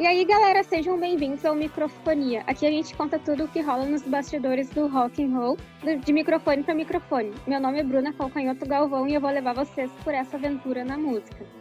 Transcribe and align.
E 0.00 0.06
aí, 0.06 0.24
galera, 0.24 0.62
sejam 0.64 0.98
bem-vindos 0.98 1.44
ao 1.44 1.54
Microfonia. 1.54 2.42
Aqui 2.46 2.66
a 2.66 2.70
gente 2.70 2.94
conta 2.94 3.18
tudo 3.18 3.44
o 3.44 3.48
que 3.48 3.60
rola 3.60 3.84
nos 3.84 4.02
bastidores 4.02 4.70
do 4.70 4.86
rock 4.86 5.22
and 5.22 5.36
roll, 5.36 5.58
de 6.02 6.12
microfone 6.12 6.62
para 6.62 6.74
microfone. 6.74 7.34
Meu 7.46 7.60
nome 7.60 7.80
é 7.80 7.82
Bruna 7.82 8.12
Calcanhoto 8.12 8.66
Galvão 8.66 9.06
e 9.06 9.14
eu 9.14 9.20
vou 9.20 9.30
levar 9.30 9.54
vocês 9.54 9.90
por 10.02 10.14
essa 10.14 10.38
aventura 10.38 10.84
na 10.84 10.96
música. 10.96 11.59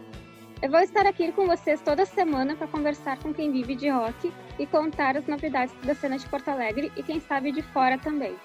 Eu 0.61 0.69
vou 0.69 0.81
estar 0.81 1.05
aqui 1.05 1.31
com 1.31 1.47
vocês 1.47 1.81
toda 1.81 2.05
semana 2.05 2.53
para 2.53 2.67
conversar 2.67 3.17
com 3.19 3.33
quem 3.33 3.49
vive 3.49 3.75
de 3.75 3.87
rock 3.87 4.29
e 4.59 4.67
contar 4.67 5.15
as 5.15 5.25
novidades 5.25 5.73
da 5.85 5.95
cena 5.95 6.17
de 6.17 6.27
Porto 6.27 6.49
Alegre 6.49 6.91
e 6.97 7.01
quem 7.01 7.21
sabe 7.21 7.53
de 7.53 7.61
fora 7.61 7.97
também. 7.97 8.35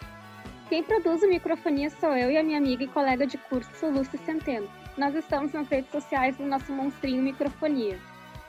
Quem 0.68 0.84
produz 0.84 1.24
o 1.24 1.28
Microfonia 1.28 1.90
sou 1.90 2.16
eu 2.16 2.30
e 2.30 2.36
a 2.36 2.42
minha 2.44 2.58
amiga 2.58 2.84
e 2.84 2.88
colega 2.88 3.26
de 3.26 3.36
curso, 3.36 3.90
Lúcia 3.90 4.16
Centeno. 4.20 4.70
Nós 4.96 5.12
estamos 5.16 5.52
nas 5.52 5.66
redes 5.66 5.90
sociais 5.90 6.36
do 6.36 6.44
nosso 6.44 6.70
monstrinho 6.70 7.20
Microfonia. 7.20 7.98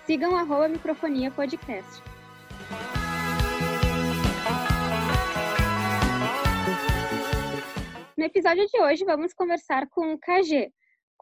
Sigam 0.05 0.35
arroba 0.35 0.68
Microfonia 0.68 1.32
Podcast. 1.32 2.04
No 8.16 8.23
episódio 8.23 8.68
de 8.68 8.79
hoje, 8.79 9.04
vamos 9.04 9.34
conversar 9.34 9.88
com 9.88 10.13
o 10.13 10.20
KG, 10.20 10.71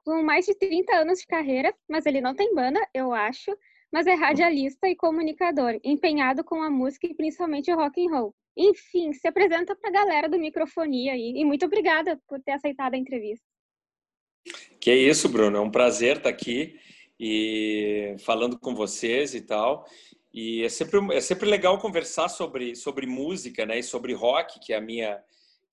com 0.04 0.22
mais 0.22 0.46
de 0.46 0.56
30 0.56 0.96
anos 0.96 1.20
de 1.20 1.28
carreira, 1.28 1.74
mas 1.90 2.06
ele 2.06 2.22
não 2.22 2.36
tem 2.36 2.54
banda, 2.54 2.80
eu 2.94 3.14
acho, 3.14 3.52
mas 3.92 4.08
é 4.08 4.14
radialista 4.14 4.88
e 4.88 4.96
comunicador, 4.96 5.80
empenhado 5.84 6.44
com 6.44 6.62
a 6.62 6.70
música 6.70 7.08
e 7.08 7.14
principalmente 7.14 7.72
o 7.72 7.76
rock 7.76 8.06
and 8.06 8.12
roll. 8.12 8.36
Enfim, 8.56 9.14
se 9.14 9.28
apresenta 9.28 9.76
para 9.76 9.90
a 9.90 9.94
galera 9.94 10.30
do 10.30 10.38
Microfonia 10.38 11.14
aí, 11.14 11.34
e 11.36 11.46
muito 11.46 11.66
obrigada 11.66 12.20
por 12.28 12.40
ter 12.42 12.52
aceitado 12.52 12.94
a 12.94 12.98
entrevista. 12.98 13.46
Que 14.80 14.92
é 14.92 14.96
isso, 14.96 15.30
Bruno, 15.30 15.58
é 15.58 15.62
um 15.62 15.72
prazer 15.72 16.18
estar 16.18 16.30
aqui 16.30 16.78
e 17.20 18.16
falando 18.20 18.60
com 18.60 18.76
vocês 18.76 19.34
e 19.34 19.42
tal. 19.42 19.86
E 20.34 20.64
é 20.64 20.70
sempre, 20.70 21.00
é 21.16 21.22
sempre 21.22 21.48
legal 21.48 21.78
conversar 21.78 22.28
sobre, 22.28 22.76
sobre 22.76 23.06
música, 23.06 23.66
né? 23.66 23.80
E 23.80 23.84
sobre 23.84 24.14
rock, 24.14 24.60
que 24.60 24.74
é 24.74 24.78
a 24.78 24.82
minha, 24.82 25.24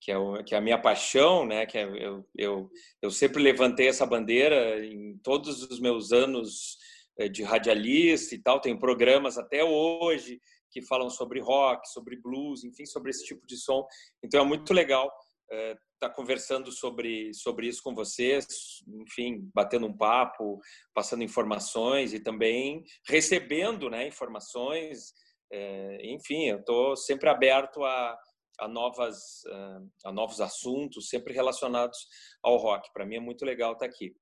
que 0.01 0.11
é, 0.11 0.17
o, 0.17 0.43
que 0.43 0.55
é 0.55 0.57
a 0.57 0.61
minha 0.61 0.81
paixão, 0.81 1.45
né? 1.45 1.65
Que 1.67 1.77
é, 1.77 1.83
eu, 1.83 2.25
eu, 2.35 2.69
eu 3.01 3.11
sempre 3.11 3.41
levantei 3.41 3.87
essa 3.87 4.05
bandeira 4.05 4.83
em 4.83 5.15
todos 5.19 5.61
os 5.69 5.79
meus 5.79 6.11
anos 6.11 6.77
eh, 7.19 7.29
de 7.29 7.43
radialista 7.43 8.33
e 8.33 8.39
tal. 8.39 8.59
Tenho 8.59 8.79
programas 8.79 9.37
até 9.37 9.63
hoje 9.63 10.41
que 10.71 10.81
falam 10.81 11.09
sobre 11.09 11.39
rock, 11.39 11.87
sobre 11.87 12.19
blues, 12.19 12.63
enfim, 12.63 12.85
sobre 12.85 13.11
esse 13.11 13.23
tipo 13.25 13.45
de 13.45 13.55
som. 13.57 13.85
Então 14.23 14.41
é 14.41 14.45
muito 14.45 14.73
legal 14.73 15.11
estar 15.51 15.77
tá 15.99 16.09
conversando 16.09 16.71
sobre, 16.71 17.33
sobre 17.33 17.67
isso 17.67 17.83
com 17.83 17.93
vocês, 17.93 18.45
enfim, 18.87 19.49
batendo 19.53 19.85
um 19.85 19.95
papo, 19.95 20.59
passando 20.93 21.23
informações 21.23 22.13
e 22.13 22.19
também 22.19 22.83
recebendo 23.05 23.89
né, 23.89 24.07
informações. 24.07 25.13
É, 25.51 25.97
enfim, 26.09 26.47
eu 26.47 26.59
estou 26.59 26.95
sempre 26.95 27.29
aberto 27.29 27.83
a, 27.83 28.17
a, 28.59 28.67
novas, 28.67 29.43
a 30.05 30.11
novos 30.11 30.41
assuntos, 30.41 31.09
sempre 31.09 31.33
relacionados 31.33 31.97
ao 32.43 32.57
rock. 32.57 32.89
Para 32.93 33.05
mim 33.05 33.15
é 33.15 33.19
muito 33.19 33.45
legal 33.45 33.73
estar 33.73 33.87
tá 33.87 33.91
aqui. 33.91 34.13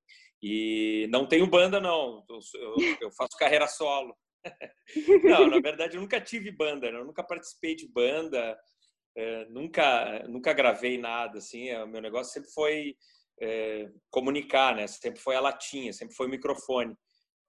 E 0.42 1.06
não 1.10 1.26
tenho 1.26 1.46
banda, 1.46 1.80
não. 1.80 2.24
Eu, 2.28 3.12
faço 3.12 3.36
carreira 3.38 3.66
solo. 3.66 4.16
não, 5.24 5.46
na 5.48 5.60
verdade, 5.60 5.96
eu 5.96 6.00
nunca 6.00 6.20
tive 6.20 6.50
banda, 6.50 6.90
né? 6.90 6.98
eu 6.98 7.04
nunca 7.04 7.22
participei 7.22 7.74
de 7.74 7.86
banda. 7.86 8.58
É, 9.16 9.44
nunca 9.46 10.22
nunca 10.28 10.52
gravei 10.52 10.96
nada 10.96 11.38
assim 11.38 11.68
é, 11.68 11.82
o 11.82 11.88
meu 11.88 12.00
negócio 12.00 12.32
sempre 12.32 12.48
foi 12.52 12.94
é, 13.42 13.90
comunicar 14.08 14.76
né 14.76 14.86
sempre 14.86 15.20
foi 15.20 15.34
a 15.34 15.40
latinha 15.40 15.92
sempre 15.92 16.14
foi 16.14 16.28
o 16.28 16.30
microfone 16.30 16.94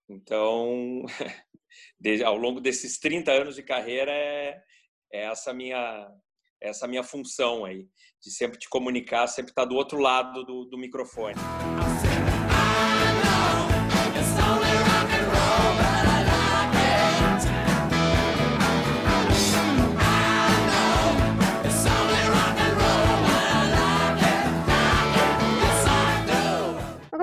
então 0.10 1.04
ao 2.26 2.36
longo 2.36 2.60
desses 2.60 2.98
30 2.98 3.32
anos 3.32 3.56
de 3.56 3.62
carreira 3.62 4.12
é, 4.12 4.60
é 5.14 5.26
essa 5.26 5.54
minha 5.54 6.12
essa 6.62 6.88
minha 6.88 7.04
função 7.04 7.66
aí 7.66 7.88
de 8.22 8.32
sempre 8.32 8.60
te 8.60 8.70
comunicar 8.70 9.28
sempre 9.28 9.52
estar 9.52 9.66
do 9.66 9.76
outro 9.76 10.00
lado 10.00 10.44
do, 10.44 10.66
do 10.66 10.78
microfone 10.78 11.36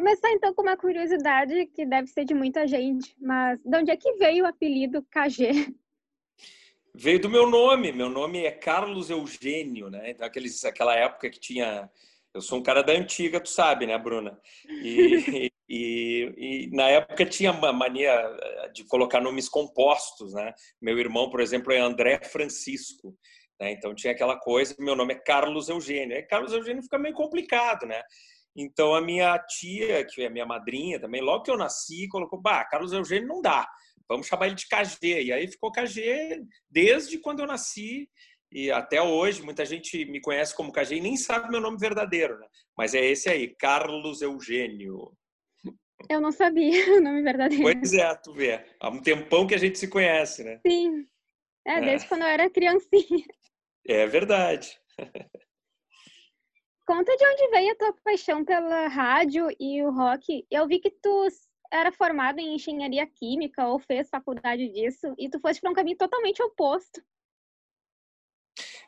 começar 0.09 0.33
então 0.33 0.55
com 0.55 0.63
uma 0.63 0.77
curiosidade 0.77 1.67
que 1.67 1.85
deve 1.85 2.09
ser 2.09 2.25
de 2.25 2.33
muita 2.33 2.67
gente, 2.67 3.15
mas 3.21 3.61
de 3.63 3.77
onde 3.77 3.91
é 3.91 3.97
que 3.97 4.15
veio 4.15 4.45
o 4.45 4.47
apelido 4.47 5.03
KG? 5.11 5.75
Veio 7.01 7.21
do 7.21 7.31
meu 7.31 7.49
nome, 7.49 7.93
meu 7.93 8.09
nome 8.09 8.45
é 8.45 8.51
Carlos 8.51 9.09
Eugênio, 9.09 9.89
né? 9.89 10.11
Então, 10.11 10.27
aqueles, 10.27 10.65
aquela 10.65 10.97
época 10.97 11.31
que 11.31 11.39
tinha. 11.39 11.89
Eu 12.35 12.41
sou 12.41 12.59
um 12.59 12.63
cara 12.63 12.83
da 12.83 12.93
antiga, 12.93 13.41
tu 13.41 13.49
sabe, 13.49 13.87
né, 13.87 13.97
Bruna? 13.97 14.37
E, 14.69 15.49
e, 15.69 16.35
e, 16.37 16.71
na 16.75 16.89
época 16.89 17.25
tinha 17.25 17.53
uma 17.53 17.73
mania 17.73 18.11
eh, 18.11 18.69
de 18.75 18.83
colocar 18.83 19.21
nomes 19.21 19.49
compostos, 19.49 20.35
né? 20.35 20.53
Meu 20.83 20.99
irmão, 20.99 21.31
por 21.31 21.41
exemplo, 21.41 21.73
é 21.73 21.79
André 21.79 22.19
Francisco. 22.25 23.17
Né? 23.61 23.71
Então 23.71 23.95
tinha 23.95 24.13
aquela 24.13 24.37
coisa, 24.37 24.75
meu 24.81 24.97
nome 24.97 25.15
é 25.15 25.21
Carlos 25.21 25.69
Eugênio. 25.69 26.17
E 26.17 26.23
Carlos 26.25 26.53
Eugênio 26.53 26.83
fica 26.83 26.99
meio 26.99 27.15
complicado, 27.15 27.87
né? 27.87 28.03
Então 28.57 28.93
a 28.93 29.01
minha 29.01 29.39
tia, 29.39 30.05
que 30.05 30.23
é 30.25 30.29
minha 30.29 30.45
madrinha 30.45 30.99
também, 30.99 31.21
logo 31.21 31.45
que 31.45 31.51
eu 31.51 31.57
nasci, 31.57 32.09
colocou, 32.09 32.41
bah, 32.41 32.65
Carlos 32.65 32.93
Eugênio 32.93 33.29
não 33.29 33.41
dá, 33.41 33.69
vamos 34.09 34.27
chamar 34.27 34.47
ele 34.47 34.57
de 34.57 34.67
KG. 34.67 35.23
E 35.23 35.33
aí 35.33 35.47
ficou 35.49 35.71
KG 35.71 36.43
desde 36.71 37.19
quando 37.19 37.41
eu 37.41 37.47
nasci 37.47 38.09
e 38.51 38.71
até 38.71 39.03
hoje. 39.03 39.43
Muita 39.43 39.65
gente 39.65 40.05
me 40.07 40.21
conhece 40.21 40.55
como 40.55 40.73
KG 40.73 40.97
e 40.97 41.01
nem 41.01 41.17
sabe 41.17 41.51
meu 41.51 41.61
nome 41.61 41.79
verdadeiro, 41.79 42.39
né? 42.39 42.47
Mas 42.77 42.95
é 42.95 43.05
esse 43.05 43.29
aí, 43.29 43.55
Carlos 43.57 44.23
Eugênio. 44.23 45.13
Eu 46.09 46.21
não 46.21 46.33
sabia 46.33 46.71
o 46.97 47.01
nome 47.01 47.23
verdadeiro. 47.23 47.63
Pois 47.63 47.93
é, 47.93 48.15
tu 48.15 48.33
vê. 48.33 48.65
Há 48.81 48.89
um 48.89 49.03
tempão 49.03 49.47
que 49.47 49.55
a 49.55 49.59
gente 49.59 49.79
se 49.79 49.89
conhece, 49.89 50.45
né? 50.45 50.61
Sim. 50.67 51.05
É, 51.67 51.81
desde 51.81 52.07
é. 52.07 52.09
quando 52.09 52.23
eu 52.23 52.29
era 52.29 52.51
criancinha. 52.51 53.25
É 53.91 54.07
verdade. 54.07 54.79
Conta 56.87 57.17
de 57.17 57.27
onde 57.27 57.51
veio 57.51 57.73
a 57.73 57.77
tua 57.77 57.95
paixão 58.05 58.45
pela 58.45 58.87
rádio 58.87 59.49
e 59.59 59.83
o 59.83 59.91
rock. 59.91 60.47
Eu 60.51 60.67
vi 60.67 60.79
que 60.79 60.91
tu 60.91 61.27
era 61.71 61.93
formado 61.93 62.39
em 62.39 62.55
engenharia 62.55 63.07
química 63.07 63.67
ou 63.67 63.79
fez 63.79 64.09
faculdade 64.09 64.69
disso 64.69 65.15
e 65.19 65.29
tu 65.29 65.39
foste 65.41 65.61
para 65.61 65.71
um 65.71 65.75
caminho 65.75 65.97
totalmente 65.97 66.43
oposto. 66.43 67.03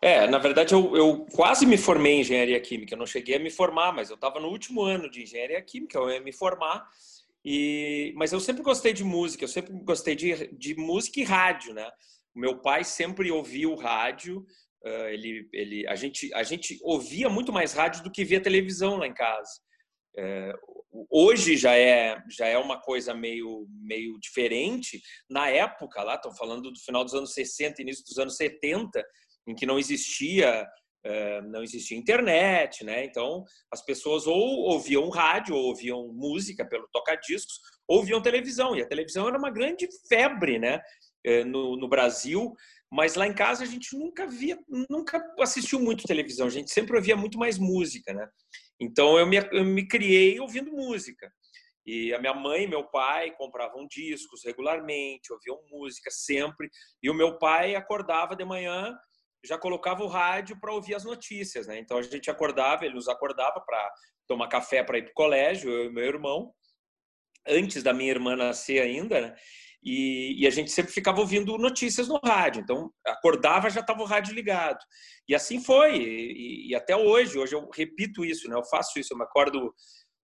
É, 0.03 0.27
na 0.27 0.39
verdade 0.39 0.75
eu, 0.75 0.97
eu, 0.97 1.27
quase 1.27 1.67
me 1.67 1.77
formei 1.77 2.15
em 2.15 2.21
engenharia 2.21 2.61
química. 2.61 2.95
Eu 2.95 2.99
não 2.99 3.07
cheguei 3.07 3.37
a 3.37 3.41
me 3.41 3.51
formar, 3.51 3.93
mas 3.93 4.09
eu 4.09 4.15
estava 4.15 4.41
no 4.41 4.49
último 4.49 4.83
ano 4.83 5.11
de 5.11 5.23
engenharia 5.23 5.61
química. 5.63 5.99
Eu 5.99 6.11
ia 6.11 6.21
me 6.21 6.33
formar 6.33 6.89
e, 7.45 8.13
mas 8.17 8.33
eu 8.33 8.41
sempre 8.41 8.63
gostei 8.63 8.93
de 8.93 9.05
música. 9.05 9.45
Eu 9.45 9.49
sempre 9.49 9.73
gostei 9.85 10.15
de, 10.15 10.49
de 10.55 10.75
música 10.75 11.21
e 11.21 11.25
rádio, 11.25 11.75
né? 11.75 11.91
Meu 12.35 12.61
pai 12.61 12.85
sempre 12.85 13.31
ouvia 13.31 13.69
o 13.69 13.77
rádio 13.77 14.47
ele, 15.11 15.49
ele, 15.53 15.87
a, 15.89 15.95
gente, 15.95 16.33
a 16.35 16.43
gente 16.43 16.79
ouvia 16.83 17.29
muito 17.29 17.53
mais 17.53 17.73
rádio 17.73 18.03
do 18.03 18.11
que 18.11 18.25
via 18.25 18.41
televisão 18.41 18.97
lá 18.97 19.07
em 19.07 19.15
casa. 19.15 19.51
Uh, 20.19 21.07
hoje 21.09 21.57
já 21.57 21.77
é, 21.77 22.23
já 22.29 22.47
é 22.47 22.59
uma 22.59 22.81
coisa 22.81 23.15
meio, 23.15 23.67
meio 23.71 24.19
diferente. 24.19 25.01
Na 25.29 25.49
época, 25.49 26.03
lá, 26.03 26.15
estão 26.15 26.35
falando 26.35 26.71
do 26.71 26.81
final 26.81 27.05
dos 27.05 27.15
anos 27.15 27.33
60, 27.33 27.83
início 27.83 28.05
dos 28.05 28.19
anos 28.19 28.37
70, 28.37 29.03
em 29.47 29.55
que 29.55 29.67
não 29.67 29.79
existia 29.79 30.67
Uh, 31.03 31.41
não 31.49 31.63
existia 31.63 31.97
internet, 31.97 32.85
né? 32.85 33.07
Então 33.07 33.43
as 33.73 33.83
pessoas 33.83 34.27
ou 34.27 34.37
ouviam 34.37 35.09
rádio, 35.09 35.57
ou 35.57 35.69
ouviam 35.69 36.09
música 36.13 36.63
pelo 36.63 36.87
toca-discos, 36.93 37.59
ou 37.89 38.01
ouviam 38.01 38.21
televisão. 38.21 38.77
E 38.77 38.83
a 38.83 38.87
televisão 38.87 39.27
era 39.27 39.39
uma 39.39 39.51
grande 39.51 39.89
febre, 40.11 40.59
né? 40.59 40.79
Uh, 41.27 41.47
no, 41.47 41.75
no 41.79 41.89
Brasil, 41.89 42.55
mas 42.93 43.15
lá 43.15 43.27
em 43.27 43.33
casa 43.33 43.63
a 43.63 43.67
gente 43.67 43.97
nunca 43.97 44.27
via, 44.27 44.59
nunca 44.91 45.23
assistiu 45.39 45.81
muito 45.81 46.05
televisão, 46.05 46.49
a 46.49 46.51
gente 46.51 46.71
sempre 46.71 46.97
ouvia 46.97 47.17
muito 47.17 47.39
mais 47.39 47.57
música, 47.57 48.13
né? 48.13 48.29
Então 48.81 49.19
eu 49.19 49.27
me, 49.27 49.37
eu 49.53 49.65
me 49.65 49.87
criei 49.87 50.41
ouvindo 50.41 50.73
música. 50.73 51.31
E 51.87 52.15
a 52.15 52.19
minha 52.19 52.35
mãe 52.35 52.65
e 52.65 52.69
meu 52.69 52.85
pai 52.85 53.33
compravam 53.33 53.87
discos 53.87 54.45
regularmente, 54.45 55.33
ouviam 55.33 55.61
música 55.71 56.11
sempre. 56.11 56.71
E 57.03 57.11
o 57.11 57.15
meu 57.15 57.39
pai 57.39 57.75
acordava 57.75 58.37
de 58.37 58.45
manhã, 58.45 58.97
já 59.45 59.59
colocava 59.59 60.03
o 60.03 60.09
rádio 60.09 60.59
para 60.61 60.73
ouvir 60.73 60.95
as 60.95 61.05
notícias, 61.05 61.67
né? 61.67 61.79
Então 61.79 61.99
a 61.99 62.03
gente 62.03 62.31
acordava, 62.31 62.85
ele 62.85 62.95
nos 62.95 63.09
acordava 63.09 63.61
para 63.61 63.93
tomar 64.27 64.49
café 64.49 64.83
para 64.83 64.99
ir 64.99 65.03
para 65.03 65.11
o 65.11 65.15
colégio, 65.15 65.71
eu 65.71 65.87
e 65.87 65.93
meu 65.93 66.05
irmão, 66.05 66.55
antes 67.47 67.83
da 67.83 67.93
minha 67.93 68.11
irmã 68.11 68.37
nascer 68.37 68.81
ainda, 68.81 69.21
né? 69.21 69.37
E, 69.83 70.43
e, 70.43 70.47
a 70.47 70.51
gente 70.51 70.71
sempre 70.71 70.93
ficava 70.93 71.21
ouvindo 71.21 71.57
notícias 71.57 72.07
no 72.07 72.21
rádio. 72.23 72.61
Então, 72.61 72.91
acordava, 73.07 73.71
já 73.71 73.81
estava 73.81 74.03
o 74.03 74.07
rádio 74.07 74.35
ligado. 74.35 74.79
E 75.27 75.35
assim 75.35 75.63
foi, 75.63 75.97
e, 75.97 76.69
e, 76.69 76.75
até 76.75 76.95
hoje. 76.95 77.39
Hoje 77.39 77.55
eu 77.55 77.69
repito 77.75 78.25
isso, 78.25 78.49
né? 78.49 78.57
eu 78.57 78.65
faço 78.65 78.99
isso. 78.99 79.15
Eu 79.15 79.19
me 79.19 79.25
acordo 79.25 79.73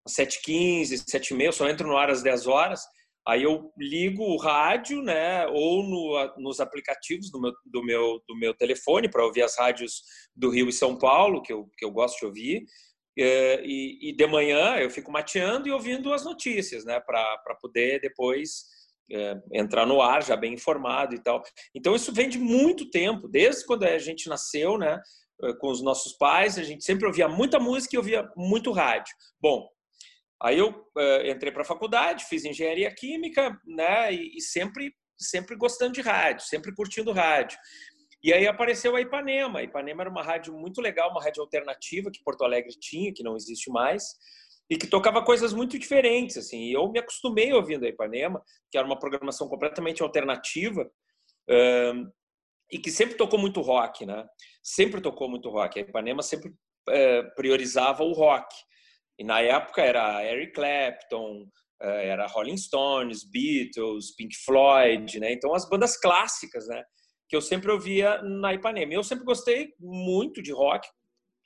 às 0.07 0.15
7h15, 0.15 1.05
7h30, 1.11 1.53
só 1.53 1.69
entro 1.69 1.89
no 1.89 1.97
ar 1.97 2.11
às 2.11 2.23
10 2.23 2.47
horas. 2.47 2.83
Aí 3.27 3.43
eu 3.43 3.73
ligo 3.77 4.23
o 4.23 4.37
rádio, 4.37 5.03
né, 5.03 5.49
ou 5.49 5.83
no, 5.83 6.35
nos 6.39 6.61
aplicativos 6.61 7.29
do 7.29 7.41
meu, 7.41 7.53
do 7.65 7.85
meu, 7.85 8.23
do 8.29 8.37
meu 8.37 8.55
telefone 8.55 9.11
para 9.11 9.25
ouvir 9.25 9.43
as 9.43 9.59
rádios 9.59 10.03
do 10.35 10.49
Rio 10.49 10.69
e 10.69 10.73
São 10.73 10.97
Paulo, 10.97 11.43
que 11.43 11.53
eu, 11.53 11.69
que 11.77 11.85
eu 11.85 11.91
gosto 11.91 12.21
de 12.21 12.27
ouvir. 12.27 12.65
É, 13.19 13.65
e, 13.65 14.11
e 14.11 14.13
de 14.15 14.27
manhã 14.29 14.77
eu 14.77 14.91
fico 14.91 15.11
mateando 15.11 15.67
e 15.67 15.73
ouvindo 15.73 16.13
as 16.13 16.25
notícias, 16.25 16.85
né, 16.85 17.01
para 17.01 17.57
poder 17.61 18.01
depois 18.01 18.76
é, 19.11 19.41
entrar 19.53 19.87
no 19.87 20.01
ar 20.01 20.23
já 20.23 20.37
bem 20.37 20.55
informado 20.55 21.15
e 21.15 21.23
tal. 21.23 21.43
Então 21.75 21.95
isso 21.95 22.13
vem 22.13 22.29
de 22.29 22.39
muito 22.39 22.91
tempo, 22.91 23.29
desde 23.29 23.65
quando 23.65 23.85
a 23.85 23.99
gente 23.99 24.29
nasceu, 24.29 24.79
né? 24.79 25.01
É, 25.43 25.53
com 25.55 25.69
os 25.69 25.83
nossos 25.83 26.15
pais, 26.15 26.59
a 26.59 26.63
gente 26.63 26.85
sempre 26.85 27.07
ouvia 27.07 27.29
muita 27.29 27.59
música 27.59 27.95
e 27.95 27.99
ouvia 27.99 28.29
muito 28.37 28.73
rádio. 28.73 29.15
Bom, 29.41 29.69
aí 30.43 30.59
eu 30.59 30.71
uh, 30.71 31.27
entrei 31.27 31.53
para 31.53 31.63
a 31.63 31.67
faculdade, 31.67 32.25
fiz 32.25 32.45
engenharia 32.45 32.93
química, 32.95 33.57
né? 33.67 34.13
E, 34.13 34.37
e, 34.37 34.41
sempre, 34.41 34.93
sempre 35.19 35.57
gostando 35.57 35.93
de 35.93 36.01
rádio, 36.01 36.47
sempre 36.47 36.75
curtindo 36.75 37.13
rádio. 37.13 37.59
E 38.23 38.33
aí 38.33 38.47
apareceu 38.47 38.97
a 38.97 39.01
Ipanema. 39.01 39.61
A 39.61 39.63
Ipanema 39.63 40.03
era 40.03 40.11
uma 40.11 40.23
rádio 40.23 40.55
muito 40.55 40.81
legal, 40.81 41.11
uma 41.11 41.23
rádio 41.23 41.43
alternativa 41.43 42.11
que 42.11 42.23
Porto 42.25 42.43
Alegre 42.43 42.73
tinha, 42.81 43.13
que 43.13 43.23
não 43.23 43.37
existe 43.37 43.71
mais 43.71 44.17
e 44.69 44.77
que 44.77 44.87
tocava 44.87 45.23
coisas 45.23 45.53
muito 45.53 45.79
diferentes, 45.79 46.37
assim. 46.37 46.65
E 46.65 46.73
eu 46.73 46.91
me 46.91 46.99
acostumei 46.99 47.53
ouvindo 47.53 47.85
a 47.85 47.89
Ipanema, 47.89 48.43
que 48.71 48.77
era 48.77 48.87
uma 48.87 48.99
programação 48.99 49.49
completamente 49.49 50.03
alternativa 50.03 50.91
um, 51.49 52.11
e 52.73 52.79
que 52.79 52.91
sempre 52.91 53.17
tocou 53.17 53.39
muito 53.39 53.61
rock, 53.61 54.05
né? 54.05 54.27
Sempre 54.63 55.01
tocou 55.01 55.29
muito 55.29 55.49
rock. 55.49 55.79
A 55.79 55.83
Ipanema 55.83 56.23
sempre 56.23 56.51
uh, 56.51 57.35
priorizava 57.37 58.03
o 58.03 58.13
rock. 58.13 58.53
E 59.19 59.25
na 59.25 59.41
época 59.41 59.83
era 59.83 60.25
Eric 60.25 60.53
Clapton, 60.53 61.43
uh, 61.83 61.87
era 61.87 62.27
Rolling 62.27 62.57
Stones, 62.57 63.23
Beatles, 63.25 64.15
Pink 64.17 64.35
Floyd, 64.45 65.21
né? 65.21 65.33
Então 65.33 65.55
as 65.55 65.69
bandas 65.69 65.97
clássicas, 65.97 66.67
né? 66.67 66.83
Que 67.29 67.37
eu 67.37 67.41
sempre 67.41 67.71
ouvia 67.71 68.21
na 68.23 68.53
Ipanema. 68.53 68.95
Eu 68.95 69.05
sempre 69.05 69.25
gostei 69.25 69.73
muito 69.79 70.43
de 70.43 70.53
rock, 70.53 70.89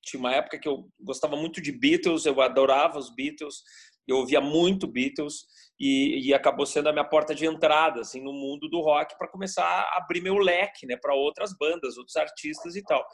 tinha 0.02 0.20
uma 0.20 0.34
época 0.34 0.58
que 0.58 0.68
eu 0.68 0.88
gostava 1.00 1.36
muito 1.36 1.60
de 1.60 1.72
Beatles, 1.72 2.26
eu 2.26 2.40
adorava 2.40 2.98
os 2.98 3.14
Beatles, 3.14 3.62
eu 4.06 4.16
ouvia 4.16 4.40
muito 4.40 4.86
Beatles 4.86 5.44
e, 5.78 6.28
e 6.28 6.34
acabou 6.34 6.66
sendo 6.66 6.88
a 6.88 6.92
minha 6.92 7.04
porta 7.04 7.34
de 7.34 7.46
entrada 7.46 8.00
assim 8.00 8.22
no 8.22 8.32
mundo 8.32 8.68
do 8.68 8.80
rock 8.80 9.16
para 9.16 9.28
começar 9.28 9.64
a 9.64 9.98
abrir 9.98 10.20
meu 10.20 10.36
leque, 10.36 10.86
né, 10.86 10.96
para 10.96 11.14
outras 11.14 11.56
bandas, 11.58 11.96
outros 11.96 12.16
artistas 12.16 12.76
e 12.76 12.82
tal. 12.82 13.04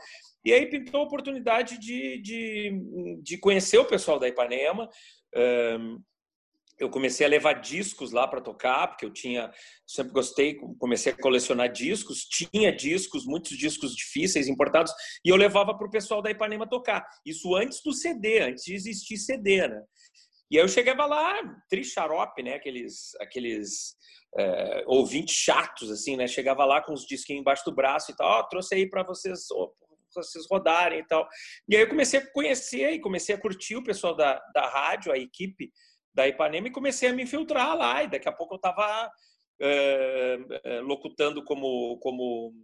E 0.44 0.53
aí 0.53 0.67
pintou 0.67 1.00
a 1.00 1.05
oportunidade 1.05 1.79
de, 1.79 2.21
de, 2.23 2.73
de 3.23 3.38
conhecer 3.38 3.79
o 3.79 3.85
pessoal 3.85 4.19
da 4.19 4.29
Ipanema. 4.29 4.88
Um, 5.37 6.00
eu 6.78 6.90
comecei 6.90 7.26
a 7.26 7.28
levar 7.28 7.55
discos 7.55 8.12
lá 8.12 8.28
para 8.28 8.40
tocar, 8.40 8.88
porque 8.88 9.05
eu 9.05 9.12
tinha, 9.12 9.50
sempre 9.87 10.12
gostei, 10.12 10.56
comecei 10.78 11.12
a 11.12 11.17
colecionar 11.17 11.70
discos, 11.73 12.25
tinha 12.25 12.75
discos, 12.75 13.25
muitos 13.25 13.56
discos 13.56 13.94
difíceis, 13.94 14.49
importados, 14.49 14.93
e 15.25 15.28
eu 15.28 15.37
levava 15.37 15.76
para 15.76 15.87
o 15.87 15.90
pessoal 15.90 16.20
da 16.20 16.31
Ipanema 16.31 16.69
tocar. 16.69 17.06
Isso 17.25 17.55
antes 17.55 17.81
do 17.82 17.93
CD, 17.93 18.40
antes 18.40 18.64
de 18.64 18.75
existir 18.75 19.17
CD, 19.17 19.67
né? 19.67 19.82
E 20.50 20.58
aí 20.58 20.64
eu 20.64 20.69
chegava 20.69 21.06
lá, 21.06 21.43
tricharope, 21.69 22.43
né? 22.43 22.55
Aqueles, 22.55 23.14
aqueles 23.20 23.96
é, 24.38 24.84
ouvintes 24.87 25.34
chatos, 25.34 25.90
assim, 25.90 26.17
né? 26.17 26.26
Chegava 26.26 26.64
lá 26.64 26.82
com 26.82 26.93
os 26.93 27.06
disquinhos 27.06 27.40
embaixo 27.40 27.64
do 27.64 27.75
braço 27.75 28.12
e 28.12 28.17
tal, 28.17 28.40
oh, 28.40 28.49
trouxe 28.49 28.75
aí 28.75 28.88
para 28.88 29.02
vocês, 29.02 29.50
oh, 29.50 29.73
vocês 30.14 30.44
rodarem 30.50 31.00
e 31.00 31.06
tal. 31.06 31.26
E 31.69 31.75
aí 31.75 31.82
eu 31.82 31.88
comecei 31.88 32.20
a 32.20 32.32
conhecer 32.32 32.90
e 32.93 33.00
comecei 33.00 33.34
a 33.34 33.40
curtir 33.40 33.76
o 33.76 33.84
pessoal 33.84 34.14
da, 34.14 34.40
da 34.55 34.69
rádio, 34.69 35.11
a 35.11 35.19
equipe 35.19 35.70
da 36.17 36.27
Ipanema 36.27 36.69
e 36.69 36.73
comecei 36.73 37.11
a 37.11 37.13
me 37.13 37.23
infiltrar 37.23 37.77
lá. 37.77 38.03
E 38.03 38.09
daqui 38.09 38.27
a 38.27 38.33
pouco 38.33 38.55
eu 38.55 38.57
estava 38.57 39.13
é, 39.61 40.39
é, 40.65 40.81
locutando 40.81 41.45
como, 41.45 41.99
como 41.99 42.55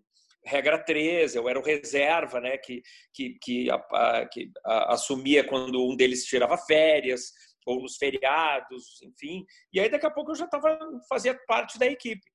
regra 0.44 0.82
13, 0.82 1.36
eu 1.36 1.48
era 1.48 1.60
o 1.60 1.62
reserva, 1.62 2.40
né, 2.40 2.56
que, 2.56 2.82
que, 3.12 3.38
que, 3.40 3.70
a, 3.70 3.74
a, 3.74 4.26
que 4.26 4.50
a, 4.64 4.94
assumia 4.94 5.44
quando 5.44 5.86
um 5.86 5.94
deles 5.94 6.24
tirava 6.24 6.56
férias 6.56 7.30
ou 7.66 7.80
nos 7.80 7.96
feriados, 7.96 9.00
enfim. 9.02 9.44
E 9.72 9.78
aí 9.78 9.88
daqui 9.88 10.06
a 10.06 10.10
pouco 10.10 10.32
eu 10.32 10.36
já 10.36 10.46
estava 10.46 10.78
fazia 11.08 11.38
parte 11.46 11.78
da 11.78 11.86
equipe. 11.86 12.26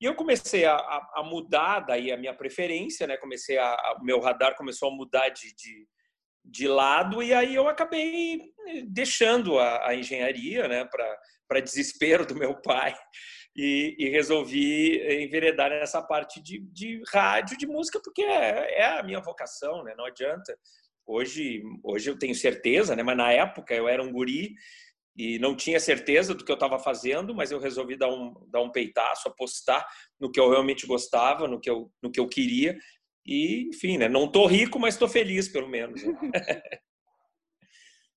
E 0.00 0.04
eu 0.04 0.14
comecei 0.14 0.64
a, 0.64 0.76
a, 0.76 1.22
mudar 1.24 1.80
daí 1.80 2.10
a 2.10 2.16
minha 2.16 2.34
preferência, 2.34 3.06
né? 3.06 3.16
Comecei 3.16 3.58
a, 3.58 3.96
meu 4.02 4.18
radar 4.18 4.56
começou 4.56 4.88
a 4.88 4.94
mudar 4.94 5.28
de, 5.28 5.54
de, 5.54 5.86
de 6.44 6.66
lado 6.66 7.22
e 7.22 7.32
aí 7.32 7.54
eu 7.54 7.68
acabei 7.68 8.52
eh, 8.66 8.82
deixando 8.86 9.58
a, 9.58 9.88
a 9.88 9.94
engenharia, 9.94 10.66
né, 10.68 10.88
para 11.48 11.60
desespero 11.60 12.26
do 12.26 12.34
meu 12.34 12.54
pai 12.60 12.94
e, 13.56 13.96
e, 13.98 14.08
resolvi 14.08 15.00
enveredar 15.22 15.70
nessa 15.70 16.02
parte 16.02 16.42
de, 16.42 16.58
de 16.72 17.02
rádio, 17.12 17.56
de 17.56 17.66
música, 17.66 18.00
porque 18.02 18.22
é, 18.22 18.80
é, 18.80 18.98
a 18.98 19.02
minha 19.02 19.20
vocação, 19.20 19.84
né, 19.84 19.94
não 19.96 20.06
adianta. 20.06 20.56
Hoje, 21.06 21.62
hoje 21.82 22.10
eu 22.10 22.18
tenho 22.18 22.34
certeza, 22.34 22.94
né, 22.96 23.02
mas 23.02 23.16
na 23.16 23.32
época 23.32 23.74
eu 23.74 23.88
era 23.88 24.02
um 24.02 24.12
guri 24.12 24.54
e 25.14 25.38
não 25.38 25.54
tinha 25.54 25.78
certeza 25.78 26.34
do 26.34 26.44
que 26.44 26.50
eu 26.50 26.54
estava 26.54 26.78
fazendo, 26.78 27.34
mas 27.34 27.50
eu 27.50 27.58
resolvi 27.58 27.96
dar 27.96 28.08
um, 28.08 28.34
dar 28.48 28.62
um 28.62 28.70
peitaço, 28.70 29.28
apostar 29.28 29.86
no 30.18 30.30
que 30.30 30.40
eu 30.40 30.48
realmente 30.50 30.86
gostava, 30.86 31.46
no 31.46 31.60
que 31.60 31.68
eu, 31.68 31.92
no 32.02 32.10
que 32.10 32.18
eu 32.18 32.28
queria 32.28 32.78
e, 33.24 33.68
enfim, 33.68 33.98
né? 33.98 34.08
Não 34.08 34.30
tô 34.30 34.46
rico, 34.46 34.78
mas 34.78 34.94
estou 34.94 35.08
feliz, 35.08 35.48
pelo 35.48 35.68
menos. 35.68 36.02
Né? 36.02 36.12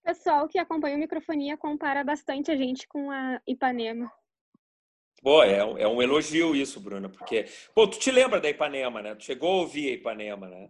pessoal 0.05 0.47
que 0.47 0.59
acompanha 0.59 0.95
o 0.95 0.99
Microfonia 0.99 1.57
compara 1.57 2.03
bastante 2.03 2.51
a 2.51 2.55
gente 2.55 2.87
com 2.87 3.09
a 3.09 3.41
Ipanema. 3.47 4.11
Pô, 5.21 5.41
é, 5.41 5.57
é 5.57 5.87
um 5.87 6.01
elogio 6.01 6.55
isso, 6.55 6.79
Bruna, 6.79 7.09
porque, 7.09 7.45
pô, 7.73 7.87
tu 7.87 7.97
te 7.97 8.11
lembra 8.11 8.39
da 8.39 8.47
Ipanema, 8.47 9.01
né? 9.01 9.15
Tu 9.15 9.23
chegou 9.23 9.51
a 9.51 9.61
ouvir 9.61 9.89
a 9.89 9.93
Ipanema, 9.93 10.47
né? 10.47 10.69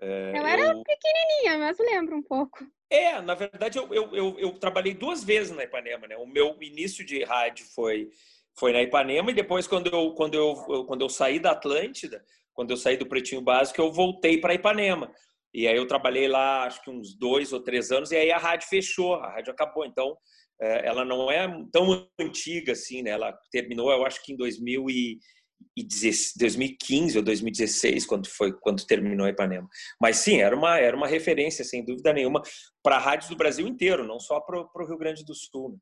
É, 0.00 0.32
eu 0.36 0.44
era 0.44 0.62
eu... 0.62 0.82
pequenininha, 0.82 1.58
mas 1.58 1.78
lembro 1.78 2.16
um 2.16 2.22
pouco. 2.22 2.66
É, 2.90 3.20
na 3.20 3.34
verdade, 3.34 3.78
eu, 3.78 3.94
eu, 3.94 4.16
eu, 4.16 4.38
eu, 4.40 4.58
trabalhei 4.58 4.94
duas 4.94 5.22
vezes 5.22 5.54
na 5.54 5.62
Ipanema, 5.62 6.08
né? 6.08 6.16
O 6.16 6.26
meu 6.26 6.56
início 6.60 7.06
de 7.06 7.22
rádio 7.22 7.64
foi, 7.72 8.10
foi 8.58 8.72
na 8.72 8.82
Ipanema 8.82 9.30
e 9.30 9.34
depois, 9.34 9.68
quando 9.68 9.86
eu, 9.86 10.12
quando, 10.14 10.34
eu, 10.34 10.84
quando 10.86 11.02
eu 11.02 11.08
saí 11.08 11.38
da 11.38 11.52
Atlântida, 11.52 12.24
quando 12.54 12.70
eu 12.70 12.76
saí 12.76 12.96
do 12.96 13.06
Pretinho 13.06 13.40
Básico, 13.40 13.80
eu 13.80 13.92
voltei 13.92 14.38
para 14.38 14.54
Ipanema. 14.54 15.12
E 15.54 15.68
aí 15.68 15.76
eu 15.76 15.86
trabalhei 15.86 16.26
lá, 16.28 16.64
acho 16.64 16.82
que 16.82 16.90
uns 16.90 17.14
dois 17.14 17.52
ou 17.52 17.60
três 17.60 17.92
anos, 17.92 18.10
e 18.10 18.16
aí 18.16 18.32
a 18.32 18.38
rádio 18.38 18.68
fechou, 18.68 19.14
a 19.14 19.34
rádio 19.34 19.52
acabou. 19.52 19.84
Então, 19.84 20.16
é, 20.60 20.86
ela 20.86 21.04
não 21.04 21.30
é 21.30 21.46
tão 21.70 22.08
antiga 22.18 22.72
assim, 22.72 23.02
né? 23.02 23.10
Ela 23.10 23.38
terminou, 23.50 23.90
eu 23.90 24.06
acho 24.06 24.24
que 24.24 24.32
em 24.32 24.36
2015 24.36 27.18
ou 27.18 27.24
2016, 27.24 28.06
quando 28.06 28.26
foi 28.28 28.52
quando 28.60 28.86
terminou 28.86 29.26
a 29.26 29.30
Ipanema. 29.30 29.68
Mas 30.00 30.16
sim, 30.18 30.40
era 30.40 30.56
uma 30.56 30.78
era 30.78 30.96
uma 30.96 31.06
referência 31.06 31.64
sem 31.64 31.84
dúvida 31.84 32.12
nenhuma 32.12 32.42
para 32.82 32.98
rádios 32.98 33.28
do 33.28 33.36
Brasil 33.36 33.66
inteiro, 33.66 34.06
não 34.06 34.18
só 34.18 34.40
para 34.40 34.58
o 34.58 34.86
Rio 34.86 34.98
Grande 34.98 35.24
do 35.24 35.34
Sul. 35.34 35.78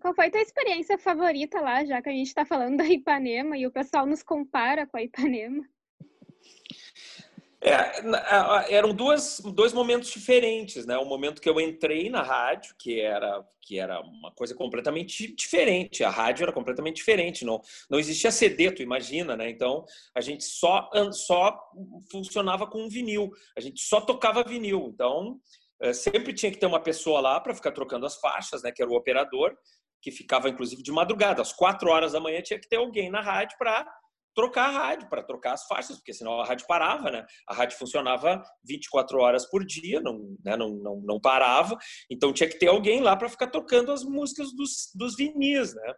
Qual 0.00 0.14
foi 0.14 0.26
a 0.26 0.30
tua 0.30 0.40
experiência 0.40 0.98
favorita 0.98 1.60
lá, 1.60 1.84
já 1.84 2.00
que 2.00 2.08
a 2.08 2.12
gente 2.12 2.28
está 2.28 2.44
falando 2.44 2.76
da 2.78 2.84
Ipanema 2.86 3.56
e 3.56 3.66
o 3.66 3.72
pessoal 3.72 4.06
nos 4.06 4.22
compara 4.22 4.86
com 4.86 4.96
a 4.96 5.02
Ipanema? 5.02 5.64
É, 7.60 8.72
eram 8.72 8.94
duas, 8.94 9.40
dois 9.40 9.72
momentos 9.72 10.10
diferentes, 10.10 10.86
né? 10.86 10.96
O 10.96 11.04
momento 11.04 11.40
que 11.40 11.48
eu 11.48 11.60
entrei 11.60 12.08
na 12.08 12.22
rádio, 12.22 12.74
que 12.78 13.00
era 13.00 13.44
que 13.60 13.78
era 13.78 14.00
uma 14.00 14.32
coisa 14.32 14.54
completamente 14.54 15.34
diferente. 15.34 16.02
A 16.02 16.08
rádio 16.08 16.44
era 16.44 16.52
completamente 16.52 16.96
diferente, 16.96 17.44
não 17.44 17.60
não 17.90 17.98
existia 17.98 18.30
CD, 18.30 18.70
tu 18.70 18.80
imagina, 18.80 19.36
né? 19.36 19.50
Então 19.50 19.84
a 20.14 20.20
gente 20.20 20.44
só 20.44 20.88
só 21.10 21.58
funcionava 22.10 22.64
com 22.66 22.88
vinil, 22.88 23.30
a 23.56 23.60
gente 23.60 23.80
só 23.82 24.00
tocava 24.00 24.44
vinil. 24.44 24.92
Então 24.94 25.40
é, 25.82 25.92
sempre 25.92 26.32
tinha 26.32 26.52
que 26.52 26.58
ter 26.58 26.66
uma 26.66 26.80
pessoa 26.80 27.20
lá 27.20 27.40
para 27.40 27.54
ficar 27.54 27.72
trocando 27.72 28.06
as 28.06 28.20
faixas, 28.20 28.62
né? 28.62 28.70
Que 28.70 28.82
era 28.82 28.90
o 28.90 28.96
operador 28.96 29.56
que 30.02 30.10
ficava 30.10 30.48
inclusive 30.48 30.82
de 30.82 30.92
madrugada, 30.92 31.42
às 31.42 31.52
quatro 31.52 31.90
horas 31.90 32.12
da 32.12 32.20
manhã 32.20 32.40
tinha 32.42 32.58
que 32.58 32.68
ter 32.68 32.76
alguém 32.76 33.10
na 33.10 33.20
rádio 33.20 33.56
para 33.58 33.86
trocar 34.34 34.68
a 34.68 34.70
rádio, 34.70 35.08
para 35.08 35.22
trocar 35.22 35.54
as 35.54 35.66
faixas, 35.66 35.96
porque 35.96 36.12
senão 36.12 36.40
a 36.40 36.46
rádio 36.46 36.64
parava, 36.68 37.10
né? 37.10 37.26
A 37.48 37.54
rádio 37.54 37.76
funcionava 37.76 38.40
24 38.64 39.18
horas 39.18 39.44
por 39.50 39.64
dia, 39.64 40.00
não, 40.00 40.36
né? 40.44 40.56
não, 40.56 40.70
não, 40.70 41.00
não 41.04 41.20
parava, 41.20 41.76
então 42.08 42.32
tinha 42.32 42.48
que 42.48 42.56
ter 42.56 42.68
alguém 42.68 43.00
lá 43.00 43.16
para 43.16 43.28
ficar 43.28 43.48
tocando 43.48 43.90
as 43.90 44.04
músicas 44.04 44.54
dos, 44.54 44.92
dos 44.94 45.16
vinis, 45.16 45.74
né? 45.74 45.94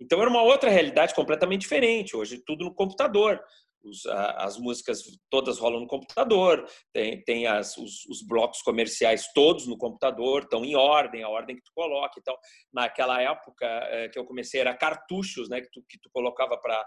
Então 0.00 0.20
era 0.20 0.30
uma 0.30 0.42
outra 0.42 0.70
realidade 0.70 1.14
completamente 1.14 1.62
diferente. 1.62 2.16
Hoje 2.16 2.42
tudo 2.44 2.64
no 2.64 2.74
computador. 2.74 3.40
Os, 3.84 4.06
as 4.06 4.58
músicas 4.58 5.02
todas 5.30 5.58
rolam 5.58 5.80
no 5.80 5.86
computador, 5.86 6.66
tem, 6.92 7.22
tem 7.22 7.46
as, 7.46 7.76
os, 7.76 8.04
os, 8.06 8.22
blocos 8.26 8.62
comerciais 8.62 9.32
todos 9.34 9.66
no 9.66 9.76
computador, 9.76 10.42
estão 10.42 10.64
em 10.64 10.74
ordem, 10.74 11.22
a 11.22 11.28
ordem 11.28 11.56
que 11.56 11.62
tu 11.62 11.72
coloca. 11.74 12.18
Então, 12.18 12.36
naquela 12.72 13.20
época 13.20 13.66
é, 13.66 14.08
que 14.08 14.18
eu 14.18 14.24
comecei, 14.24 14.60
era 14.60 14.76
cartuchos 14.76 15.48
né, 15.48 15.60
que, 15.60 15.70
tu, 15.70 15.84
que 15.88 15.98
tu 16.00 16.10
colocava 16.12 16.56
para 16.58 16.84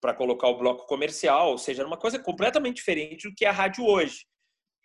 para 0.00 0.14
colocar 0.14 0.46
o 0.46 0.56
bloco 0.56 0.86
comercial, 0.86 1.50
ou 1.50 1.58
seja, 1.58 1.82
era 1.82 1.88
uma 1.88 1.98
coisa 1.98 2.20
completamente 2.20 2.76
diferente 2.76 3.28
do 3.28 3.34
que 3.34 3.44
é 3.44 3.48
a 3.48 3.52
rádio 3.52 3.84
hoje. 3.84 4.24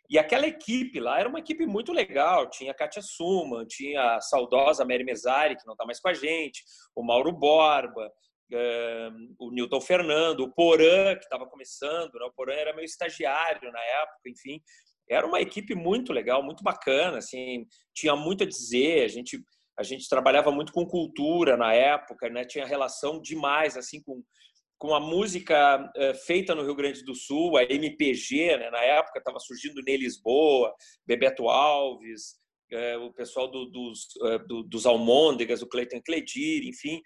E 0.09 0.19
aquela 0.19 0.45
equipe 0.45 0.99
lá 0.99 1.19
era 1.19 1.29
uma 1.29 1.39
equipe 1.39 1.65
muito 1.65 1.91
legal. 1.91 2.49
Tinha 2.49 2.71
a 2.71 2.75
Kátia 2.75 3.01
Suman, 3.01 3.65
tinha 3.65 4.15
a 4.15 4.21
saudosa 4.21 4.85
Mary 4.85 5.03
Mesari, 5.03 5.55
que 5.55 5.65
não 5.65 5.73
está 5.73 5.85
mais 5.85 5.99
com 5.99 6.09
a 6.09 6.13
gente, 6.13 6.63
o 6.95 7.03
Mauro 7.03 7.31
Borba, 7.31 8.11
o 9.39 9.51
Newton 9.51 9.81
Fernando, 9.81 10.41
o 10.41 10.53
Porã, 10.53 11.15
que 11.15 11.23
estava 11.23 11.45
começando, 11.45 12.13
né? 12.13 12.25
o 12.25 12.33
Porã 12.33 12.53
era 12.53 12.75
meu 12.75 12.83
estagiário 12.83 13.71
na 13.71 13.81
época, 13.81 14.29
enfim. 14.29 14.61
Era 15.09 15.27
uma 15.27 15.41
equipe 15.41 15.75
muito 15.75 16.13
legal, 16.13 16.41
muito 16.43 16.63
bacana, 16.63 17.17
assim, 17.17 17.65
tinha 17.93 18.15
muito 18.15 18.43
a 18.43 18.47
dizer, 18.47 19.03
a 19.03 19.07
gente 19.07 19.41
a 19.77 19.81
gente 19.81 20.07
trabalhava 20.07 20.51
muito 20.51 20.71
com 20.71 20.85
cultura 20.85 21.57
na 21.57 21.73
época, 21.73 22.29
né? 22.29 22.45
Tinha 22.45 22.63
relação 22.63 23.19
demais 23.19 23.75
assim 23.75 24.01
com 24.03 24.23
com 24.83 24.93
a 24.93 24.99
música 24.99 25.89
feita 26.25 26.53
no 26.53 26.61
Rio 26.61 26.75
Grande 26.75 27.05
do 27.05 27.15
Sul, 27.15 27.55
a 27.55 27.63
MPG, 27.63 28.57
né? 28.57 28.69
na 28.69 28.83
época 28.83 29.19
estava 29.19 29.39
surgindo 29.39 29.81
Ney 29.81 29.95
Lisboa, 29.95 30.75
Bebeto 31.07 31.47
Alves, 31.47 32.35
o 33.01 33.13
pessoal 33.13 33.49
do, 33.49 33.65
dos, 33.67 34.07
do, 34.45 34.61
dos 34.63 34.85
Almôndegas, 34.85 35.61
o 35.61 35.69
Cleiton 35.69 36.01
Cledir, 36.05 36.67
enfim, 36.67 37.01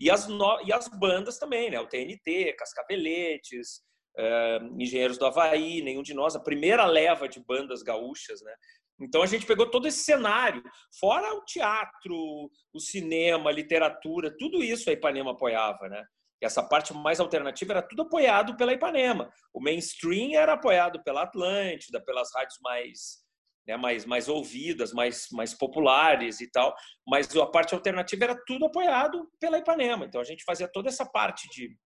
e 0.00 0.10
as, 0.10 0.26
no... 0.26 0.60
e 0.64 0.72
as 0.72 0.88
bandas 0.88 1.38
também, 1.38 1.70
né? 1.70 1.78
O 1.78 1.86
TNT, 1.86 2.54
Cascaveletes, 2.54 3.82
uh, 4.18 4.80
Engenheiros 4.80 5.18
do 5.18 5.26
Havaí, 5.26 5.82
nenhum 5.82 6.02
de 6.02 6.14
nós, 6.14 6.34
a 6.34 6.40
primeira 6.40 6.86
leva 6.86 7.28
de 7.28 7.38
bandas 7.44 7.82
gaúchas, 7.82 8.40
né? 8.42 8.54
Então 9.00 9.22
a 9.22 9.26
gente 9.26 9.46
pegou 9.46 9.70
todo 9.70 9.86
esse 9.86 10.00
cenário, 10.00 10.62
fora 10.98 11.34
o 11.34 11.44
teatro, 11.44 12.50
o 12.72 12.80
cinema, 12.80 13.50
a 13.50 13.52
literatura, 13.52 14.34
tudo 14.38 14.62
isso 14.62 14.88
a 14.88 14.92
Ipanema 14.92 15.32
apoiava, 15.32 15.88
né? 15.88 16.02
E 16.42 16.46
essa 16.46 16.62
parte 16.62 16.94
mais 16.94 17.20
alternativa 17.20 17.72
era 17.74 17.82
tudo 17.82 18.02
apoiado 18.02 18.56
pela 18.56 18.72
Ipanema. 18.72 19.30
O 19.52 19.60
mainstream 19.60 20.38
era 20.38 20.54
apoiado 20.54 21.02
pela 21.02 21.22
Atlântida, 21.22 22.02
pelas 22.02 22.30
rádios 22.34 22.58
mais 22.62 23.22
né, 23.70 23.76
mais, 23.76 24.04
mais 24.04 24.28
ouvidas, 24.28 24.92
mais, 24.92 25.28
mais 25.30 25.54
populares 25.54 26.40
e 26.40 26.50
tal, 26.50 26.74
mas 27.06 27.34
a 27.36 27.46
parte 27.46 27.74
alternativa 27.74 28.24
era 28.24 28.42
tudo 28.46 28.66
apoiado 28.66 29.30
pela 29.38 29.58
Ipanema. 29.58 30.06
Então 30.06 30.20
a 30.20 30.24
gente 30.24 30.44
fazia 30.44 30.68
toda 30.68 30.88
essa 30.88 31.06
parte 31.06 31.48
de 31.50 31.76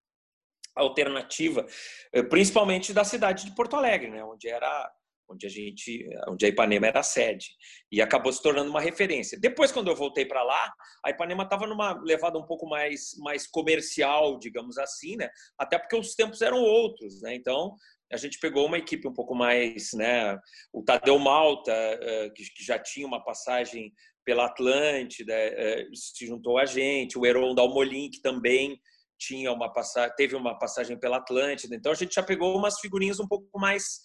alternativa, 0.75 1.67
eh, 2.13 2.23
principalmente 2.23 2.93
da 2.93 3.05
cidade 3.05 3.45
de 3.45 3.55
Porto 3.55 3.77
Alegre, 3.77 4.11
né, 4.11 4.25
onde 4.25 4.49
era 4.49 4.91
onde 5.27 5.47
a 5.47 5.49
gente, 5.49 6.07
onde 6.29 6.45
a 6.45 6.49
Ipanema 6.49 6.87
era 6.87 7.01
a 7.01 7.03
sede 7.03 7.47
e 7.91 8.03
acabou 8.03 8.31
se 8.31 8.43
tornando 8.43 8.69
uma 8.69 8.81
referência. 8.81 9.39
Depois, 9.41 9.73
quando 9.73 9.89
eu 9.89 9.97
voltei 9.97 10.27
para 10.27 10.43
lá, 10.43 10.73
a 11.03 11.11
Ipanema 11.11 11.45
estava 11.45 11.67
numa 11.67 11.99
levada 12.03 12.39
um 12.39 12.45
pouco 12.45 12.69
mais 12.69 13.17
mais 13.19 13.47
comercial, 13.47 14.39
digamos 14.39 14.77
assim, 14.77 15.17
né? 15.17 15.31
Até 15.59 15.79
porque 15.79 15.97
os 15.97 16.15
tempos 16.15 16.43
eram 16.43 16.59
outros, 16.59 17.23
né? 17.23 17.35
Então 17.35 17.75
a 18.15 18.17
gente 18.17 18.39
pegou 18.39 18.67
uma 18.67 18.79
equipe 18.79 19.09
um 19.09 19.13
pouco 19.13 19.35
mais, 19.35 19.93
né? 19.93 20.39
O 20.73 20.85
Tadeu 20.85 21.19
Malta, 21.19 21.73
eh, 21.73 22.31
que 22.31 22.65
já 22.65 22.79
tinha 22.79 23.05
uma 23.05 23.23
passagem 23.23 23.93
pela 24.25 24.47
Atlântida, 24.47 25.35
eh, 25.35 25.89
se 25.93 26.25
juntou 26.25 26.57
a 26.57 26.65
gente. 26.65 27.19
O 27.19 27.27
Heron 27.27 27.55
Dalmolin, 27.57 28.09
que 28.09 28.23
também 28.23 28.81
tinha 29.19 29.53
uma 29.53 29.73
passagem, 29.73 30.15
teve 30.17 30.37
uma 30.37 30.57
passagem 30.57 30.97
pela 30.97 31.17
Atlântida. 31.17 31.75
Então 31.75 31.91
a 31.91 31.95
gente 31.97 32.15
já 32.15 32.23
pegou 32.23 32.57
umas 32.57 32.79
figurinhas 32.79 33.19
um 33.19 33.27
pouco 33.27 33.59
mais 33.59 34.01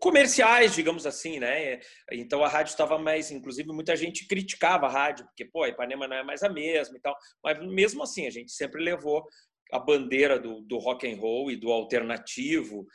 comerciais, 0.00 0.74
digamos 0.74 1.06
assim, 1.06 1.38
né? 1.38 1.78
Então 2.10 2.42
a 2.42 2.48
rádio 2.48 2.70
estava 2.70 2.98
mais, 2.98 3.30
inclusive 3.30 3.68
muita 3.68 3.94
gente 3.94 4.26
criticava 4.26 4.86
a 4.86 4.90
rádio, 4.90 5.24
porque 5.26 5.44
pô, 5.44 5.62
a 5.62 5.68
Ipanema 5.68 6.08
não 6.08 6.16
é 6.16 6.24
mais 6.24 6.42
a 6.42 6.48
mesma 6.48 6.96
e 6.96 7.00
tal, 7.00 7.16
mas 7.42 7.64
mesmo 7.64 8.02
assim 8.02 8.26
a 8.26 8.30
gente 8.30 8.50
sempre 8.50 8.82
levou 8.82 9.24
a 9.72 9.78
bandeira 9.78 10.38
do, 10.38 10.60
do 10.60 10.76
rock 10.78 11.10
and 11.10 11.16
roll 11.16 11.50
e 11.50 11.56
do 11.56 11.72
alternativo 11.72 12.86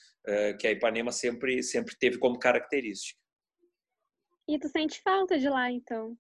que 0.60 0.67
a 0.67 0.72
Ipanema 0.72 1.12
sempre 1.12 1.63
sempre 1.63 1.96
teve 1.98 2.17
como 2.17 2.38
característica. 2.38 3.19
E 4.48 4.57
tu 4.57 4.69
sente 4.69 5.01
falta 5.01 5.38
de 5.38 5.50
lá, 5.50 5.69
então? 5.72 6.17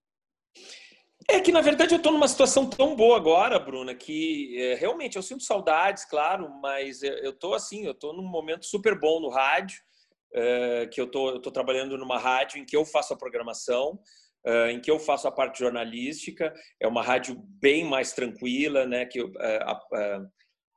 É 1.29 1.41
que, 1.41 1.51
na 1.51 1.61
verdade, 1.61 1.93
eu 1.93 1.97
estou 1.97 2.11
numa 2.11 2.27
situação 2.27 2.69
tão 2.69 2.95
boa 2.95 3.17
agora, 3.17 3.59
Bruna, 3.59 3.93
que 3.93 4.57
é, 4.61 4.75
realmente 4.75 5.17
eu 5.17 5.21
sinto 5.21 5.43
saudades, 5.43 6.05
claro, 6.05 6.49
mas 6.61 7.03
eu 7.03 7.31
estou 7.31 7.53
assim, 7.53 7.85
eu 7.85 7.91
estou 7.91 8.13
num 8.13 8.23
momento 8.23 8.65
super 8.65 8.97
bom 8.97 9.19
no 9.19 9.29
rádio, 9.29 9.77
é, 10.33 10.87
que 10.87 11.01
eu 11.01 11.05
estou 11.05 11.51
trabalhando 11.51 11.97
numa 11.97 12.17
rádio 12.17 12.59
em 12.59 12.65
que 12.65 12.77
eu 12.77 12.85
faço 12.85 13.13
a 13.13 13.17
programação, 13.17 13.99
é, 14.45 14.71
em 14.71 14.79
que 14.79 14.89
eu 14.89 14.99
faço 14.99 15.27
a 15.27 15.31
parte 15.31 15.59
jornalística, 15.59 16.53
é 16.81 16.87
uma 16.87 17.03
rádio 17.03 17.35
bem 17.61 17.83
mais 17.83 18.13
tranquila, 18.13 18.85
né, 18.85 19.05
que 19.05 19.19
é, 19.19 19.59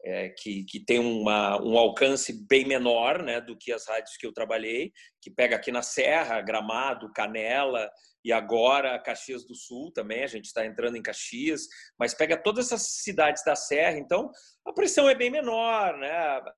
é, 0.04 0.30
que, 0.30 0.64
que 0.64 0.84
tem 0.84 0.98
uma, 0.98 1.60
um 1.62 1.76
alcance 1.76 2.46
bem 2.48 2.64
menor 2.64 3.22
né, 3.22 3.40
do 3.40 3.56
que 3.56 3.72
as 3.72 3.86
rádios 3.86 4.16
que 4.16 4.26
eu 4.26 4.32
trabalhei, 4.32 4.92
que 5.20 5.30
pega 5.30 5.56
aqui 5.56 5.70
na 5.70 5.82
Serra, 5.82 6.40
Gramado, 6.40 7.12
Canela 7.12 7.90
e 8.24 8.32
agora 8.32 8.98
Caxias 8.98 9.46
do 9.46 9.54
Sul 9.54 9.92
também, 9.92 10.22
a 10.22 10.26
gente 10.26 10.46
está 10.46 10.64
entrando 10.64 10.96
em 10.96 11.02
Caxias, 11.02 11.62
mas 11.98 12.14
pega 12.14 12.36
todas 12.36 12.66
essas 12.66 13.02
cidades 13.02 13.42
da 13.44 13.54
Serra, 13.54 13.98
então 13.98 14.30
a 14.66 14.72
pressão 14.72 15.08
é 15.08 15.14
bem 15.14 15.30
menor, 15.30 15.96
né? 15.96 16.10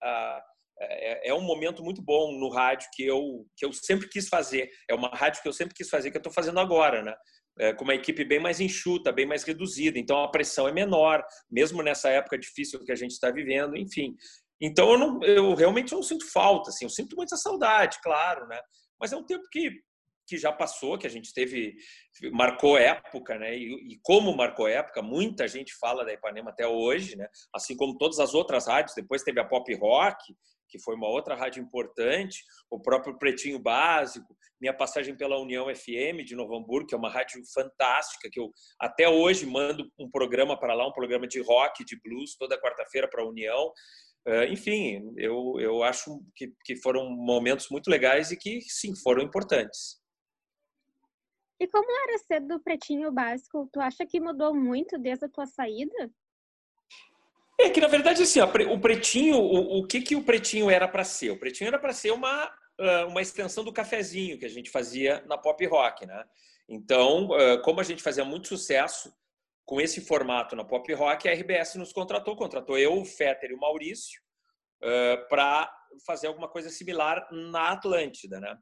A, 0.03 0.43
é, 0.81 1.29
é, 1.29 1.35
um 1.35 1.43
momento 1.43 1.83
muito 1.83 2.03
bom 2.03 2.33
no 2.33 2.49
rádio 2.49 2.89
que 2.93 3.05
eu, 3.05 3.47
que 3.57 3.65
eu 3.65 3.73
sempre 3.73 4.09
quis 4.09 4.29
fazer. 4.29 4.69
É 4.89 4.95
uma 4.95 5.09
rádio 5.09 5.41
que 5.41 5.49
eu 5.49 5.53
sempre 5.53 5.75
quis 5.75 5.89
fazer, 5.89 6.11
que 6.11 6.17
eu 6.17 6.21
estou 6.21 6.33
fazendo 6.33 6.59
agora, 6.59 7.03
né? 7.03 7.15
É, 7.59 7.73
com 7.73 7.85
uma 7.85 7.95
equipe 7.95 8.25
bem 8.25 8.41
mais 8.41 8.61
enxuta, 8.61 9.13
bem 9.13 9.27
mais 9.27 9.45
reduzida. 9.45 9.99
Então 9.99 10.23
a 10.23 10.31
pressão 10.31 10.69
é 10.69 10.73
menor, 10.73 11.25
mesmo 11.51 11.83
nessa 11.83 12.09
época 12.09 12.39
difícil 12.39 12.83
que 12.85 12.93
a 12.93 12.97
gente 12.97 13.13
está 13.13 13.31
vivendo, 13.31 13.77
enfim. 13.77 14.15
Então 14.61 14.93
eu, 14.93 14.99
não, 14.99 15.23
eu 15.23 15.55
realmente 15.55 15.93
não 15.93 16.03
sinto 16.03 16.31
falta, 16.31 16.71
assim, 16.71 16.85
eu 16.85 16.91
sinto 16.91 17.17
muita 17.17 17.37
saudade, 17.37 17.99
claro, 18.03 18.47
né? 18.47 18.61
Mas 19.01 19.13
é 19.13 19.17
um 19.17 19.25
tempo 19.25 19.45
que 19.51 19.71
que 20.27 20.39
já 20.39 20.53
passou, 20.53 20.97
que 20.97 21.07
a 21.07 21.11
gente 21.11 21.33
teve, 21.35 21.75
marcou 22.33 22.79
época, 22.79 23.39
né? 23.39 23.57
E, 23.57 23.93
e, 23.93 24.01
como 24.03 24.35
marcou 24.35 24.69
época, 24.69 25.03
muita 25.03 25.47
gente 25.49 25.75
fala 25.79 26.05
da 26.05 26.13
Ipanema 26.13 26.51
até 26.51 26.67
hoje, 26.67 27.17
né? 27.17 27.27
Assim 27.53 27.77
como 27.77 27.99
todas 27.99 28.19
as 28.19 28.33
outras 28.33 28.67
rádios, 28.67 28.95
depois 28.95 29.23
teve 29.23 29.41
a 29.41 29.45
Pop 29.45 29.75
Rock, 29.75 30.17
que 30.73 30.81
foi 30.81 30.95
uma 30.97 31.07
outra 31.07 31.35
rádio 31.35 31.63
importante, 31.63 32.43
o 32.71 32.81
próprio 32.81 33.19
Pretinho 33.19 33.59
Básico, 33.59 34.35
minha 34.59 34.75
passagem 34.75 35.15
pela 35.15 35.39
União 35.39 35.67
FM 35.67 36.25
de 36.25 36.35
Novo 36.35 36.57
Hamburgo, 36.57 36.87
que 36.87 36.95
é 36.95 36.99
uma 36.99 37.11
rádio 37.11 37.43
fantástica, 37.53 38.31
que 38.33 38.41
eu 38.41 38.51
até 38.81 39.07
hoje 39.07 39.45
mando 39.45 39.87
um 39.99 40.11
programa 40.11 40.59
para 40.59 40.73
lá, 40.73 40.89
um 40.89 40.93
programa 40.93 41.29
de 41.29 41.43
rock, 41.43 41.85
de 41.85 42.01
blues, 42.03 42.37
toda 42.39 42.61
quarta-feira 42.61 43.07
para 43.07 43.23
a 43.23 43.29
União. 43.29 43.71
Uh, 44.27 44.45
enfim, 44.51 45.13
eu, 45.19 45.57
eu 45.59 45.83
acho 45.83 46.23
que, 46.35 46.51
que 46.65 46.77
foram 46.77 47.11
momentos 47.11 47.69
muito 47.71 47.91
legais 47.91 48.31
e 48.31 48.37
que, 48.37 48.63
sim, 48.63 48.95
foram 49.03 49.23
importantes. 49.23 50.01
E 51.61 51.69
como 51.69 51.87
era 52.09 52.19
ser 52.19 52.41
do 52.41 52.61
Pretinho 52.61 53.13
Básico? 53.13 53.69
Tu 53.73 53.79
acha 53.79 54.07
que 54.07 54.21
mudou 54.21 54.55
muito 54.55 54.99
desde 54.99 55.27
a 55.27 55.29
tua 55.29 55.47
saída? 55.47 56.11
É 57.61 57.71
que, 57.71 57.81
na 57.81 57.87
verdade, 57.87 58.23
assim, 58.23 58.41
o 58.41 58.81
pretinho, 58.81 59.37
o, 59.37 59.79
o 59.79 59.87
que, 59.87 60.01
que 60.01 60.17
o 60.17 60.25
pretinho 60.25 60.71
era 60.71 60.89
para 60.89 61.05
ser? 61.05 61.31
O 61.31 61.39
pretinho 61.39 61.69
era 61.69 61.79
para 61.79 61.93
ser 61.93 62.11
uma, 62.11 62.53
uma 63.09 63.23
extensão 63.23 63.63
do 63.63 63.73
cafezinho 63.73 64.39
que 64.39 64.45
a 64.45 64.49
gente 64.49 64.71
fazia 64.71 65.23
na 65.27 65.39
pop 65.39 65.65
rock, 65.67 66.07
né? 66.07 66.25
Então, 66.69 67.29
como 67.63 67.81
a 67.81 67.85
gente 67.85 68.03
fazia 68.03 68.25
muito 68.25 68.49
sucesso 68.49 69.13
com 69.65 69.81
esse 69.81 70.01
formato 70.01 70.57
na 70.57 70.65
pop 70.65 70.93
rock, 70.95 71.29
a 71.29 71.33
RBS 71.33 71.77
nos 71.77 71.93
contratou, 71.93 72.35
contratou 72.35 72.79
eu, 72.79 72.99
o 72.99 73.05
Fetter 73.05 73.51
e 73.51 73.55
o 73.55 73.61
Maurício 73.61 74.21
para 75.29 75.71
fazer 76.07 76.27
alguma 76.27 76.49
coisa 76.49 76.71
similar 76.71 77.29
na 77.31 77.73
Atlântida, 77.73 78.41
né? 78.41 78.57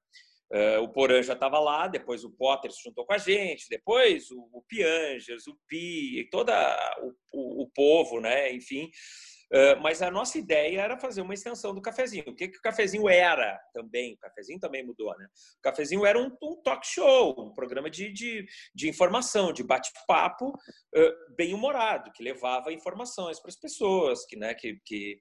Uh, 0.53 0.83
o 0.83 0.89
Porã 0.89 1.23
já 1.23 1.35
estava 1.35 1.61
lá, 1.61 1.87
depois 1.87 2.25
o 2.25 2.31
Potter 2.31 2.73
se 2.73 2.83
juntou 2.83 3.07
com 3.07 3.13
a 3.13 3.19
gente, 3.19 3.69
depois 3.71 4.33
o, 4.33 4.49
o 4.53 4.63
Piangers, 4.63 5.47
o 5.47 5.57
Pi, 5.69 6.29
todo 6.29 6.51
o, 7.33 7.63
o, 7.63 7.71
povo, 7.73 8.21
né? 8.21 8.53
enfim. 8.53 8.91
Uh, 9.53 9.81
mas 9.81 10.03
a 10.03 10.11
nossa 10.11 10.39
ideia 10.39 10.81
era 10.81 10.99
fazer 10.99 11.23
uma 11.23 11.35
extensão 11.35 11.73
do 11.73 11.81
cafezinho. 11.81 12.25
O 12.29 12.35
que, 12.35 12.49
que 12.49 12.59
o 12.59 12.63
cafezinho 12.63 13.09
era 13.09 13.61
também? 13.73 14.15
O 14.15 14.19
cafezinho 14.19 14.59
também 14.59 14.85
mudou, 14.85 15.17
né? 15.17 15.27
O 15.59 15.63
cafezinho 15.63 16.05
era 16.05 16.19
um, 16.19 16.37
um 16.43 16.61
talk 16.63 16.85
show, 16.87 17.35
um 17.39 17.55
programa 17.55 17.89
de, 17.89 18.13
de, 18.13 18.45
de 18.75 18.89
informação, 18.89 19.53
de 19.53 19.63
bate-papo 19.63 20.51
uh, 20.51 21.35
bem 21.37 21.55
humorado, 21.55 22.11
que 22.13 22.25
levava 22.25 22.73
informações 22.73 23.41
para 23.41 23.51
as 23.51 23.57
pessoas, 23.57 24.25
que, 24.27 24.37
né, 24.37 24.55
que, 24.55 24.81
que 24.85 25.21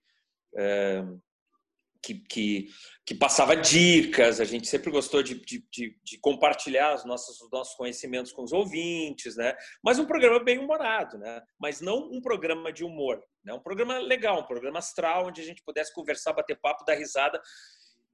que, 2.02 2.16
que, 2.16 2.68
que, 3.06 3.16
passava 3.16 3.56
dicas, 3.56 4.40
a 4.40 4.46
gente 4.46 4.68
sempre 4.68 4.90
gostou 4.90 5.22
de, 5.22 5.36
de, 5.36 5.66
de, 5.72 5.98
de 6.04 6.20
compartilhar 6.20 6.96
os 6.96 7.06
nossos, 7.06 7.42
os 7.42 7.52
nossos 7.52 7.76
conhecimentos 7.76 8.32
com 8.32 8.44
os 8.44 8.52
ouvintes, 8.52 9.36
né? 9.36 9.56
Mas 9.84 10.00
um 10.00 10.06
programa 10.06 10.40
bem 10.40 10.58
humorado, 10.58 11.18
né? 11.18 11.42
Mas 11.60 11.82
não 11.82 12.10
um 12.12 12.22
programa 12.22 12.72
de 12.72 12.84
humor, 12.84 13.22
né? 13.44 13.54
Um 13.54 13.60
programa 13.60 13.98
legal, 14.00 14.42
um 14.42 14.48
programa 14.48 14.80
astral, 14.80 15.28
onde 15.28 15.42
a 15.42 15.46
gente 15.46 15.64
pudesse 15.64 15.94
conversar, 15.94 16.34
bater 16.34 16.60
papo, 16.60 16.86
dar 16.86 16.96
risada 16.96 17.42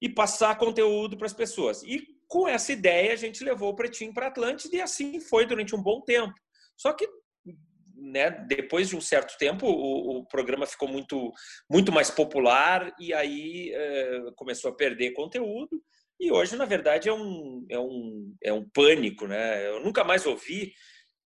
e 0.01 0.09
passar 0.09 0.57
conteúdo 0.57 1.17
para 1.17 1.27
as 1.27 1.33
pessoas. 1.33 1.83
E 1.83 2.05
com 2.27 2.47
essa 2.47 2.71
ideia 2.71 3.13
a 3.13 3.17
gente 3.17 3.43
levou 3.43 3.69
o 3.69 3.75
Pretinho 3.75 4.13
para 4.13 4.27
Atlântida 4.27 4.75
e 4.75 4.81
assim 4.81 5.19
foi 5.19 5.45
durante 5.45 5.75
um 5.75 5.81
bom 5.81 6.01
tempo. 6.01 6.33
Só 6.75 6.91
que 6.91 7.07
né, 8.05 8.29
depois 8.29 8.89
de 8.89 8.95
um 8.95 9.01
certo 9.01 9.35
tempo 9.37 9.65
o, 9.65 10.19
o, 10.19 10.25
programa 10.27 10.67
ficou 10.67 10.87
muito 10.87 11.31
muito 11.69 11.91
mais 11.91 12.11
popular 12.11 12.93
e 12.99 13.13
aí 13.13 13.71
é, 13.73 14.31
começou 14.35 14.69
a 14.71 14.75
perder 14.75 15.13
conteúdo. 15.13 15.81
E 16.19 16.31
hoje 16.31 16.55
na 16.55 16.65
verdade 16.65 17.09
é 17.09 17.13
um 17.13 17.65
é 17.69 17.79
um 17.79 18.35
é 18.43 18.53
um 18.53 18.69
pânico 18.69 19.27
né? 19.27 19.67
Eu 19.67 19.83
nunca 19.83 20.03
mais 20.03 20.25
ouvi 20.25 20.71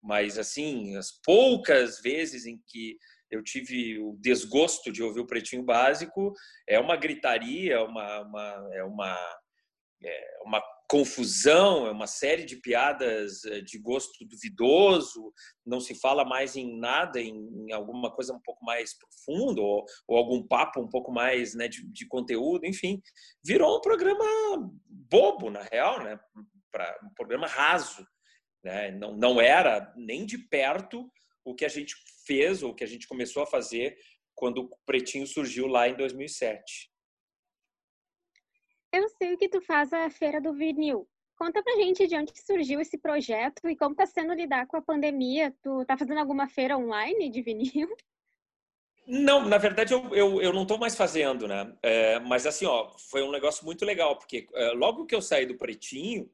mas 0.03 0.39
assim 0.39 0.97
as 0.97 1.11
poucas 1.25 2.01
vezes 2.01 2.47
em 2.47 2.61
que 2.69 2.97
eu 3.31 3.43
tive 3.43 3.99
o 3.99 4.17
desgosto 4.21 4.93
de 4.93 5.03
ouvir 5.03 5.21
o 5.21 5.27
Pretinho 5.27 5.65
Básico 5.65 6.33
é 6.67 6.79
uma 6.79 6.97
gritaria 6.97 7.83
uma, 7.83 8.21
uma 8.21 8.71
é 8.73 8.85
uma 8.85 9.39
é 10.03 10.39
uma 10.45 10.63
confusão, 10.89 11.87
é 11.87 11.91
uma 11.91 12.07
série 12.07 12.45
de 12.45 12.57
piadas 12.57 13.45
eh, 13.45 13.61
de 13.61 13.79
gosto 13.79 14.25
duvidoso, 14.25 15.33
não 15.65 15.81
se 15.81 15.95
fala 15.95 16.25
mais 16.25 16.57
em 16.57 16.79
nada, 16.79 17.21
em, 17.21 17.37
em 17.67 17.73
alguma 17.73 18.11
coisa 18.11 18.33
um 18.33 18.41
pouco 18.41 18.65
mais 18.65 18.97
profundo, 18.99 19.63
ou, 19.63 19.85
ou 20.09 20.17
algum 20.17 20.43
papo 20.43 20.81
um 20.81 20.89
pouco 20.89 21.13
mais 21.13 21.55
né, 21.55 21.69
de, 21.69 21.87
de, 21.93 22.07
conteúdo, 22.09 22.65
enfim. 22.65 23.03
Virou 23.45 23.77
um 23.77 23.81
programa 23.83 24.25
bobo, 24.87 25.51
na 25.51 25.63
real, 25.63 26.03
né? 26.03 26.19
Pra, 26.73 26.99
um 27.05 27.13
programa 27.15 27.47
raso. 27.47 28.07
Né? 28.65 28.91
Não, 28.91 29.15
não 29.15 29.41
era 29.41 29.93
nem 29.95 30.25
de 30.25 30.39
perto 30.39 31.11
o 31.45 31.55
que 31.55 31.67
a 31.67 31.69
gente 31.69 31.95
fez, 32.27 32.63
ou 32.63 32.71
o 32.71 32.75
que 32.75 32.85
a 32.85 32.89
gente 32.89 33.07
começou 33.07 33.43
a 33.43 33.47
fazer 33.47 33.97
quando 34.35 34.63
o 34.63 34.71
Pretinho 34.87 35.27
surgiu 35.27 35.67
lá 35.67 35.89
em 35.89 35.97
2007. 35.97 36.91
Sei 39.21 39.37
que 39.37 39.49
tu 39.49 39.61
faz 39.61 39.93
a 39.93 40.09
Feira 40.11 40.41
do 40.41 40.53
Vinil. 40.53 41.09
Conta 41.37 41.63
pra 41.63 41.77
gente 41.77 42.07
de 42.07 42.17
onde 42.17 42.33
surgiu 42.35 42.81
esse 42.81 42.99
projeto 42.99 43.69
e 43.69 43.77
como 43.77 43.95
tá 43.95 44.05
sendo 44.07 44.33
lidar 44.33 44.67
com 44.67 44.77
a 44.77 44.83
pandemia. 44.83 45.55
Tu 45.63 45.85
tá 45.85 45.97
fazendo 45.97 46.19
alguma 46.19 46.49
feira 46.49 46.77
online 46.77 47.31
de 47.31 47.43
vinil? 47.43 47.89
Não, 49.07 49.49
na 49.49 49.57
verdade 49.57 49.95
eu, 49.95 50.13
eu, 50.13 50.43
eu 50.43 50.53
não 50.53 50.63
estou 50.63 50.79
mais 50.79 50.97
fazendo, 50.97 51.47
né? 51.47 51.73
É, 51.81 52.19
mas 52.19 52.45
assim, 52.45 52.67
ó, 52.67 52.91
foi 52.99 53.23
um 53.23 53.31
negócio 53.31 53.65
muito 53.65 53.85
legal, 53.85 54.19
porque 54.19 54.49
é, 54.53 54.71
logo 54.73 55.07
que 55.07 55.15
eu 55.15 55.23
saí 55.23 55.47
do 55.47 55.57
Pretinho, 55.57 56.29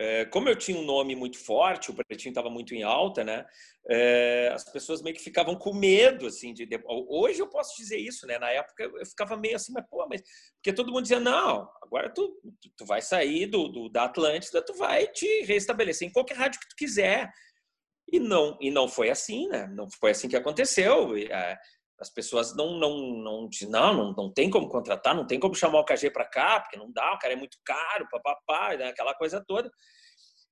é, 0.00 0.24
como 0.26 0.48
eu 0.48 0.54
tinha 0.54 0.78
um 0.78 0.84
nome 0.84 1.16
muito 1.16 1.36
forte, 1.44 1.90
o 1.90 1.94
Pretinho 1.94 2.30
estava 2.30 2.48
muito 2.48 2.72
em 2.72 2.84
alta, 2.84 3.24
né? 3.24 3.44
É, 3.90 4.48
as 4.54 4.62
pessoas 4.70 5.02
meio 5.02 5.16
que 5.16 5.22
ficavam 5.22 5.56
com 5.56 5.74
medo, 5.74 6.28
assim, 6.28 6.54
de, 6.54 6.64
de, 6.64 6.80
Hoje 6.86 7.40
eu 7.40 7.48
posso 7.48 7.76
dizer 7.76 7.96
isso, 7.98 8.24
né? 8.24 8.38
Na 8.38 8.48
época 8.48 8.84
eu 8.84 9.04
ficava 9.04 9.36
meio 9.36 9.56
assim, 9.56 9.72
mas 9.72 9.84
pô, 9.90 10.06
mas... 10.08 10.22
Porque 10.54 10.72
todo 10.72 10.92
mundo 10.92 11.02
dizia, 11.02 11.18
não, 11.18 11.68
agora 11.82 12.08
tu, 12.14 12.32
tu, 12.76 12.86
vai 12.86 13.02
sair 13.02 13.46
do, 13.46 13.66
do, 13.66 13.88
da 13.88 14.04
Atlântida, 14.04 14.64
tu 14.64 14.72
vai 14.74 15.08
te 15.08 15.42
restabelecer 15.42 16.06
em 16.06 16.12
qualquer 16.12 16.36
rádio 16.36 16.60
que 16.60 16.68
tu 16.68 16.76
quiser. 16.76 17.28
E 18.06 18.20
não, 18.20 18.56
e 18.60 18.70
não 18.70 18.86
foi 18.86 19.10
assim, 19.10 19.48
né? 19.48 19.66
Não 19.66 19.88
foi 19.98 20.12
assim 20.12 20.28
que 20.28 20.36
aconteceu. 20.36 21.10
As 22.00 22.10
pessoas 22.10 22.54
não 22.54 22.78
não 22.78 22.98
não 22.98 23.48
não, 23.68 23.94
não 23.94 24.12
não 24.12 24.32
tem 24.32 24.48
como 24.50 24.68
contratar, 24.68 25.14
não 25.14 25.26
tem 25.26 25.40
como 25.40 25.54
chamar 25.54 25.80
o 25.80 25.84
KG 25.84 26.10
para 26.10 26.24
cá, 26.24 26.60
porque 26.60 26.76
não 26.76 26.90
dá, 26.92 27.14
o 27.14 27.18
cara 27.18 27.34
é 27.34 27.36
muito 27.36 27.58
caro, 27.64 28.08
papapá, 28.10 28.76
né, 28.76 28.88
aquela 28.88 29.14
coisa 29.14 29.44
toda. 29.46 29.70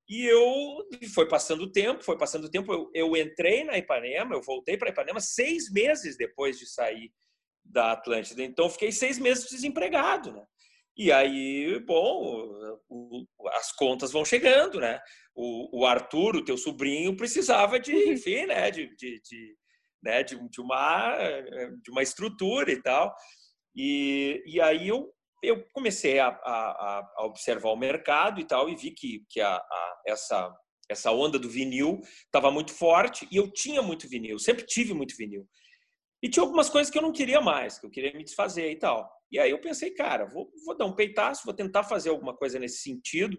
E 0.08 0.24
eu 0.24 0.86
foi 1.12 1.28
passando 1.28 1.62
o 1.64 1.72
tempo, 1.72 2.02
foi 2.02 2.16
passando 2.16 2.44
o 2.44 2.50
tempo, 2.50 2.72
eu, 2.72 2.90
eu 2.94 3.16
entrei 3.16 3.64
na 3.64 3.76
Ipanema, 3.76 4.34
eu 4.34 4.42
voltei 4.42 4.76
para 4.76 4.90
Ipanema 4.90 5.20
seis 5.20 5.70
meses 5.70 6.16
depois 6.16 6.58
de 6.58 6.66
sair 6.66 7.12
da 7.64 7.92
Atlântida, 7.92 8.42
então 8.44 8.70
fiquei 8.70 8.92
seis 8.92 9.18
meses 9.18 9.50
desempregado, 9.50 10.32
né? 10.32 10.44
E 10.96 11.12
aí, 11.12 11.78
bom, 11.80 12.80
o, 12.88 13.26
as 13.52 13.70
contas 13.72 14.10
vão 14.10 14.24
chegando, 14.24 14.80
né? 14.80 14.98
O, 15.34 15.80
o 15.80 15.86
Arthur, 15.86 16.36
o 16.36 16.44
teu 16.44 16.56
sobrinho, 16.56 17.16
precisava 17.16 17.78
de, 17.78 17.92
uhum. 17.92 18.12
enfim, 18.12 18.46
né? 18.46 18.70
de, 18.70 18.96
de, 18.96 19.20
de 19.20 19.56
né, 20.06 20.22
de, 20.22 20.36
de, 20.48 20.60
uma, 20.60 21.18
de 21.82 21.90
uma 21.90 22.02
estrutura 22.02 22.70
e 22.70 22.80
tal. 22.80 23.14
E, 23.74 24.42
e 24.46 24.60
aí 24.60 24.88
eu, 24.88 25.12
eu 25.42 25.66
comecei 25.74 26.18
a, 26.18 26.28
a, 26.28 27.12
a 27.16 27.26
observar 27.26 27.70
o 27.70 27.76
mercado 27.76 28.40
e 28.40 28.44
tal, 28.44 28.70
e 28.70 28.76
vi 28.76 28.92
que, 28.92 29.24
que 29.28 29.40
a, 29.40 29.56
a 29.56 30.02
essa, 30.06 30.54
essa 30.88 31.10
onda 31.10 31.38
do 31.38 31.50
vinil 31.50 32.00
estava 32.24 32.50
muito 32.50 32.72
forte, 32.72 33.28
e 33.30 33.36
eu 33.36 33.50
tinha 33.52 33.82
muito 33.82 34.08
vinil, 34.08 34.38
sempre 34.38 34.64
tive 34.64 34.94
muito 34.94 35.16
vinil. 35.16 35.46
E 36.22 36.30
tinha 36.30 36.42
algumas 36.42 36.70
coisas 36.70 36.90
que 36.90 36.96
eu 36.96 37.02
não 37.02 37.12
queria 37.12 37.40
mais, 37.40 37.78
que 37.78 37.86
eu 37.86 37.90
queria 37.90 38.12
me 38.14 38.24
desfazer 38.24 38.70
e 38.70 38.76
tal. 38.76 39.10
E 39.30 39.38
aí 39.38 39.50
eu 39.50 39.60
pensei, 39.60 39.90
cara, 39.90 40.24
vou, 40.26 40.50
vou 40.64 40.76
dar 40.76 40.86
um 40.86 40.94
peitaço, 40.94 41.44
vou 41.44 41.54
tentar 41.54 41.82
fazer 41.82 42.08
alguma 42.08 42.34
coisa 42.34 42.58
nesse 42.58 42.78
sentido. 42.78 43.36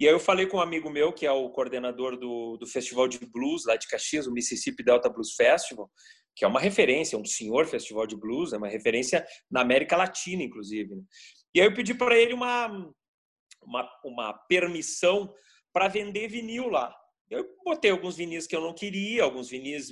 E 0.00 0.06
aí 0.06 0.12
eu 0.12 0.20
falei 0.20 0.46
com 0.46 0.58
um 0.58 0.60
amigo 0.60 0.88
meu, 0.88 1.12
que 1.12 1.26
é 1.26 1.32
o 1.32 1.50
coordenador 1.50 2.16
do, 2.16 2.56
do 2.56 2.66
Festival 2.66 3.08
de 3.08 3.18
Blues 3.18 3.64
lá 3.66 3.76
de 3.76 3.88
Caxias, 3.88 4.26
o 4.26 4.32
Mississippi 4.32 4.84
Delta 4.84 5.08
Blues 5.08 5.34
Festival, 5.34 5.90
que 6.36 6.44
é 6.44 6.48
uma 6.48 6.60
referência, 6.60 7.18
um 7.18 7.24
senhor 7.24 7.66
festival 7.66 8.06
de 8.06 8.16
blues, 8.16 8.52
é 8.52 8.56
uma 8.56 8.68
referência 8.68 9.26
na 9.50 9.60
América 9.60 9.96
Latina, 9.96 10.40
inclusive. 10.40 10.94
Né? 10.94 11.02
E 11.52 11.60
aí 11.60 11.66
eu 11.66 11.74
pedi 11.74 11.94
para 11.94 12.16
ele 12.16 12.32
uma, 12.32 12.68
uma, 13.60 13.90
uma 14.04 14.32
permissão 14.48 15.34
para 15.72 15.88
vender 15.88 16.28
vinil 16.28 16.68
lá. 16.68 16.94
Eu 17.28 17.44
botei 17.64 17.90
alguns 17.90 18.16
vinis 18.16 18.46
que 18.46 18.54
eu 18.54 18.60
não 18.60 18.72
queria, 18.72 19.24
alguns 19.24 19.50
vinis 19.50 19.90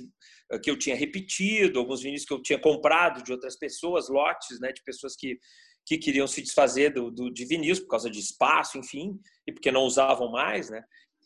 eh, 0.51 0.57
que 0.57 0.71
eu 0.71 0.79
tinha 0.79 0.95
repetido, 0.95 1.79
alguns 1.79 2.01
vinis 2.01 2.25
que 2.25 2.33
eu 2.33 2.41
tinha 2.41 2.57
comprado 2.57 3.21
de 3.23 3.31
outras 3.31 3.57
pessoas, 3.57 4.09
lotes 4.09 4.59
né, 4.59 4.71
de 4.71 4.81
pessoas 4.83 5.15
que 5.15 5.37
que 5.87 5.97
queriam 5.97 6.27
se 6.27 6.41
desfazer 6.41 6.93
do, 6.93 7.09
do, 7.09 7.31
de 7.31 7.45
vinis 7.45 7.79
por 7.79 7.87
causa 7.87 8.09
de 8.09 8.19
espaço, 8.19 8.77
enfim, 8.77 9.17
e 9.47 9.53
porque 9.53 9.71
não 9.71 9.83
usavam 9.83 10.29
mais, 10.29 10.69
né? 10.69 10.83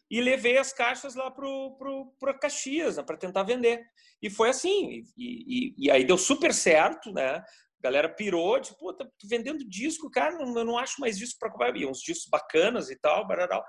E 0.09 0.21
levei 0.21 0.57
as 0.59 0.71
caixas 0.71 1.15
lá 1.15 1.31
pro 1.31 2.15
Caxias, 2.39 2.97
né, 2.97 3.03
para 3.03 3.17
tentar 3.17 3.41
vender. 3.41 3.81
E 4.21 4.29
foi 4.29 4.49
assim, 4.49 5.03
e, 5.17 5.73
e, 5.77 5.85
e, 5.85 5.91
aí 5.91 6.05
deu 6.05 6.17
super 6.17 6.53
certo, 6.53 7.11
né? 7.11 7.37
A 7.37 7.43
galera 7.81 8.07
pirou, 8.07 8.61
tipo, 8.61 8.77
pô, 8.77 8.93
tá 8.93 9.07
vendendo 9.27 9.67
disco, 9.67 10.11
cara, 10.11 10.37
não, 10.37 10.55
eu 10.55 10.65
não 10.65 10.77
acho 10.77 11.01
mais 11.01 11.17
disco 11.17 11.39
para 11.39 11.49
comprar. 11.49 11.75
E 11.75 11.87
uns 11.87 11.99
discos 11.99 12.29
bacanas 12.29 12.91
e 12.91 12.95
tal, 12.99 13.27
bararau. 13.27 13.63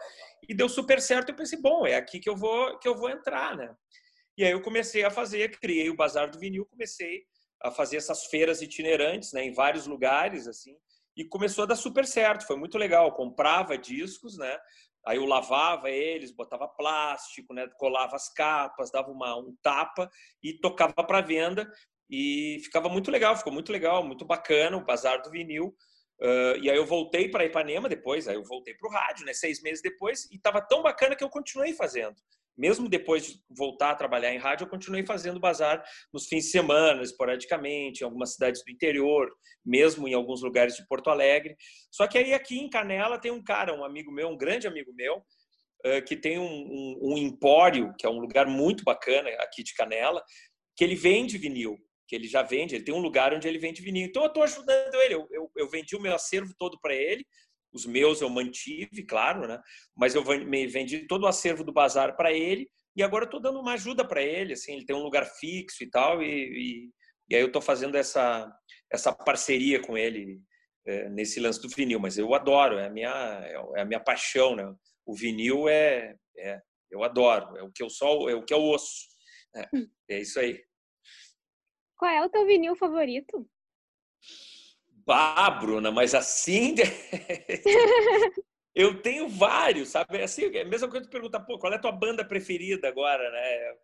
E 0.47 0.55
deu 0.55 0.69
super 0.69 1.01
certo, 1.01 1.31
eu 1.31 1.37
pensei, 1.37 1.59
bom, 1.59 1.87
é 1.87 1.95
aqui 1.95 2.21
que 2.21 2.29
eu 2.29 2.37
vou 2.37 2.79
que 2.79 2.87
eu 2.89 2.95
vou 2.95 3.09
entrar, 3.09 3.57
né? 3.57 3.75
E 4.37 4.45
aí 4.45 4.51
eu 4.51 4.61
comecei 4.61 5.05
a 5.05 5.11
fazer, 5.11 5.59
criei 5.59 5.89
o 5.89 5.97
Bazar 5.97 6.31
do 6.31 6.39
Vinil, 6.39 6.67
comecei 6.67 7.23
a 7.63 7.71
fazer 7.71 7.97
essas 7.97 8.27
feiras 8.27 8.61
itinerantes, 8.61 9.33
né, 9.33 9.45
em 9.45 9.53
vários 9.53 9.87
lugares, 9.87 10.47
assim, 10.47 10.77
e 11.17 11.25
começou 11.25 11.65
a 11.65 11.67
dar 11.67 11.77
super 11.77 12.07
certo, 12.07 12.47
foi 12.47 12.57
muito 12.57 12.79
legal. 12.79 13.07
Eu 13.07 13.13
comprava 13.13 13.77
discos, 13.77 14.39
né? 14.39 14.59
Aí 15.07 15.19
eu 15.19 15.27
lavava 15.27 15.91
eles, 15.91 16.31
botava 16.31 16.69
plástico, 16.69 17.53
né? 17.53 17.69
colava 17.77 18.17
as 18.17 18.33
capas, 18.33 18.91
dava 18.91 19.11
uma, 19.11 19.37
um 19.37 19.55
tapa 19.63 20.11
e 20.43 20.55
tocava 20.55 20.95
para 20.95 21.21
venda. 21.21 21.71
E 22.09 22.61
ficava 22.63 22.89
muito 22.89 23.11
legal, 23.11 23.37
ficou 23.37 23.53
muito 23.53 23.73
legal, 23.73 24.05
muito 24.05 24.25
bacana 24.25 24.77
o 24.77 24.85
bazar 24.85 25.21
do 25.23 25.31
vinil. 25.31 25.75
Uh, 26.21 26.57
e 26.63 26.71
aí 26.71 26.77
eu 26.77 26.87
voltei 26.87 27.29
para 27.29 27.45
Ipanema 27.45 27.89
depois, 27.89 28.29
aí 28.29 28.37
eu 28.37 28.45
voltei 28.45 28.75
para 28.75 28.89
o 28.89 28.93
rádio, 28.93 29.27
né? 29.27 29.35
Seis 29.35 29.61
meses 29.61 29.83
depois, 29.83 30.31
e 30.31 30.37
estava 30.37 30.61
tão 30.61 30.83
bacana 30.83 31.17
que 31.17 31.25
eu 31.25 31.31
continuei 31.31 31.73
fazendo 31.73 32.15
mesmo 32.57 32.89
depois 32.89 33.27
de 33.27 33.41
voltar 33.49 33.91
a 33.91 33.95
trabalhar 33.95 34.35
em 34.35 34.39
rádio, 34.39 34.65
eu 34.65 34.71
continuei 34.71 35.05
fazendo 35.05 35.41
bazar 35.41 35.83
nos 36.13 36.27
fins 36.27 36.45
de 36.45 36.51
semana, 36.51 37.03
esporadicamente, 37.03 38.01
em 38.01 38.05
algumas 38.05 38.35
cidades 38.35 38.63
do 38.65 38.71
interior, 38.71 39.31
mesmo 39.65 40.07
em 40.07 40.15
alguns 40.15 40.43
lugares 40.43 40.77
de 40.77 40.87
Porto 40.87 41.11
Alegre. 41.11 41.57
Só 41.91 42.07
que 42.07 42.19
aí 42.19 42.35
aqui 42.35 42.59
em 42.59 42.69
Canela 42.69 43.19
tem 43.19 43.31
um 43.31 43.43
cara, 43.43 43.75
um 43.75 43.85
amigo 43.85 44.13
meu, 44.13 44.29
um 44.29 44.37
grande 44.37 44.67
amigo 44.67 44.93
meu, 44.95 45.23
que 46.07 46.17
tem 46.17 46.39
um, 46.39 46.45
um, 46.45 46.99
um 47.03 47.19
empório, 47.19 47.93
que 47.99 48.07
é 48.07 48.09
um 48.11 48.21
lugar 48.21 48.47
muito 48.47 48.85
bacana 48.85 49.29
aqui 49.41 49.63
de 49.63 49.75
Canela, 49.75 50.23
que 50.77 50.85
ele 50.85 50.95
vende 50.95 51.37
vinil, 51.39 51.77
que 52.07 52.15
ele 52.15 52.29
já 52.29 52.43
vende, 52.43 52.75
ele 52.75 52.85
tem 52.85 52.95
um 52.95 53.01
lugar 53.01 53.35
onde 53.35 53.49
ele 53.49 53.59
vende 53.59 53.83
vinil. 53.83 54.07
Então 54.07 54.23
eu 54.23 54.29
estou 54.29 54.43
ajudando 54.43 54.95
ele, 54.97 55.15
eu, 55.15 55.27
eu, 55.31 55.51
eu 55.57 55.69
vendi 55.69 55.97
o 55.97 56.01
meu 56.01 56.15
acervo 56.15 56.55
todo 56.57 56.79
para 56.81 56.95
ele, 56.95 57.27
os 57.73 57.87
meus 57.87 58.21
eu 58.21 58.29
mantive, 58.29 59.05
claro, 59.05 59.47
né? 59.47 59.61
Mas 59.97 60.15
eu 60.15 60.23
vendi 60.23 61.07
todo 61.07 61.25
o 61.25 61.27
acervo 61.27 61.65
do 61.65 61.73
bazar 61.73 62.17
para 62.17 62.33
ele 62.33 62.69
e 62.95 63.03
agora 63.03 63.25
estou 63.25 63.41
dando 63.41 63.59
uma 63.61 63.73
ajuda 63.73 64.07
para 64.07 64.23
ele, 64.23 64.53
assim, 64.53 64.75
ele 64.75 64.85
tem 64.85 64.95
um 64.95 65.03
lugar 65.03 65.25
fixo 65.25 65.83
e 65.83 65.91
tal, 65.91 66.23
e, 66.23 66.27
e, 66.27 66.91
e 67.31 67.35
aí 67.35 67.41
eu 67.41 67.47
estou 67.47 67.63
fazendo 67.63 67.97
essa, 67.97 68.53
essa 68.91 69.13
parceria 69.13 69.81
com 69.81 69.97
ele 69.97 70.41
é, 70.87 71.09
nesse 71.09 71.41
lance 71.41 71.61
do 71.63 71.69
vinil, 71.69 71.99
mas 71.99 72.19
eu 72.19 72.35
adoro, 72.35 72.79
é 72.79 72.87
a 72.87 72.91
minha, 72.91 73.11
é 73.77 73.81
a 73.81 73.85
minha 73.85 74.01
paixão, 74.01 74.55
né? 74.55 74.75
O 75.07 75.15
vinil 75.15 75.69
é, 75.69 76.15
é 76.37 76.61
eu 76.91 77.03
adoro, 77.03 77.57
é 77.57 77.63
o 77.63 77.73
que 77.73 77.83
eu 77.83 77.89
só, 77.89 78.29
é 78.29 78.35
o 78.35 78.45
que 78.45 78.53
eu 78.53 78.61
ouço, 78.61 79.07
é, 79.57 79.69
é 80.11 80.21
isso 80.21 80.39
aí. 80.39 80.63
Qual 81.97 82.11
é 82.11 82.23
o 82.25 82.29
teu 82.29 82.45
vinil 82.45 82.77
favorito? 82.77 83.49
Bah, 85.07 85.51
Bruna, 85.51 85.91
mas 85.91 86.15
assim. 86.15 86.75
eu 88.75 89.01
tenho 89.03 89.29
vários, 89.29 89.91
sabe? 89.91 90.19
É 90.19 90.25
assim, 90.25 90.45
é 90.55 90.63
a 90.63 90.69
mesma 90.69 90.89
coisa 90.89 91.05
que 91.05 91.13
perguntar, 91.13 91.41
pô, 91.41 91.59
qual 91.59 91.73
é 91.73 91.77
a 91.77 91.81
tua 91.81 91.93
banda 91.93 92.25
preferida 92.25 92.89
agora, 92.89 93.31
né? 93.31 93.75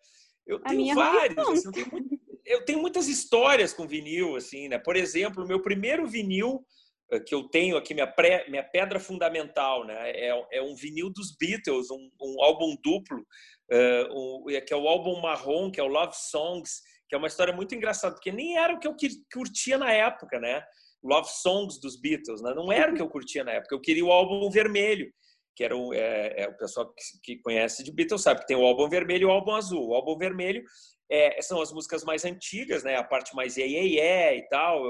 Eu 0.46 0.60
tenho 0.60 0.94
vários. 0.94 1.38
Assim, 1.38 1.66
eu, 1.66 1.72
tenho 1.72 1.90
muito... 1.90 2.20
eu 2.46 2.64
tenho 2.64 2.78
muitas 2.80 3.08
histórias 3.08 3.72
com 3.72 3.86
vinil, 3.86 4.36
assim, 4.36 4.68
né? 4.68 4.78
Por 4.78 4.96
exemplo, 4.96 5.44
o 5.44 5.48
meu 5.48 5.60
primeiro 5.60 6.06
vinil 6.06 6.64
eh, 7.10 7.20
que 7.20 7.34
eu 7.34 7.48
tenho 7.48 7.76
aqui, 7.76 7.94
minha, 7.94 8.06
pré, 8.06 8.48
minha 8.48 8.62
pedra 8.62 9.00
fundamental, 9.00 9.84
né? 9.84 10.10
É, 10.10 10.46
é 10.52 10.62
um 10.62 10.74
vinil 10.74 11.10
dos 11.10 11.36
Beatles, 11.36 11.90
um, 11.90 12.10
um 12.20 12.42
álbum 12.42 12.76
duplo, 12.82 13.20
uh, 13.20 14.44
um, 14.44 14.44
que 14.66 14.72
é 14.72 14.76
o 14.76 14.88
álbum 14.88 15.20
marrom, 15.20 15.70
que 15.70 15.80
é 15.80 15.82
o 15.82 15.88
Love 15.88 16.16
Songs, 16.16 16.80
que 17.08 17.14
é 17.14 17.18
uma 17.18 17.28
história 17.28 17.52
muito 17.52 17.74
engraçada, 17.74 18.14
porque 18.14 18.30
nem 18.30 18.56
era 18.56 18.74
o 18.74 18.78
que 18.78 18.86
eu 18.86 18.94
curtia 19.32 19.78
na 19.78 19.92
época, 19.92 20.38
né? 20.38 20.62
Love 21.02 21.28
Songs 21.28 21.80
dos 21.80 22.00
Beatles, 22.00 22.42
né? 22.42 22.52
não 22.54 22.72
era 22.72 22.92
o 22.92 22.94
que 22.94 23.02
eu 23.02 23.08
curtia 23.08 23.44
na 23.44 23.52
época. 23.52 23.74
Eu 23.74 23.80
queria 23.80 24.04
o 24.04 24.12
álbum 24.12 24.50
vermelho, 24.50 25.12
que 25.54 25.64
era 25.64 25.76
o, 25.76 25.92
é, 25.92 26.42
é, 26.42 26.48
o 26.48 26.56
pessoal 26.56 26.92
que, 26.92 27.34
que, 27.36 27.42
conhece 27.42 27.82
de 27.82 27.92
Beatles 27.92 28.22
sabe 28.22 28.40
que 28.40 28.46
tem 28.46 28.56
o 28.56 28.64
álbum 28.64 28.88
vermelho 28.88 29.22
e 29.22 29.26
o 29.26 29.30
álbum 29.30 29.52
azul. 29.52 29.88
O 29.88 29.94
álbum 29.94 30.16
vermelho 30.16 30.62
é, 31.10 31.40
são 31.42 31.60
as 31.60 31.72
músicas 31.72 32.04
mais 32.04 32.24
antigas, 32.24 32.84
né? 32.84 32.96
A 32.96 33.04
parte 33.04 33.34
mais 33.34 33.56
yeah, 33.56 33.72
yeah, 33.72 33.90
yeah 33.90 34.36
e 34.36 34.48
tal, 34.48 34.82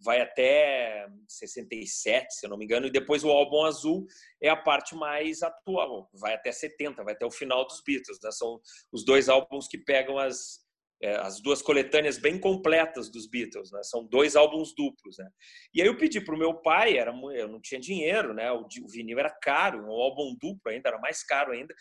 vai 0.00 0.20
até 0.20 1.06
67, 1.28 2.34
se 2.34 2.46
eu 2.46 2.50
não 2.50 2.56
me 2.56 2.64
engano, 2.64 2.86
e 2.86 2.90
depois 2.90 3.24
o 3.24 3.30
álbum 3.30 3.64
azul 3.64 4.06
é 4.40 4.48
a 4.48 4.56
parte 4.56 4.94
mais 4.94 5.42
atual, 5.42 6.08
vai 6.14 6.34
até 6.34 6.52
70, 6.52 7.02
vai 7.02 7.14
até 7.14 7.26
o 7.26 7.30
final 7.30 7.66
dos 7.66 7.82
Beatles, 7.84 8.18
né? 8.22 8.30
São 8.30 8.60
os 8.92 9.04
dois 9.04 9.28
álbuns 9.28 9.68
que 9.68 9.78
pegam 9.78 10.18
as 10.18 10.60
é, 11.00 11.16
as 11.16 11.40
duas 11.40 11.62
coletâneas 11.62 12.18
bem 12.18 12.38
completas 12.38 13.10
dos 13.10 13.28
Beatles, 13.28 13.70
né? 13.70 13.82
São 13.84 14.04
dois 14.04 14.34
álbuns 14.34 14.74
duplos, 14.74 15.16
né? 15.18 15.28
E 15.72 15.80
aí 15.80 15.86
eu 15.86 15.96
pedi 15.96 16.20
para 16.20 16.34
o 16.34 16.38
meu 16.38 16.54
pai, 16.54 16.98
era 16.98 17.12
eu 17.34 17.48
não 17.48 17.60
tinha 17.60 17.80
dinheiro, 17.80 18.34
né? 18.34 18.50
O, 18.50 18.66
o 18.82 18.88
vinil 18.88 19.18
era 19.18 19.30
caro, 19.30 19.84
um 19.84 19.90
álbum 19.90 20.36
duplo 20.40 20.70
ainda 20.70 20.88
era 20.88 20.98
mais 20.98 21.22
caro 21.22 21.52
ainda. 21.52 21.74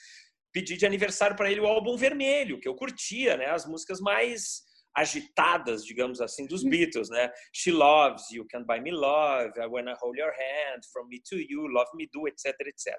Pedi 0.53 0.77
de 0.77 0.86
aniversário 0.86 1.36
para 1.36 1.51
ele 1.51 1.62
o 1.62 1.67
álbum 1.67 1.97
vermelho, 1.97 2.60
que 2.60 2.67
eu 2.67 2.75
curtia, 2.75 3.38
né? 3.38 3.47
As 3.47 3.65
músicas 3.65 3.99
mais 3.99 4.62
agitadas, 4.95 5.86
digamos 5.86 6.19
assim, 6.21 6.47
dos 6.47 6.63
uhum. 6.63 6.69
Beatles, 6.69 7.10
né? 7.10 7.32
She 7.53 7.71
Loves 7.71 8.32
You, 8.32 8.45
Can't 8.47 8.65
Buy 8.65 8.82
Me 8.82 8.91
Love, 8.91 9.51
I 9.60 9.65
Wanna 9.67 9.95
Hold 10.01 10.17
Your 10.17 10.32
Hand, 10.32 10.82
From 10.91 11.08
Me 11.08 11.21
to 11.30 11.38
You, 11.38 11.67
Love 11.67 11.89
Me 11.95 12.08
Do, 12.12 12.27
etc, 12.27 12.56
etc. 12.62 12.95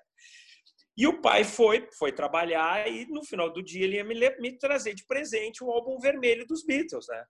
E 0.98 1.06
o 1.06 1.20
pai 1.20 1.44
foi, 1.44 1.88
foi 1.96 2.10
trabalhar 2.10 2.90
e 2.90 3.06
no 3.06 3.22
final 3.22 3.52
do 3.52 3.62
dia 3.62 3.84
ele 3.84 3.98
ia 3.98 4.04
me, 4.04 4.16
me 4.40 4.58
trazer 4.58 4.94
de 4.94 5.06
presente 5.06 5.62
o 5.62 5.70
álbum 5.70 5.96
vermelho 6.00 6.44
dos 6.44 6.64
Beatles, 6.64 7.06
né? 7.06 7.24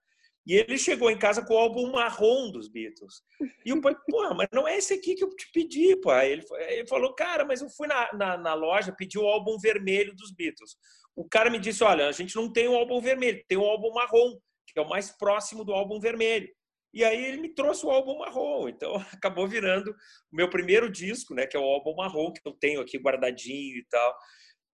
E 0.47 0.55
ele 0.55 0.75
chegou 0.75 1.11
em 1.11 1.19
casa 1.19 1.45
com 1.45 1.53
o 1.53 1.57
álbum 1.59 1.91
marrom 1.91 2.49
dos 2.49 2.67
Beatles. 2.67 3.21
E 3.63 3.71
o 3.71 3.79
pai, 3.79 3.93
pô, 4.09 4.33
mas 4.33 4.47
não 4.51 4.67
é 4.67 4.75
esse 4.75 4.95
aqui 4.95 5.13
que 5.13 5.23
eu 5.23 5.29
te 5.35 5.51
pedi, 5.53 5.95
pai. 5.97 6.31
Ele, 6.31 6.43
ele 6.69 6.87
falou, 6.87 7.13
cara, 7.13 7.45
mas 7.45 7.61
eu 7.61 7.69
fui 7.69 7.87
na, 7.87 8.11
na, 8.13 8.37
na, 8.39 8.53
loja, 8.55 8.91
pedi 8.91 9.19
o 9.19 9.27
álbum 9.27 9.55
vermelho 9.59 10.15
dos 10.15 10.31
Beatles. 10.31 10.75
O 11.15 11.29
cara 11.29 11.51
me 11.51 11.59
disse, 11.59 11.83
olha, 11.83 12.07
a 12.07 12.11
gente 12.11 12.35
não 12.35 12.51
tem 12.51 12.67
o 12.67 12.75
álbum 12.75 12.99
vermelho, 12.99 13.43
tem 13.47 13.57
o 13.59 13.65
álbum 13.65 13.93
marrom, 13.93 14.35
que 14.65 14.79
é 14.79 14.81
o 14.81 14.89
mais 14.89 15.11
próximo 15.11 15.63
do 15.63 15.73
álbum 15.73 15.99
vermelho. 15.99 16.49
E 16.93 17.03
aí 17.03 17.23
ele 17.23 17.41
me 17.41 17.49
trouxe 17.53 17.85
o 17.85 17.91
álbum 17.91 18.17
marrom, 18.17 18.67
então 18.67 18.95
acabou 19.13 19.47
virando 19.47 19.91
o 19.91 20.35
meu 20.35 20.49
primeiro 20.49 20.89
disco, 20.89 21.33
né, 21.33 21.45
que 21.45 21.55
é 21.55 21.59
o 21.59 21.63
álbum 21.63 21.95
marrom 21.95 22.31
que 22.31 22.41
eu 22.45 22.53
tenho 22.53 22.81
aqui 22.81 22.97
guardadinho 22.97 23.77
e 23.77 23.85
tal. 23.89 24.15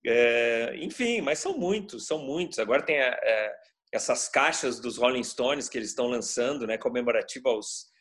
É, 0.08 0.76
enfim, 0.78 1.22
mas 1.22 1.40
são 1.40 1.58
muitos, 1.58 2.06
são 2.06 2.20
muitos. 2.20 2.60
Agora 2.60 2.82
tem 2.82 3.00
a, 3.00 3.20
é, 3.24 3.56
essas 3.92 4.28
caixas 4.28 4.80
dos 4.80 4.98
Rolling 4.98 5.24
Stones 5.24 5.68
que 5.68 5.78
eles 5.78 5.90
estão 5.90 6.08
lançando, 6.08 6.68
né, 6.68 6.78
comemorativa 6.78 7.50
aos 7.50 7.94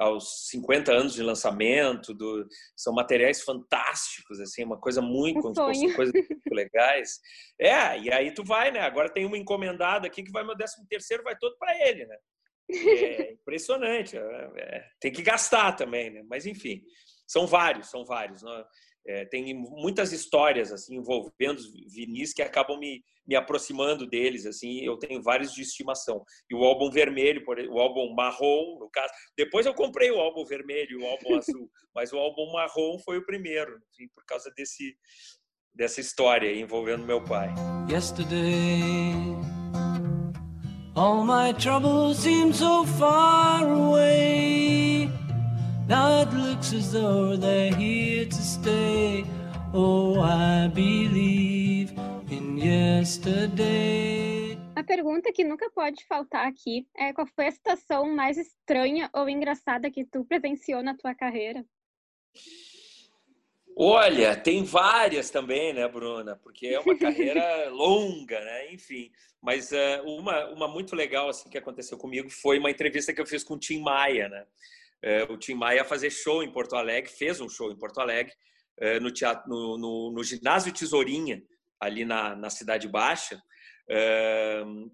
aos 0.00 0.48
50 0.48 0.92
anos 0.92 1.12
de 1.12 1.22
lançamento, 1.22 2.14
do, 2.14 2.48
são 2.74 2.94
materiais 2.94 3.42
fantásticos, 3.42 4.40
assim, 4.40 4.64
uma 4.64 4.80
coisa 4.80 5.02
muito, 5.02 5.46
um 5.46 5.52
coisas 5.52 6.14
muito 6.14 6.40
legais. 6.50 7.20
É, 7.60 7.98
e 7.98 8.10
aí 8.10 8.32
tu 8.32 8.42
vai, 8.42 8.70
né? 8.70 8.80
Agora 8.80 9.12
tem 9.12 9.26
uma 9.26 9.36
encomendada 9.36 10.06
aqui 10.06 10.22
que 10.22 10.32
vai 10.32 10.42
meu 10.42 10.56
décimo 10.56 10.86
terceiro, 10.88 11.22
vai 11.22 11.36
todo 11.36 11.54
para 11.58 11.86
ele, 11.86 12.06
né? 12.06 12.16
É 12.72 13.32
impressionante. 13.32 14.16
É, 14.16 14.50
é, 14.56 14.84
tem 15.00 15.12
que 15.12 15.22
gastar 15.22 15.72
também, 15.72 16.10
né? 16.10 16.22
Mas 16.28 16.46
enfim, 16.46 16.82
são 17.26 17.46
vários, 17.46 17.90
são 17.90 18.04
vários. 18.04 18.42
Né? 18.42 18.64
É, 19.06 19.24
tem 19.24 19.54
muitas 19.54 20.12
histórias 20.12 20.72
assim 20.72 20.96
envolvendo 20.96 21.62
vinis 21.88 22.32
que 22.32 22.42
acabam 22.42 22.78
me, 22.78 23.02
me 23.26 23.34
aproximando 23.34 24.06
deles. 24.06 24.46
Assim, 24.46 24.80
eu 24.80 24.96
tenho 24.98 25.22
vários 25.22 25.52
de 25.52 25.62
estimação. 25.62 26.24
E 26.50 26.54
o 26.54 26.64
álbum 26.64 26.90
vermelho, 26.90 27.44
o 27.70 27.80
álbum 27.80 28.14
marrom, 28.14 28.78
no 28.78 28.90
caso. 28.90 29.12
Depois 29.36 29.66
eu 29.66 29.74
comprei 29.74 30.10
o 30.10 30.20
álbum 30.20 30.44
vermelho, 30.44 31.00
e 31.00 31.02
o 31.02 31.06
álbum 31.06 31.36
azul, 31.36 31.70
mas 31.94 32.12
o 32.12 32.18
álbum 32.18 32.52
marrom 32.52 32.98
foi 33.04 33.18
o 33.18 33.24
primeiro, 33.24 33.78
por 34.14 34.24
causa 34.26 34.52
desse 34.56 34.96
dessa 35.72 36.00
história 36.00 36.52
envolvendo 36.52 37.06
meu 37.06 37.24
pai. 37.24 37.48
Yesterday 37.88 39.49
All 40.96 41.24
my 41.24 41.52
troubles 41.52 42.18
seem 42.18 42.52
so 42.52 42.84
far 42.84 43.64
away. 43.64 45.08
Now 45.86 46.22
it 46.22 46.32
looks 46.32 46.72
as 46.72 46.92
though 46.92 47.36
they're 47.36 47.72
here 47.72 48.26
to 48.26 48.42
stay. 48.42 49.24
Oh, 49.72 50.20
I 50.20 50.66
believe 50.66 51.92
in 52.28 52.58
yesterday. 52.58 54.58
A 54.74 54.82
pergunta 54.82 55.32
que 55.32 55.44
nunca 55.44 55.70
pode 55.70 56.04
faltar 56.06 56.48
aqui 56.48 56.88
é 56.96 57.12
qual 57.12 57.26
foi 57.26 57.46
a 57.46 57.52
situação 57.52 58.12
mais 58.12 58.36
estranha 58.36 59.08
ou 59.12 59.28
engraçada 59.28 59.90
que 59.90 60.04
tu 60.04 60.24
presenciou 60.24 60.82
na 60.82 60.96
tua 60.96 61.14
carreira? 61.14 61.64
Olha, 63.76 64.36
tem 64.36 64.62
várias 64.62 65.30
também, 65.30 65.72
né, 65.72 65.88
Bruna? 65.88 66.36
Porque 66.36 66.66
é 66.66 66.80
uma 66.80 66.98
carreira 66.98 67.68
longa, 67.70 68.40
né? 68.40 68.72
Enfim. 68.72 69.10
Mas 69.40 69.70
uh, 69.72 70.02
uma, 70.04 70.48
uma 70.50 70.68
muito 70.68 70.94
legal 70.94 71.28
assim 71.28 71.48
que 71.48 71.56
aconteceu 71.56 71.96
comigo 71.96 72.28
foi 72.28 72.58
uma 72.58 72.70
entrevista 72.70 73.12
que 73.12 73.20
eu 73.20 73.26
fiz 73.26 73.42
com 73.42 73.54
o 73.54 73.58
Tim 73.58 73.80
Maia, 73.80 74.28
né? 74.28 74.46
Uh, 75.02 75.32
o 75.32 75.38
Tim 75.38 75.54
Maia 75.54 75.78
ia 75.78 75.84
fazer 75.84 76.10
show 76.10 76.42
em 76.42 76.52
Porto 76.52 76.76
Alegre, 76.76 77.10
fez 77.10 77.40
um 77.40 77.48
show 77.48 77.70
em 77.70 77.78
Porto 77.78 78.00
Alegre, 78.00 78.32
uh, 78.82 79.00
no, 79.00 79.10
teatro, 79.10 79.48
no, 79.48 79.78
no, 79.78 80.12
no, 80.12 80.22
ginásio 80.22 80.74
Tesourinha, 80.74 81.42
ali 81.80 82.04
na, 82.04 82.36
na 82.36 82.50
Cidade 82.50 82.86
Baixa, 82.86 83.40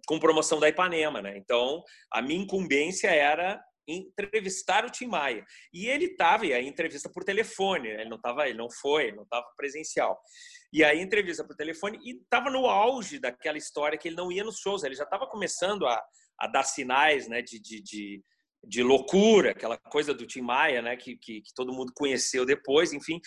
com 0.06 0.18
promoção 0.18 0.58
da 0.58 0.70
Ipanema, 0.70 1.20
né? 1.20 1.36
Então, 1.36 1.82
a 2.10 2.22
minha 2.22 2.40
incumbência 2.40 3.08
era 3.08 3.62
entrevistar 3.86 4.84
o 4.84 4.90
Tim 4.90 5.06
Maia. 5.06 5.44
E 5.72 5.86
ele 5.86 6.06
estava, 6.06 6.46
e 6.46 6.52
aí 6.52 6.66
entrevista 6.66 7.08
por 7.08 7.24
telefone, 7.24 7.88
né? 7.88 8.00
ele 8.00 8.10
não 8.10 8.20
tava, 8.20 8.48
ele 8.48 8.58
não 8.58 8.70
foi, 8.70 9.12
não 9.12 9.22
estava 9.22 9.46
presencial. 9.56 10.18
E 10.72 10.84
aí 10.84 11.00
entrevista 11.00 11.44
por 11.44 11.56
telefone 11.56 11.98
e 12.02 12.18
estava 12.18 12.50
no 12.50 12.66
auge 12.66 13.18
daquela 13.18 13.58
história 13.58 13.96
que 13.96 14.08
ele 14.08 14.16
não 14.16 14.30
ia 14.30 14.44
nos 14.44 14.58
shows, 14.58 14.82
ele 14.82 14.94
já 14.94 15.04
estava 15.04 15.26
começando 15.26 15.86
a, 15.86 16.02
a 16.38 16.46
dar 16.46 16.64
sinais, 16.64 17.28
né, 17.28 17.40
de, 17.40 17.60
de, 17.60 17.80
de, 17.80 18.22
de, 18.64 18.82
loucura, 18.82 19.52
aquela 19.52 19.78
coisa 19.78 20.12
do 20.12 20.26
Tim 20.26 20.42
Maia, 20.42 20.82
né, 20.82 20.96
que, 20.96 21.16
que, 21.16 21.40
que 21.40 21.54
todo 21.54 21.72
mundo 21.72 21.92
conheceu 21.94 22.44
depois, 22.44 22.92
enfim. 22.92 23.20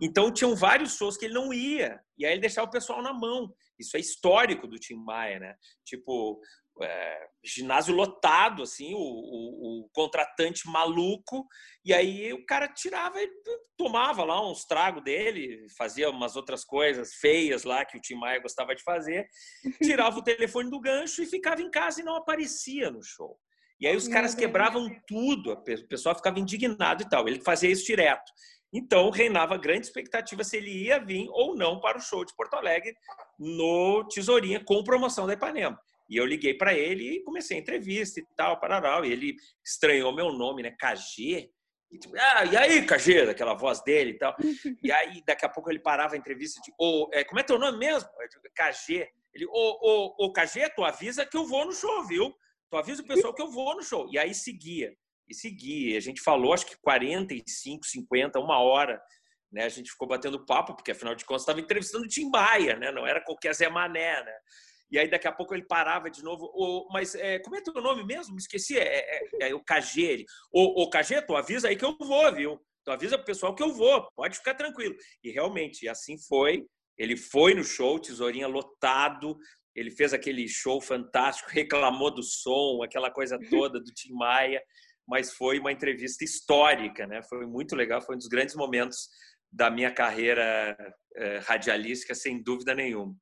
Então 0.00 0.32
tinham 0.32 0.56
vários 0.56 0.96
shows 0.96 1.16
que 1.16 1.26
ele 1.26 1.34
não 1.34 1.52
ia, 1.52 2.00
e 2.18 2.24
aí 2.24 2.32
ele 2.32 2.40
deixava 2.40 2.66
o 2.66 2.72
pessoal 2.72 3.02
na 3.02 3.12
mão. 3.12 3.54
Isso 3.78 3.96
é 3.96 4.00
histórico 4.00 4.66
do 4.66 4.78
Tim 4.78 4.94
Maia, 4.94 5.38
né? 5.38 5.54
Tipo, 5.84 6.40
é, 6.82 7.26
ginásio 7.44 7.94
lotado, 7.94 8.62
assim, 8.62 8.94
o, 8.94 8.98
o, 8.98 9.84
o, 9.84 9.88
contratante 9.92 10.68
maluco, 10.68 11.46
e 11.84 11.94
aí 11.94 12.32
o 12.32 12.44
cara 12.44 12.68
tirava 12.68 13.20
e 13.20 13.30
tomava 13.76 14.24
lá 14.24 14.48
uns 14.48 14.64
tragos 14.64 15.02
dele, 15.02 15.66
fazia 15.76 16.10
umas 16.10 16.36
outras 16.36 16.64
coisas 16.64 17.14
feias 17.14 17.64
lá 17.64 17.84
que 17.84 17.96
o 17.96 18.00
Tim 18.00 18.14
Maia 18.14 18.40
gostava 18.40 18.74
de 18.74 18.82
fazer, 18.82 19.26
tirava 19.82 20.18
o 20.18 20.24
telefone 20.24 20.70
do 20.70 20.80
gancho 20.80 21.22
e 21.22 21.26
ficava 21.26 21.62
em 21.62 21.70
casa 21.70 22.00
e 22.00 22.04
não 22.04 22.16
aparecia 22.16 22.90
no 22.90 23.02
show. 23.02 23.38
E 23.78 23.86
aí 23.86 23.94
os 23.94 24.08
caras 24.08 24.34
quebravam 24.34 24.88
tudo, 25.06 25.52
o 25.52 25.88
pessoal 25.88 26.14
ficava 26.14 26.40
indignado 26.40 27.02
e 27.02 27.08
tal. 27.08 27.28
Ele 27.28 27.42
fazia 27.42 27.70
isso 27.70 27.84
direto. 27.84 28.32
Então, 28.72 29.10
reinava 29.10 29.56
grande 29.56 29.86
expectativa 29.86 30.42
se 30.42 30.56
ele 30.56 30.70
ia 30.70 30.98
vir 30.98 31.28
ou 31.30 31.54
não 31.54 31.78
para 31.78 31.98
o 31.98 32.00
show 32.00 32.24
de 32.24 32.34
Porto 32.34 32.54
Alegre 32.54 32.94
no 33.38 34.06
Tesourinha 34.08 34.62
com 34.64 34.82
promoção 34.82 35.26
da 35.26 35.34
Ipanema. 35.34 35.78
E 36.08 36.16
eu 36.16 36.24
liguei 36.24 36.54
para 36.54 36.74
ele 36.74 37.16
e 37.16 37.22
comecei 37.24 37.56
a 37.56 37.60
entrevista 37.60 38.20
e 38.20 38.26
tal, 38.36 38.60
parará. 38.60 39.04
E 39.06 39.12
ele 39.12 39.34
estranhou 39.64 40.14
meu 40.14 40.32
nome, 40.32 40.62
né? 40.62 40.70
KG. 40.70 41.50
E, 41.90 41.98
tipo, 41.98 42.14
ah, 42.16 42.44
e 42.44 42.56
aí, 42.56 42.86
KG? 42.86 43.26
Daquela 43.26 43.54
voz 43.54 43.82
dele 43.82 44.12
e 44.12 44.18
tal. 44.18 44.36
E 44.82 44.92
aí, 44.92 45.22
daqui 45.26 45.44
a 45.44 45.48
pouco 45.48 45.70
ele 45.70 45.78
parava 45.78 46.14
a 46.14 46.18
entrevista 46.18 46.60
de, 46.62 46.72
oh, 46.78 47.08
é, 47.12 47.24
como 47.24 47.40
é 47.40 47.42
teu 47.42 47.58
nome 47.58 47.78
mesmo? 47.78 48.08
KG. 48.54 49.08
Ele, 49.34 49.46
ô, 49.46 49.50
oh, 49.52 50.14
oh, 50.18 50.32
KG, 50.32 50.70
tu 50.74 50.84
avisa 50.84 51.26
que 51.26 51.36
eu 51.36 51.46
vou 51.46 51.66
no 51.66 51.72
show, 51.72 52.06
viu? 52.06 52.32
Tu 52.70 52.76
avisa 52.76 53.02
o 53.02 53.06
pessoal 53.06 53.34
que 53.34 53.42
eu 53.42 53.50
vou 53.50 53.76
no 53.76 53.82
show. 53.82 54.08
E 54.10 54.18
aí 54.18 54.34
seguia. 54.34 54.96
E 55.28 55.34
seguia. 55.34 55.96
A 55.96 56.00
gente 56.00 56.20
falou, 56.20 56.52
acho 56.52 56.66
que 56.66 56.76
45, 56.80 57.84
50, 57.84 58.38
uma 58.38 58.58
hora. 58.60 59.00
Né? 59.52 59.64
A 59.64 59.68
gente 59.68 59.90
ficou 59.90 60.08
batendo 60.08 60.44
papo, 60.44 60.74
porque 60.74 60.92
afinal 60.92 61.14
de 61.14 61.24
contas 61.24 61.42
estava 61.42 61.60
entrevistando 61.60 62.04
o 62.04 62.08
Tim 62.08 62.30
né? 62.30 62.90
Não 62.92 63.06
era 63.06 63.20
qualquer 63.22 63.54
Zé 63.54 63.68
Mané, 63.68 64.24
né? 64.24 64.32
E 64.90 64.98
aí 64.98 65.08
daqui 65.08 65.26
a 65.26 65.32
pouco 65.32 65.54
ele 65.54 65.66
parava 65.66 66.10
de 66.10 66.22
novo. 66.22 66.50
Oh, 66.54 66.88
mas 66.92 67.14
é, 67.14 67.38
como 67.40 67.56
é 67.56 67.60
teu 67.60 67.74
nome 67.74 68.04
mesmo? 68.04 68.34
Me 68.34 68.40
esqueci. 68.40 68.78
É, 68.78 69.18
é, 69.42 69.48
é 69.48 69.54
o 69.54 69.62
KG. 69.62 70.02
Ele. 70.02 70.24
Ô, 70.52 70.82
ô 70.82 70.90
KG, 70.90 71.22
tu 71.22 71.34
avisa 71.34 71.68
aí 71.68 71.76
que 71.76 71.84
eu 71.84 71.96
vou, 71.98 72.34
viu? 72.34 72.60
Tu 72.84 72.90
avisa 72.90 73.16
pro 73.16 73.26
pessoal 73.26 73.54
que 73.54 73.62
eu 73.62 73.72
vou. 73.72 74.08
Pode 74.14 74.36
ficar 74.36 74.54
tranquilo. 74.54 74.94
E 75.22 75.30
realmente, 75.30 75.88
assim 75.88 76.16
foi. 76.28 76.64
Ele 76.96 77.16
foi 77.16 77.54
no 77.54 77.62
show, 77.62 77.98
Tesourinha 77.98 78.46
lotado, 78.46 79.36
ele 79.74 79.90
fez 79.90 80.14
aquele 80.14 80.48
show 80.48 80.80
fantástico, 80.80 81.50
reclamou 81.50 82.10
do 82.10 82.22
som, 82.22 82.82
aquela 82.82 83.10
coisa 83.10 83.38
toda 83.50 83.78
do 83.78 83.92
Tim 83.92 84.12
Maia, 84.14 84.62
mas 85.06 85.34
foi 85.34 85.58
uma 85.58 85.70
entrevista 85.70 86.24
histórica, 86.24 87.06
né? 87.06 87.22
Foi 87.28 87.46
muito 87.46 87.76
legal, 87.76 88.00
foi 88.00 88.14
um 88.14 88.18
dos 88.18 88.28
grandes 88.28 88.54
momentos 88.54 89.08
da 89.52 89.70
minha 89.70 89.92
carreira 89.92 90.76
eh, 91.16 91.38
radialística, 91.44 92.14
sem 92.14 92.42
dúvida 92.42 92.74
nenhuma. 92.74 93.14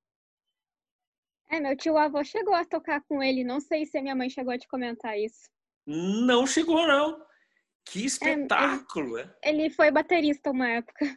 É, 1.54 1.60
meu 1.60 1.76
tio 1.76 1.96
avô 1.96 2.24
chegou 2.24 2.52
a 2.52 2.64
tocar 2.64 3.00
com 3.02 3.22
ele, 3.22 3.44
não 3.44 3.60
sei 3.60 3.86
se 3.86 3.96
a 3.96 4.02
minha 4.02 4.16
mãe 4.16 4.28
chegou 4.28 4.52
a 4.52 4.58
te 4.58 4.66
comentar 4.66 5.16
isso. 5.16 5.48
Não 5.86 6.48
chegou, 6.48 6.84
não. 6.84 7.24
Que 7.86 8.02
é, 8.02 8.06
espetáculo, 8.06 9.18
é, 9.18 9.32
ele, 9.44 9.70
foi 9.70 9.88
baterista 9.92 10.50
uma 10.50 10.68
época. 10.68 11.16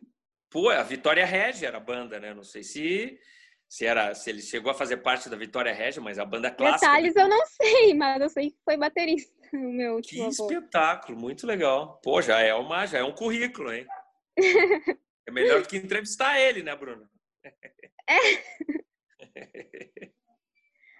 Pô, 0.51 0.69
a 0.69 0.83
Vitória 0.83 1.25
Regia 1.25 1.69
era 1.69 1.77
a 1.77 1.81
banda, 1.81 2.19
né? 2.19 2.35
Não 2.35 2.43
sei 2.43 2.61
se 2.61 3.19
se 3.67 3.85
era 3.85 4.13
se 4.13 4.29
ele 4.29 4.41
chegou 4.41 4.71
a 4.71 4.75
fazer 4.75 4.97
parte 4.97 5.27
da 5.27 5.35
Vitória 5.35 5.73
Regia, 5.73 6.01
mas 6.01 6.19
a 6.19 6.25
banda 6.25 6.51
clássica. 6.51 6.85
Detalhes 6.85 7.15
eu 7.15 7.27
não 7.27 7.45
sei, 7.47 7.93
mas 7.95 8.21
eu 8.21 8.29
sei 8.29 8.51
que 8.51 8.59
foi 8.63 8.77
baterista 8.77 9.33
o 9.53 9.73
meu 9.73 9.99
Que 10.01 10.21
espetáculo, 10.21 11.19
muito 11.19 11.47
legal. 11.47 11.99
Pô, 12.03 12.21
já 12.21 12.39
é 12.39 12.53
uma, 12.53 12.85
já 12.85 12.99
é 12.99 13.03
um 13.03 13.15
currículo, 13.15 13.73
hein? 13.73 13.87
é 15.27 15.31
melhor 15.31 15.63
do 15.63 15.67
que 15.67 15.77
entrevistar 15.77 16.39
ele, 16.39 16.61
né, 16.61 16.75
Bruno? 16.75 17.09
É. 18.07 20.07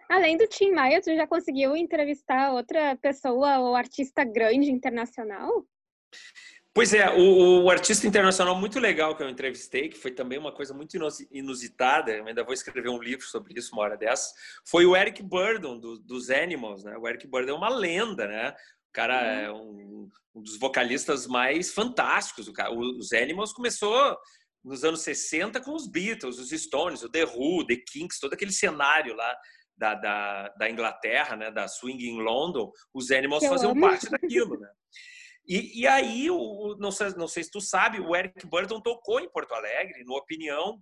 Além 0.10 0.38
do 0.38 0.48
Tim 0.48 0.72
Maia, 0.72 1.02
tu 1.02 1.14
já 1.16 1.28
conseguiu 1.28 1.76
entrevistar 1.76 2.54
outra 2.54 2.96
pessoa 2.98 3.60
ou 3.60 3.76
artista 3.76 4.24
grande 4.24 4.72
internacional? 4.72 5.66
Pois 6.74 6.94
é, 6.94 7.10
o, 7.10 7.64
o, 7.64 7.70
artista 7.72 8.06
internacional 8.06 8.56
muito 8.56 8.80
legal 8.80 9.16
que 9.16 9.24
eu 9.24 9.30
entrevistei, 9.30 9.90
que 9.90 9.98
foi 9.98 10.12
também 10.12 10.38
uma 10.38 10.52
coisa 10.52 10.76
muito 10.76 10.96
inusitada, 11.32 12.12
eu 12.12 12.28
ainda 12.28 12.44
vou 12.44 12.54
escrever 12.54 12.88
um 12.88 13.02
livro 13.02 13.26
sobre 13.26 13.58
isso 13.58 13.74
uma 13.74 13.82
hora 13.82 13.98
dessa, 13.98 14.32
foi 14.64 14.86
o 14.86 14.96
Eric 14.96 15.24
Burdon, 15.24 15.80
do, 15.80 15.98
dos 15.98 16.30
Animals, 16.30 16.84
né? 16.84 16.96
O 16.96 17.08
Eric 17.08 17.26
Burdon 17.26 17.54
é 17.54 17.56
uma 17.56 17.70
lenda, 17.70 18.28
né? 18.28 18.52
O 18.52 18.94
cara 18.94 19.16
uhum. 19.16 19.40
é 19.40 19.52
um, 19.52 20.10
um 20.36 20.42
dos 20.44 20.60
vocalistas 20.60 21.26
mais 21.26 21.74
fantásticos. 21.74 22.48
O 22.48 22.54
cara, 22.54 22.72
os 22.72 23.12
Animals 23.12 23.54
começou 23.54 24.16
nos 24.64 24.84
anos 24.84 25.02
60 25.02 25.60
com 25.62 25.74
os 25.74 25.88
Beatles, 25.88 26.38
os 26.38 26.50
Stones, 26.50 27.02
o 27.02 27.10
The 27.10 27.26
Who, 27.26 27.66
The 27.66 27.78
Kinks, 27.78 28.20
todo 28.20 28.34
aquele 28.34 28.52
cenário 28.52 29.16
lá 29.16 29.36
da, 29.78 29.94
da, 29.94 30.50
da 30.50 30.70
Inglaterra, 30.70 31.36
né? 31.36 31.52
Da 31.52 31.68
Swing 31.68 32.04
in 32.04 32.20
London, 32.22 32.72
os 32.94 33.12
Animals 33.12 33.46
faziam 33.46 33.72
amo. 33.72 33.82
parte 33.82 34.10
daquilo, 34.10 34.60
né? 34.60 34.70
E, 35.48 35.82
e 35.82 35.88
aí, 35.88 36.30
o, 36.30 36.76
não, 36.78 36.92
sei, 36.92 37.10
não 37.16 37.28
sei 37.28 37.44
se 37.44 37.52
tu 37.52 37.62
sabe, 37.62 38.00
o 38.00 38.16
Eric 38.16 38.46
Burton 38.46 38.82
tocou 38.82 39.20
em 39.20 39.30
Porto 39.30 39.54
Alegre, 39.54 40.04
no 40.04 40.16
Opinião, 40.16 40.78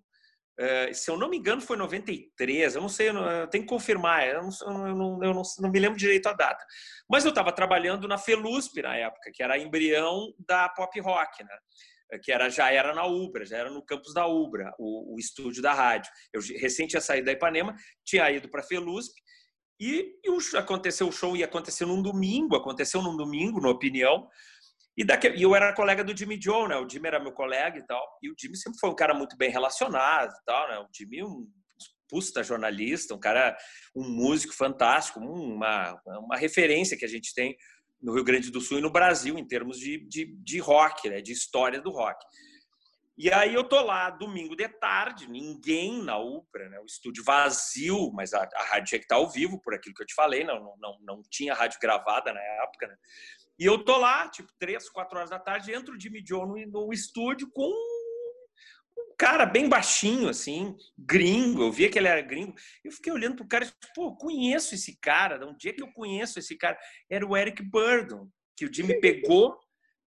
Uh, 0.57 0.93
se 0.93 1.11
eu 1.11 1.17
não 1.17 1.29
me 1.29 1.37
engano, 1.37 1.59
foi 1.59 1.75
93, 1.75 2.75
eu 2.75 2.81
não 2.81 2.87
sei, 2.87 3.09
eu, 3.09 3.13
não, 3.13 3.29
eu 3.29 3.47
tenho 3.47 3.65
que 3.65 3.69
confirmar, 3.69 4.25
eu, 4.25 4.41
não, 4.41 4.87
eu, 4.87 4.95
não, 4.95 5.23
eu 5.23 5.33
não, 5.33 5.69
me 5.69 5.79
lembro 5.79 5.99
direito 5.99 6.29
a 6.29 6.33
data. 6.33 6.63
Mas 7.09 7.25
eu 7.25 7.29
estava 7.29 7.51
trabalhando 7.51 8.07
na 8.07 8.17
Felusp 8.17 8.81
na 8.81 8.95
época, 8.95 9.31
que 9.33 9.43
era 9.43 9.55
a 9.55 9.57
embrião 9.57 10.33
da 10.47 10.69
pop 10.69 10.97
rock, 11.01 11.43
né? 11.43 11.57
Que 12.23 12.31
era, 12.31 12.49
já 12.49 12.71
era 12.71 12.93
na 12.93 13.05
Ubra, 13.05 13.45
já 13.45 13.57
era 13.57 13.71
no 13.71 13.83
campus 13.83 14.13
da 14.13 14.27
Ubra, 14.27 14.73
o, 14.77 15.15
o 15.15 15.19
estúdio 15.19 15.61
da 15.61 15.73
rádio. 15.73 16.11
Eu 16.33 16.41
recente 16.59 16.89
tinha 16.89 17.01
saído 17.01 17.25
da 17.25 17.31
Ipanema, 17.31 17.75
tinha 18.05 18.29
ido 18.31 18.49
para 18.49 18.61
a 18.61 18.63
Felusp, 18.63 19.13
e, 19.79 20.13
e 20.23 20.29
o, 20.29 20.37
aconteceu 20.57 21.07
o 21.07 21.11
show, 21.11 21.35
ia 21.35 21.45
acontecer 21.45 21.85
num 21.85 22.01
domingo, 22.01 22.55
aconteceu 22.55 23.01
num 23.01 23.17
domingo, 23.17 23.59
na 23.59 23.69
opinião, 23.69 24.27
e, 24.97 25.03
daqui, 25.03 25.29
e 25.29 25.41
eu 25.41 25.53
era 25.53 25.73
colega 25.73 26.03
do 26.03 26.15
Jimmy 26.15 26.39
Joe, 26.41 26.69
né? 26.69 26.77
O 26.77 26.87
Jimmy 26.87 27.07
era 27.07 27.19
meu 27.19 27.33
colega 27.33 27.77
e 27.77 27.85
tal. 27.85 28.01
E 28.23 28.29
o 28.29 28.35
Jimmy 28.39 28.55
sempre 28.55 28.79
foi 28.79 28.89
um 28.89 28.95
cara 28.95 29.13
muito 29.13 29.35
bem 29.35 29.49
relacionado 29.49 30.31
e 30.31 30.45
tal, 30.45 30.69
né? 30.69 30.79
O 30.79 30.87
Jimmy 30.95 31.21
um 31.23 31.45
pusta 32.07 32.43
jornalista, 32.43 33.13
um 33.13 33.19
cara, 33.19 33.57
um 33.95 34.07
músico 34.07 34.53
fantástico, 34.53 35.19
uma, 35.19 35.99
uma 36.05 36.37
referência 36.37 36.95
que 36.95 37.03
a 37.03 37.09
gente 37.09 37.33
tem 37.33 37.57
no 38.05 38.13
Rio 38.13 38.23
Grande 38.23 38.51
do 38.51 38.61
Sul 38.61 38.77
e 38.77 38.81
no 38.81 38.91
Brasil 38.91 39.35
em 39.35 39.47
termos 39.47 39.79
de, 39.79 39.97
de, 40.07 40.25
de 40.25 40.59
rock, 40.59 41.09
né? 41.09 41.21
De 41.21 41.31
história 41.31 41.81
do 41.81 41.89
rock. 41.89 42.23
E 43.17 43.31
aí 43.31 43.53
eu 43.53 43.63
tô 43.63 43.81
lá 43.81 44.11
domingo 44.11 44.55
de 44.55 44.67
tarde, 44.67 45.27
ninguém 45.27 46.03
na 46.03 46.19
Upra, 46.19 46.69
né? 46.69 46.79
O 46.79 46.85
estúdio 46.85 47.23
vazio, 47.23 48.11
mas 48.13 48.31
a, 48.33 48.47
a 48.53 48.63
rádio 48.65 48.89
tinha 48.89 48.99
que 48.99 49.05
estar 49.05 49.15
ao 49.15 49.29
vivo, 49.29 49.59
por 49.59 49.73
aquilo 49.73 49.95
que 49.95 50.03
eu 50.03 50.07
te 50.07 50.13
falei, 50.13 50.43
não, 50.43 50.75
não, 50.79 50.97
não 51.01 51.21
tinha 51.31 51.55
rádio 51.55 51.79
gravada 51.81 52.31
na 52.31 52.39
época, 52.39 52.87
né? 52.87 52.95
E 53.57 53.65
eu 53.65 53.83
tô 53.83 53.97
lá, 53.97 54.29
tipo, 54.29 54.51
três, 54.59 54.87
quatro 54.89 55.17
horas 55.17 55.31
da 55.31 55.39
tarde, 55.39 55.73
entro 55.73 55.95
o 55.95 55.99
Jimmy 55.99 56.23
Joe 56.27 56.45
no, 56.45 56.55
no 56.67 56.93
estúdio 56.93 57.49
com 57.51 57.71
cara 59.17 59.45
bem 59.45 59.67
baixinho, 59.67 60.29
assim, 60.29 60.75
gringo. 60.97 61.63
Eu 61.63 61.71
via 61.71 61.89
que 61.89 61.97
ele 61.97 62.07
era 62.07 62.21
gringo. 62.21 62.53
Eu 62.83 62.91
fiquei 62.91 63.11
olhando 63.11 63.35
pro 63.35 63.47
cara 63.47 63.65
e 63.65 63.71
pô, 63.93 64.15
conheço 64.15 64.75
esse 64.75 64.97
cara. 64.99 65.45
Um 65.45 65.55
dia 65.55 65.73
que 65.73 65.83
eu 65.83 65.91
conheço 65.91 66.39
esse 66.39 66.57
cara, 66.57 66.77
era 67.09 67.25
o 67.25 67.35
Eric 67.35 67.63
Burdon, 67.63 68.27
que 68.55 68.65
o 68.65 68.73
Jimmy 68.73 68.99
pegou 68.99 69.59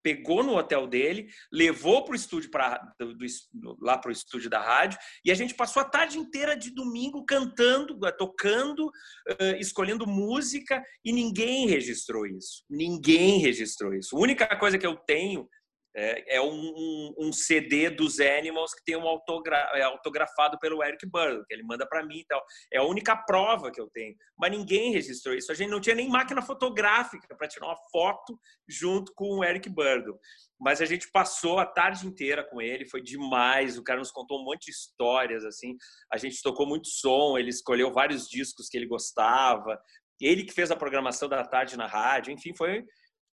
pegou 0.02 0.42
no 0.42 0.56
hotel 0.56 0.86
dele, 0.86 1.28
levou 1.52 2.04
para 2.04 2.12
o 2.12 2.16
estúdio 2.16 2.50
pra, 2.50 2.80
do, 2.98 3.14
do, 3.14 3.78
lá 3.80 3.98
para 3.98 4.08
o 4.08 4.12
estúdio 4.12 4.48
da 4.48 4.60
rádio 4.60 4.98
e 5.24 5.30
a 5.30 5.34
gente 5.34 5.54
passou 5.54 5.82
a 5.82 5.84
tarde 5.84 6.18
inteira 6.18 6.56
de 6.56 6.70
domingo 6.70 7.24
cantando, 7.24 7.98
eh, 8.06 8.12
tocando, 8.12 8.86
uh, 8.86 9.56
escolhendo 9.58 10.06
música 10.06 10.82
e 11.04 11.12
ninguém 11.12 11.66
registrou 11.66 12.26
isso. 12.26 12.64
Ninguém 12.70 13.40
registrou 13.40 13.92
isso. 13.94 14.16
A 14.16 14.20
única 14.20 14.56
coisa 14.56 14.78
que 14.78 14.86
eu 14.86 14.96
tenho 14.96 15.48
é, 15.96 16.36
é 16.36 16.40
um, 16.40 17.14
um, 17.18 17.32
CD 17.32 17.90
dos 17.90 18.20
Animals 18.20 18.74
que 18.74 18.84
tem 18.84 18.96
um 18.96 19.06
autogra 19.06 19.56
é 19.74 19.82
autografado 19.82 20.58
pelo 20.58 20.82
Eric 20.82 21.06
Burrow, 21.06 21.44
que 21.46 21.54
ele 21.54 21.62
manda 21.62 21.86
para 21.86 22.04
mim 22.04 22.18
e 22.18 22.26
tal. 22.26 22.44
É 22.72 22.78
a 22.78 22.84
única 22.84 23.16
prova 23.16 23.70
que 23.70 23.80
eu 23.80 23.88
tenho. 23.88 24.14
Mas 24.38 24.50
ninguém 24.50 24.92
registrou 24.92 25.34
isso. 25.34 25.50
A 25.50 25.54
gente 25.54 25.70
não 25.70 25.80
tinha 25.80 25.96
nem 25.96 26.08
máquina 26.08 26.42
fotográfica 26.42 27.34
para 27.36 27.48
tirar 27.48 27.66
uma 27.66 27.76
foto 27.90 28.38
junto 28.68 29.12
com 29.14 29.38
o 29.38 29.44
Eric 29.44 29.68
Burrow. 29.68 30.18
Mas 30.60 30.80
a 30.80 30.84
gente 30.84 31.10
passou 31.10 31.58
a 31.58 31.66
tarde 31.66 32.06
inteira 32.06 32.44
com 32.44 32.60
ele, 32.60 32.88
foi 32.88 33.02
demais. 33.02 33.78
O 33.78 33.82
cara 33.82 33.98
nos 33.98 34.10
contou 34.10 34.40
um 34.40 34.44
monte 34.44 34.66
de 34.66 34.72
histórias, 34.72 35.44
assim. 35.44 35.76
A 36.12 36.16
gente 36.16 36.42
tocou 36.42 36.66
muito 36.66 36.88
som, 36.88 37.38
ele 37.38 37.50
escolheu 37.50 37.92
vários 37.92 38.28
discos 38.28 38.68
que 38.68 38.76
ele 38.76 38.86
gostava. 38.86 39.80
Ele 40.20 40.44
que 40.44 40.52
fez 40.52 40.70
a 40.70 40.76
programação 40.76 41.28
da 41.28 41.44
tarde 41.44 41.76
na 41.76 41.86
rádio, 41.86 42.32
enfim, 42.32 42.54
foi 42.56 42.84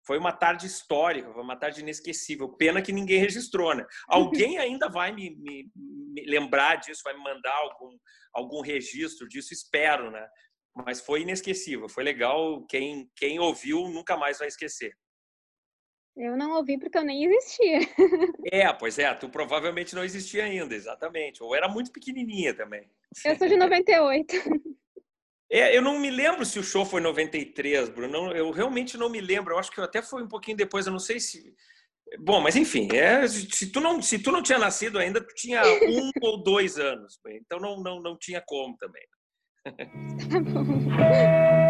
foi 0.06 0.18
uma 0.18 0.32
tarde 0.32 0.66
histórica, 0.66 1.32
foi 1.32 1.42
uma 1.42 1.56
tarde 1.56 1.80
inesquecível. 1.80 2.48
Pena 2.48 2.80
que 2.80 2.92
ninguém 2.92 3.18
registrou, 3.18 3.74
né? 3.74 3.84
Alguém 4.08 4.56
ainda 4.58 4.88
vai 4.88 5.12
me, 5.12 5.36
me, 5.36 5.68
me, 5.74 6.24
lembrar 6.26 6.76
disso, 6.76 7.02
vai 7.04 7.14
me 7.14 7.22
mandar 7.22 7.54
algum, 7.56 7.98
algum 8.32 8.60
registro 8.60 9.28
disso, 9.28 9.52
espero, 9.52 10.10
né? 10.10 10.26
Mas 10.74 11.00
foi 11.00 11.22
inesquecível, 11.22 11.88
foi 11.88 12.04
legal. 12.04 12.64
Quem, 12.66 13.10
quem 13.16 13.40
ouviu 13.40 13.88
nunca 13.88 14.16
mais 14.16 14.38
vai 14.38 14.46
esquecer. 14.46 14.96
Eu 16.16 16.34
não 16.36 16.52
ouvi 16.52 16.78
porque 16.78 16.96
eu 16.96 17.04
nem 17.04 17.24
existia. 17.24 17.80
É, 18.52 18.72
pois 18.72 18.96
é, 18.96 19.12
tu 19.12 19.28
provavelmente 19.28 19.94
não 19.94 20.04
existia 20.04 20.44
ainda, 20.44 20.74
exatamente. 20.74 21.42
Ou 21.42 21.54
era 21.54 21.68
muito 21.68 21.90
pequenininha 21.90 22.54
também. 22.54 22.88
Eu 23.24 23.36
sou 23.36 23.48
de 23.48 23.56
98. 23.56 24.34
É, 25.50 25.76
eu 25.76 25.80
não 25.80 25.98
me 25.98 26.10
lembro 26.10 26.44
se 26.44 26.58
o 26.58 26.62
show 26.62 26.84
foi 26.84 27.00
93, 27.00 27.88
Bruno. 27.88 28.32
Eu 28.32 28.50
realmente 28.50 28.96
não 28.96 29.08
me 29.08 29.20
lembro. 29.20 29.54
Eu 29.54 29.58
acho 29.58 29.70
que 29.70 29.80
até 29.80 30.02
foi 30.02 30.22
um 30.22 30.28
pouquinho 30.28 30.56
depois. 30.56 30.86
Eu 30.86 30.92
não 30.92 30.98
sei 30.98 31.20
se. 31.20 31.54
Bom, 32.20 32.40
mas 32.40 32.54
enfim, 32.56 32.88
é, 32.92 33.26
se, 33.26 33.70
tu 33.70 33.80
não, 33.80 34.00
se 34.00 34.18
tu 34.18 34.30
não 34.30 34.42
tinha 34.42 34.58
nascido 34.58 34.98
ainda, 34.98 35.20
tu 35.20 35.34
tinha 35.34 35.62
um 35.88 36.10
ou 36.22 36.42
dois 36.42 36.78
anos. 36.78 37.18
Então 37.28 37.58
não, 37.60 37.82
não, 37.82 38.00
não 38.00 38.16
tinha 38.18 38.42
como 38.46 38.76
também. 38.76 39.02
Tá 39.64 39.72
bom. 40.62 41.65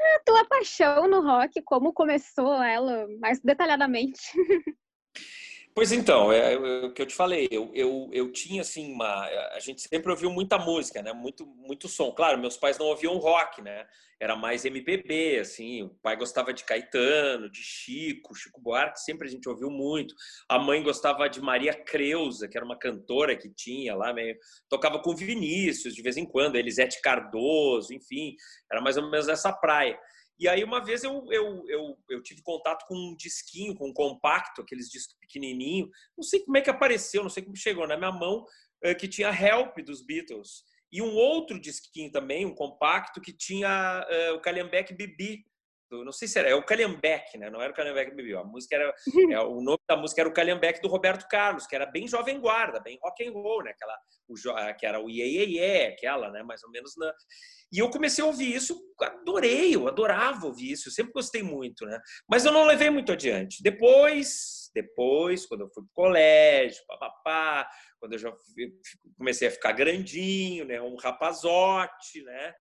A 0.00 0.20
tua 0.24 0.44
paixão 0.46 1.08
no 1.08 1.22
rock, 1.22 1.62
como 1.62 1.92
começou 1.92 2.62
ela 2.62 3.06
mais 3.20 3.40
detalhadamente. 3.40 4.20
Pois 5.72 5.92
então, 5.92 6.32
é, 6.32 6.54
é, 6.54 6.56
o 6.58 6.92
que 6.92 7.00
eu 7.00 7.06
te 7.06 7.14
falei, 7.14 7.48
eu, 7.50 7.70
eu, 7.74 8.10
eu 8.12 8.32
tinha 8.32 8.60
assim 8.60 8.92
uma. 8.92 9.24
A 9.54 9.60
gente 9.60 9.80
sempre 9.80 10.10
ouviu 10.10 10.28
muita 10.30 10.58
música, 10.58 11.00
né? 11.00 11.12
Muito, 11.12 11.46
muito 11.46 11.88
som. 11.88 12.10
Claro, 12.10 12.38
meus 12.38 12.56
pais 12.56 12.76
não 12.76 12.86
ouviam 12.86 13.16
rock, 13.18 13.62
né? 13.62 13.86
Era 14.18 14.34
mais 14.34 14.64
MPB, 14.64 15.38
assim. 15.38 15.84
O 15.84 15.90
pai 16.02 16.16
gostava 16.16 16.52
de 16.52 16.64
Caetano, 16.64 17.48
de 17.48 17.62
Chico, 17.62 18.34
Chico 18.34 18.60
Buarque, 18.60 19.00
sempre 19.00 19.28
a 19.28 19.30
gente 19.30 19.48
ouviu 19.48 19.70
muito. 19.70 20.14
A 20.48 20.58
mãe 20.58 20.82
gostava 20.82 21.28
de 21.28 21.40
Maria 21.40 21.72
Creuza, 21.72 22.48
que 22.48 22.58
era 22.58 22.66
uma 22.66 22.78
cantora 22.78 23.36
que 23.36 23.48
tinha 23.48 23.94
lá, 23.94 24.12
meio. 24.12 24.36
Tocava 24.68 24.98
com 25.00 25.14
Vinícius 25.14 25.94
de 25.94 26.02
vez 26.02 26.16
em 26.16 26.26
quando, 26.26 26.56
Elisete 26.56 27.00
Cardoso, 27.00 27.94
enfim, 27.94 28.34
era 28.70 28.82
mais 28.82 28.96
ou 28.96 29.08
menos 29.08 29.28
essa 29.28 29.52
praia. 29.52 29.98
E 30.40 30.48
aí, 30.48 30.64
uma 30.64 30.82
vez 30.82 31.04
eu, 31.04 31.26
eu, 31.30 31.62
eu, 31.68 31.98
eu, 32.08 32.22
tive 32.22 32.40
contato 32.40 32.86
com 32.88 32.96
um 32.96 33.14
disquinho, 33.14 33.74
com 33.74 33.90
um 33.90 33.92
compacto, 33.92 34.62
aqueles 34.62 34.88
discos 34.88 35.14
pequenininho. 35.20 35.90
Não 36.16 36.24
sei 36.24 36.40
como 36.40 36.56
é 36.56 36.62
que 36.62 36.70
apareceu, 36.70 37.22
não 37.22 37.28
sei 37.28 37.42
como 37.42 37.54
chegou 37.54 37.86
na 37.86 37.94
minha 37.94 38.10
mão. 38.10 38.46
que 38.98 39.06
tinha 39.06 39.28
Help 39.28 39.76
dos 39.84 40.00
Beatles. 40.00 40.64
E 40.90 41.02
um 41.02 41.14
outro 41.14 41.60
disquinho 41.60 42.10
também, 42.10 42.46
um 42.46 42.54
compacto, 42.54 43.20
que 43.20 43.34
tinha 43.34 44.02
o 44.34 44.40
Calhambeck 44.40 44.94
Bibi, 44.94 45.44
do, 45.90 46.04
não 46.04 46.12
sei 46.12 46.28
se 46.28 46.38
era, 46.38 46.48
é 46.48 46.54
o 46.54 46.64
Calhambeck, 46.64 47.36
né? 47.36 47.50
Não 47.50 47.60
era 47.60 47.72
o 47.72 47.74
Calhambeck 47.74 48.14
Bibi, 48.14 48.34
a 48.34 48.44
música 48.44 48.76
era, 48.76 48.94
é, 49.32 49.40
o 49.40 49.60
nome 49.60 49.80
da 49.88 49.96
música 49.96 50.22
era 50.22 50.28
o 50.28 50.32
Calhambeck 50.32 50.80
do 50.80 50.88
Roberto 50.88 51.26
Carlos, 51.28 51.66
que 51.66 51.74
era 51.74 51.86
bem 51.86 52.06
jovem 52.06 52.40
guarda, 52.40 52.80
bem 52.80 52.98
rock 53.02 53.26
and 53.26 53.32
roll, 53.32 53.64
né? 53.64 53.72
Aquela, 53.72 53.98
o, 54.28 54.74
que 54.74 54.86
era 54.86 55.00
o 55.00 55.10
Iê, 55.10 55.26
Iê, 55.26 55.46
Iê, 55.46 55.86
aquela, 55.88 56.30
né? 56.30 56.42
Mais 56.42 56.62
ou 56.62 56.70
menos 56.70 56.96
na... 56.96 57.12
E 57.72 57.78
eu 57.78 57.90
comecei 57.90 58.22
a 58.22 58.26
ouvir 58.26 58.54
isso, 58.54 58.80
adorei, 59.00 59.74
eu 59.74 59.86
adorava 59.86 60.46
ouvir 60.46 60.72
isso, 60.72 60.88
eu 60.88 60.92
sempre 60.92 61.12
gostei 61.12 61.42
muito, 61.42 61.84
né? 61.86 62.00
Mas 62.28 62.44
eu 62.44 62.52
não 62.52 62.64
levei 62.64 62.90
muito 62.90 63.12
adiante. 63.12 63.62
Depois, 63.62 64.70
depois, 64.74 65.46
quando 65.46 65.62
eu 65.62 65.70
fui 65.72 65.84
pro 65.84 66.04
colégio, 66.04 66.82
papapá, 66.86 67.68
quando 68.00 68.14
eu 68.14 68.18
já 68.18 68.32
comecei 69.16 69.48
a 69.48 69.50
ficar 69.52 69.72
grandinho, 69.72 70.64
né? 70.64 70.80
Um 70.80 70.96
rapazote, 70.96 72.22
né? 72.24 72.54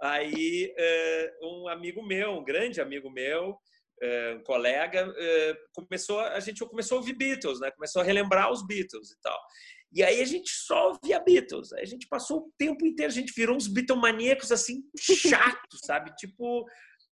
Aí, 0.00 0.72
eh, 0.76 1.32
um 1.42 1.68
amigo 1.68 2.02
meu, 2.02 2.32
um 2.32 2.44
grande 2.44 2.80
amigo 2.80 3.10
meu, 3.10 3.56
eh, 4.02 4.34
um 4.38 4.42
colega, 4.42 5.12
eh, 5.16 5.54
começou, 5.74 6.20
a 6.20 6.40
gente 6.40 6.64
começou 6.66 6.96
a 6.96 7.00
ouvir 7.00 7.14
Beatles, 7.14 7.60
né? 7.60 7.70
Começou 7.70 8.02
a 8.02 8.04
relembrar 8.04 8.52
os 8.52 8.66
Beatles 8.66 9.10
e 9.10 9.20
tal. 9.22 9.38
E 9.92 10.02
aí 10.02 10.20
a 10.20 10.24
gente 10.24 10.50
só 10.50 10.88
ouvia 10.88 11.20
Beatles. 11.20 11.72
Aí 11.72 11.82
a 11.82 11.86
gente 11.86 12.06
passou 12.08 12.40
o 12.40 12.52
tempo 12.58 12.84
inteiro, 12.86 13.10
a 13.10 13.14
gente 13.14 13.32
virou 13.34 13.56
uns 13.56 13.68
Beatlemaníacos 13.68 14.52
assim, 14.52 14.82
chatos, 14.98 15.80
sabe? 15.84 16.14
Tipo, 16.16 16.66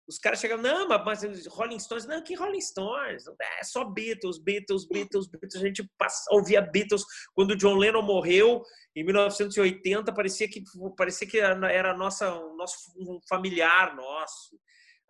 os 0.06 0.18
caras 0.18 0.38
chegam, 0.38 0.58
não, 0.58 0.86
mas 0.88 1.22
Rolling 1.46 1.78
Stones, 1.78 2.06
não, 2.06 2.22
que 2.22 2.34
Rolling 2.34 2.60
Stones? 2.60 3.24
É 3.60 3.64
só 3.64 3.84
Beatles, 3.84 4.38
Beatles, 4.38 4.86
Beatles, 4.86 5.26
Beatles. 5.26 5.56
A 5.56 5.66
gente 5.66 5.88
passa, 5.96 6.24
ouvia 6.30 6.60
Beatles 6.60 7.04
quando 7.34 7.52
o 7.52 7.56
John 7.56 7.76
Lennon 7.76 8.02
morreu 8.02 8.62
em 8.94 9.02
1980, 9.02 10.12
parecia 10.12 10.48
que 10.48 10.62
parecia 10.96 11.26
que 11.26 11.38
era 11.38 11.96
nossa, 11.96 12.34
um 12.38 12.56
nosso 12.56 12.76
um 12.96 13.18
familiar 13.28 13.96
nosso. 13.96 14.58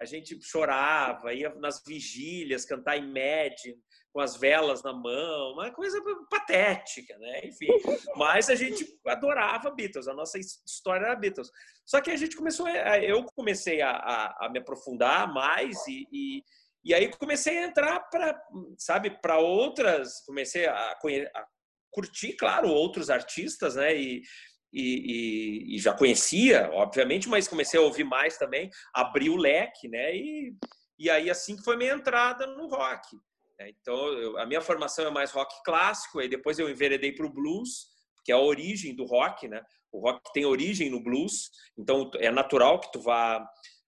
A 0.00 0.04
gente 0.04 0.38
chorava, 0.42 1.32
ia 1.32 1.54
nas 1.56 1.82
vigílias 1.84 2.64
cantar 2.64 2.96
Imagine 2.96 3.78
com 4.14 4.20
as 4.20 4.36
velas 4.36 4.80
na 4.84 4.92
mão, 4.92 5.54
uma 5.54 5.72
coisa 5.72 6.00
patética, 6.30 7.18
né? 7.18 7.46
Enfim, 7.46 7.66
mas 8.16 8.48
a 8.48 8.54
gente 8.54 8.86
adorava 9.04 9.72
Beatles, 9.72 10.06
a 10.06 10.14
nossa 10.14 10.38
história 10.38 11.06
era 11.06 11.16
Beatles. 11.16 11.50
Só 11.84 12.00
que 12.00 12.12
a 12.12 12.16
gente 12.16 12.36
começou, 12.36 12.64
a, 12.64 13.00
eu 13.00 13.24
comecei 13.34 13.82
a, 13.82 13.90
a, 13.90 14.46
a, 14.46 14.48
me 14.50 14.60
aprofundar 14.60 15.34
mais 15.34 15.84
e, 15.88 16.06
e, 16.12 16.44
e 16.84 16.94
aí 16.94 17.10
comecei 17.10 17.58
a 17.58 17.64
entrar 17.64 17.98
para, 18.08 18.40
sabe, 18.78 19.10
para 19.20 19.40
outras, 19.40 20.20
comecei 20.24 20.66
a, 20.66 20.92
a, 20.92 21.46
curtir, 21.90 22.34
claro, 22.34 22.68
outros 22.68 23.10
artistas, 23.10 23.74
né? 23.74 23.96
E, 23.96 24.22
e, 24.72 25.74
e, 25.74 25.78
já 25.80 25.92
conhecia, 25.92 26.70
obviamente, 26.72 27.28
mas 27.28 27.48
comecei 27.48 27.80
a 27.80 27.82
ouvir 27.82 28.04
mais 28.04 28.38
também, 28.38 28.70
abri 28.94 29.28
o 29.28 29.36
leque, 29.36 29.88
né? 29.88 30.14
E, 30.14 30.56
e 31.00 31.10
aí 31.10 31.28
assim 31.28 31.56
que 31.56 31.64
foi 31.64 31.76
minha 31.76 31.94
entrada 31.94 32.46
no 32.46 32.68
rock. 32.68 33.16
Né? 33.58 33.70
Então, 33.80 33.96
eu, 34.08 34.38
a 34.38 34.46
minha 34.46 34.60
formação 34.60 35.06
é 35.06 35.10
mais 35.10 35.30
rock 35.30 35.54
clássico, 35.64 36.18
aí 36.18 36.28
depois 36.28 36.58
eu 36.58 36.68
enveredei 36.68 37.12
para 37.12 37.26
o 37.26 37.32
blues, 37.32 37.86
que 38.24 38.32
é 38.32 38.34
a 38.34 38.40
origem 38.40 38.94
do 38.94 39.04
rock, 39.04 39.46
né? 39.48 39.62
O 39.92 40.00
rock 40.00 40.20
tem 40.32 40.44
origem 40.44 40.90
no 40.90 41.02
blues, 41.02 41.50
então 41.78 42.10
é 42.16 42.30
natural 42.30 42.80
que 42.80 42.90
tu 42.90 43.00
vá 43.00 43.46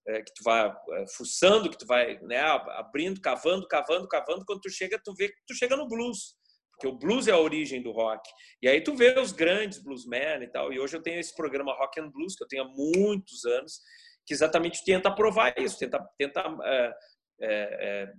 é, 0.09 0.23
que 0.23 0.33
tu 0.35 0.45
vá 0.45 0.77
é, 0.93 1.05
fuçando, 1.17 1.69
que 1.69 1.79
tu 1.79 1.87
vai 1.87 2.19
né, 2.21 2.41
abrindo, 2.41 3.21
cavando, 3.21 3.67
cavando, 3.67 4.07
cavando, 4.07 4.45
quando 4.47 4.61
tu 4.61 4.71
chega, 4.71 5.01
tu 5.03 5.13
vê 5.15 5.29
que 5.29 5.35
tu 5.49 5.55
chega 5.55 5.77
no 5.77 5.89
blues, 5.89 6.37
porque 6.73 6.87
o 6.87 6.97
blues 6.97 7.27
é 7.27 7.33
a 7.33 7.39
origem 7.39 7.83
do 7.83 7.91
rock. 7.91 8.23
E 8.63 8.69
aí 8.69 8.81
tu 8.81 8.95
vê 8.95 9.19
os 9.19 9.33
grandes 9.33 9.83
bluesmen 9.83 10.43
e 10.43 10.47
tal. 10.49 10.73
E 10.73 10.79
hoje 10.79 10.97
eu 10.97 11.03
tenho 11.03 11.19
esse 11.19 11.35
programa 11.35 11.75
Rock 11.75 11.99
and 11.99 12.11
Blues 12.11 12.37
que 12.37 12.45
eu 12.45 12.49
tenho 12.49 12.65
há 12.65 12.69
muitos 12.69 13.45
anos, 13.47 13.81
que 14.27 14.35
exatamente 14.35 14.85
tenta 14.85 15.11
provar 15.11 15.55
isso, 15.59 15.79
tenta, 15.79 15.99
tenta 16.19 16.41
é, 16.65 16.95
é, 17.41 17.49
é, 17.49 18.13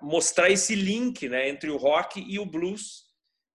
mostrar 0.00 0.50
esse 0.50 0.74
link 0.74 1.28
né, 1.28 1.48
entre 1.48 1.70
o 1.70 1.76
rock 1.76 2.24
e 2.26 2.38
o 2.38 2.46
blues, 2.46 3.04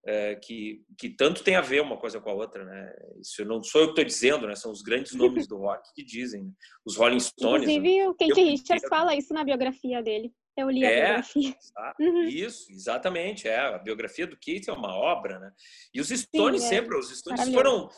é, 0.05 0.35
que, 0.35 0.81
que 0.97 1.09
tanto 1.09 1.43
tem 1.43 1.55
a 1.55 1.61
ver 1.61 1.81
uma 1.81 1.97
coisa 1.97 2.19
com 2.19 2.29
a 2.29 2.33
outra. 2.33 2.63
Né? 2.63 2.93
Isso 3.19 3.43
não 3.45 3.61
sou 3.63 3.81
eu 3.81 3.87
que 3.87 3.91
estou 3.91 4.05
dizendo, 4.05 4.47
né? 4.47 4.55
são 4.55 4.71
os 4.71 4.81
grandes 4.81 5.13
nomes 5.13 5.47
do 5.47 5.57
rock 5.57 5.87
que 5.93 6.03
dizem. 6.03 6.43
Né? 6.43 6.51
Os 6.85 6.95
Rolling 6.95 7.19
Stones. 7.19 7.69
Inclusive, 7.69 7.97
né? 7.99 8.09
o 8.09 8.15
Keith 8.15 8.35
Richards 8.35 8.83
eu... 8.83 8.89
fala 8.89 9.15
isso 9.15 9.33
na 9.33 9.43
biografia 9.43 10.01
dele. 10.01 10.31
Eu 10.57 10.69
li 10.69 10.85
a 10.85 10.89
é, 10.89 11.05
biografia. 11.05 11.55
Uhum. 11.99 12.23
Isso, 12.23 12.71
exatamente. 12.71 13.47
É. 13.47 13.57
A 13.57 13.77
biografia 13.77 14.27
do 14.27 14.37
Keith 14.37 14.67
é 14.67 14.73
uma 14.73 14.93
obra. 14.93 15.39
Né? 15.39 15.51
E 15.93 16.01
os 16.01 16.09
Stones 16.09 16.61
Sim, 16.61 16.67
é. 16.67 16.69
sempre, 16.69 16.97
os 16.97 17.17
Stones 17.17 17.53
foram 17.53 17.89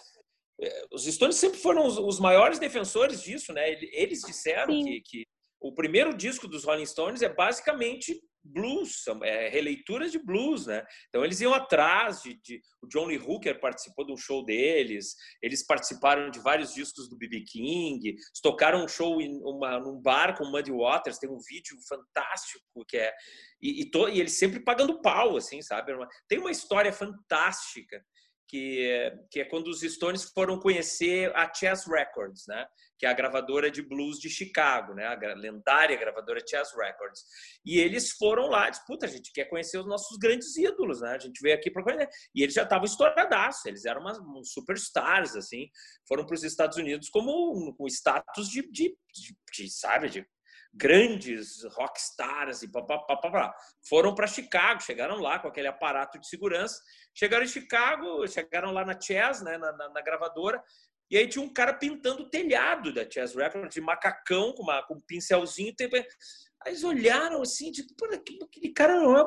é, 0.62 0.86
os 0.92 1.06
Stones 1.06 1.38
sempre 1.38 1.58
foram 1.58 1.88
os, 1.88 1.98
os, 1.98 2.20
maiores 2.20 2.60
defensores 2.60 3.24
disso, 3.24 3.52
né? 3.52 3.72
Eles 3.92 4.22
disseram 4.22 4.68
que, 4.84 5.02
que, 5.02 5.26
o 5.62 5.74
primeiro 5.74 6.16
disco 6.16 6.48
dos 6.48 6.64
Rolling 6.64 6.86
Stones 6.86 7.22
é 7.22 7.30
basicamente 7.30 8.20
blues, 8.44 9.06
é, 9.24 9.50
releituras 9.50 10.12
de 10.12 10.18
blues, 10.18 10.66
né? 10.66 10.84
Então 11.10 11.24
eles 11.24 11.40
iam 11.42 11.54
atrás 11.54 12.22
de, 12.24 12.34
de, 12.42 12.60
o 12.82 12.88
John 12.88 13.06
Lee 13.06 13.20
Hooker 13.20 13.60
participou 13.60 14.04
de 14.06 14.12
um 14.12 14.18
show 14.18 14.44
deles, 14.44 15.16
eles 15.42 15.66
participaram 15.66 16.32
de 16.32 16.40
vários 16.40 16.74
discos 16.74 17.08
do 17.08 17.18
B.B. 17.18 17.42
King, 17.42 18.16
tocaram 18.42 18.84
um 18.84 18.88
show 18.88 19.22
em 19.22 19.40
uma, 19.44 19.80
num 19.80 20.02
bar 20.02 20.36
com 20.36 20.46
Muddy 20.46 20.72
Waters, 20.72 21.20
tem 21.20 21.30
um 21.30 21.40
vídeo 21.48 21.78
fantástico 21.88 22.66
que 22.88 22.98
é 22.98 23.14
e, 23.62 23.82
e, 23.82 23.92
to, 23.92 24.10
e 24.10 24.20
eles 24.20 24.40
sempre 24.40 24.60
pagando 24.60 25.02
pau, 25.02 25.38
assim, 25.38 25.62
sabe? 25.62 25.94
Tem 26.28 26.40
uma 26.40 26.52
história 26.52 26.92
fantástica 26.92 28.04
que 28.52 29.14
que 29.32 29.40
é 29.40 29.46
quando 29.46 29.68
os 29.68 29.80
Stones 29.80 30.26
foram 30.26 30.60
conhecer 30.60 31.34
a 31.34 31.52
Chess 31.52 31.88
Records, 31.88 32.46
né? 32.48 32.68
Que 33.00 33.06
é 33.06 33.10
a 33.10 33.14
gravadora 33.14 33.72
de 33.72 33.82
blues 33.82 34.20
de 34.20 34.30
Chicago, 34.30 34.94
né? 34.94 35.06
A 35.08 35.34
lendária 35.36 35.96
gravadora 35.96 36.44
Chess 36.46 36.76
Records. 36.76 37.24
E 37.66 37.80
eles 37.80 38.12
foram 38.12 38.48
lá, 38.48 38.70
disse, 38.70 38.86
puta, 38.86 39.06
a 39.06 39.10
gente 39.10 39.32
quer 39.32 39.46
conhecer 39.46 39.78
os 39.78 39.88
nossos 39.88 40.18
grandes 40.18 40.58
ídolos, 40.58 41.00
né? 41.00 41.12
A 41.12 41.18
gente 41.18 41.42
veio 41.42 41.56
aqui 41.56 41.72
para 41.72 41.82
conhecer. 41.82 42.10
E 42.36 42.44
eles 42.44 42.54
já 42.54 42.64
estavam 42.64 42.86
estouradaços, 42.86 43.66
eles 43.66 43.86
eram 43.86 44.02
umas, 44.02 44.20
superstars, 44.52 45.38
assim. 45.38 45.70
Foram 46.06 46.26
para 46.26 46.36
os 46.36 46.44
Estados 46.44 46.78
Unidos 46.78 47.08
como 47.10 47.74
com 47.76 47.88
status 47.88 48.50
de, 48.50 48.64
de, 48.64 48.98
de, 49.14 49.38
de 49.54 49.72
sabe, 49.72 50.10
de 50.10 50.28
grandes 50.74 51.64
rockstars 51.76 52.64
e 52.64 52.72
papapá. 52.72 53.54
Foram 53.88 54.16
para 54.16 54.28
Chicago, 54.28 54.82
chegaram 54.82 55.18
lá 55.20 55.40
com 55.40 55.48
aquele 55.48 55.68
aparato 55.68 56.20
de 56.20 56.28
segurança. 56.28 56.82
Chegaram 57.14 57.44
em 57.44 57.48
Chicago, 57.48 58.28
chegaram 58.28 58.72
lá 58.72 58.86
na 58.86 59.00
Chess, 59.00 59.44
né, 59.44 59.58
na, 59.58 59.72
na, 59.74 59.90
na 59.90 60.02
gravadora, 60.02 60.64
e 61.10 61.18
aí 61.18 61.28
tinha 61.28 61.44
um 61.44 61.52
cara 61.52 61.74
pintando 61.74 62.24
o 62.24 62.30
telhado 62.30 62.94
da 62.94 63.10
Chess 63.10 63.36
Records, 63.36 63.74
de 63.74 63.82
macacão, 63.82 64.54
com, 64.54 64.64
uma, 64.64 64.82
com 64.84 64.94
um 64.94 65.02
pincelzinho. 65.02 65.74
Aí 65.92 66.72
eles 66.72 66.86
olharam 66.86 67.42
assim, 67.42 67.70
tipo, 67.70 68.06
aquele 68.06 68.70
cara 68.70 68.98
não 68.98 69.18
é 69.18 69.26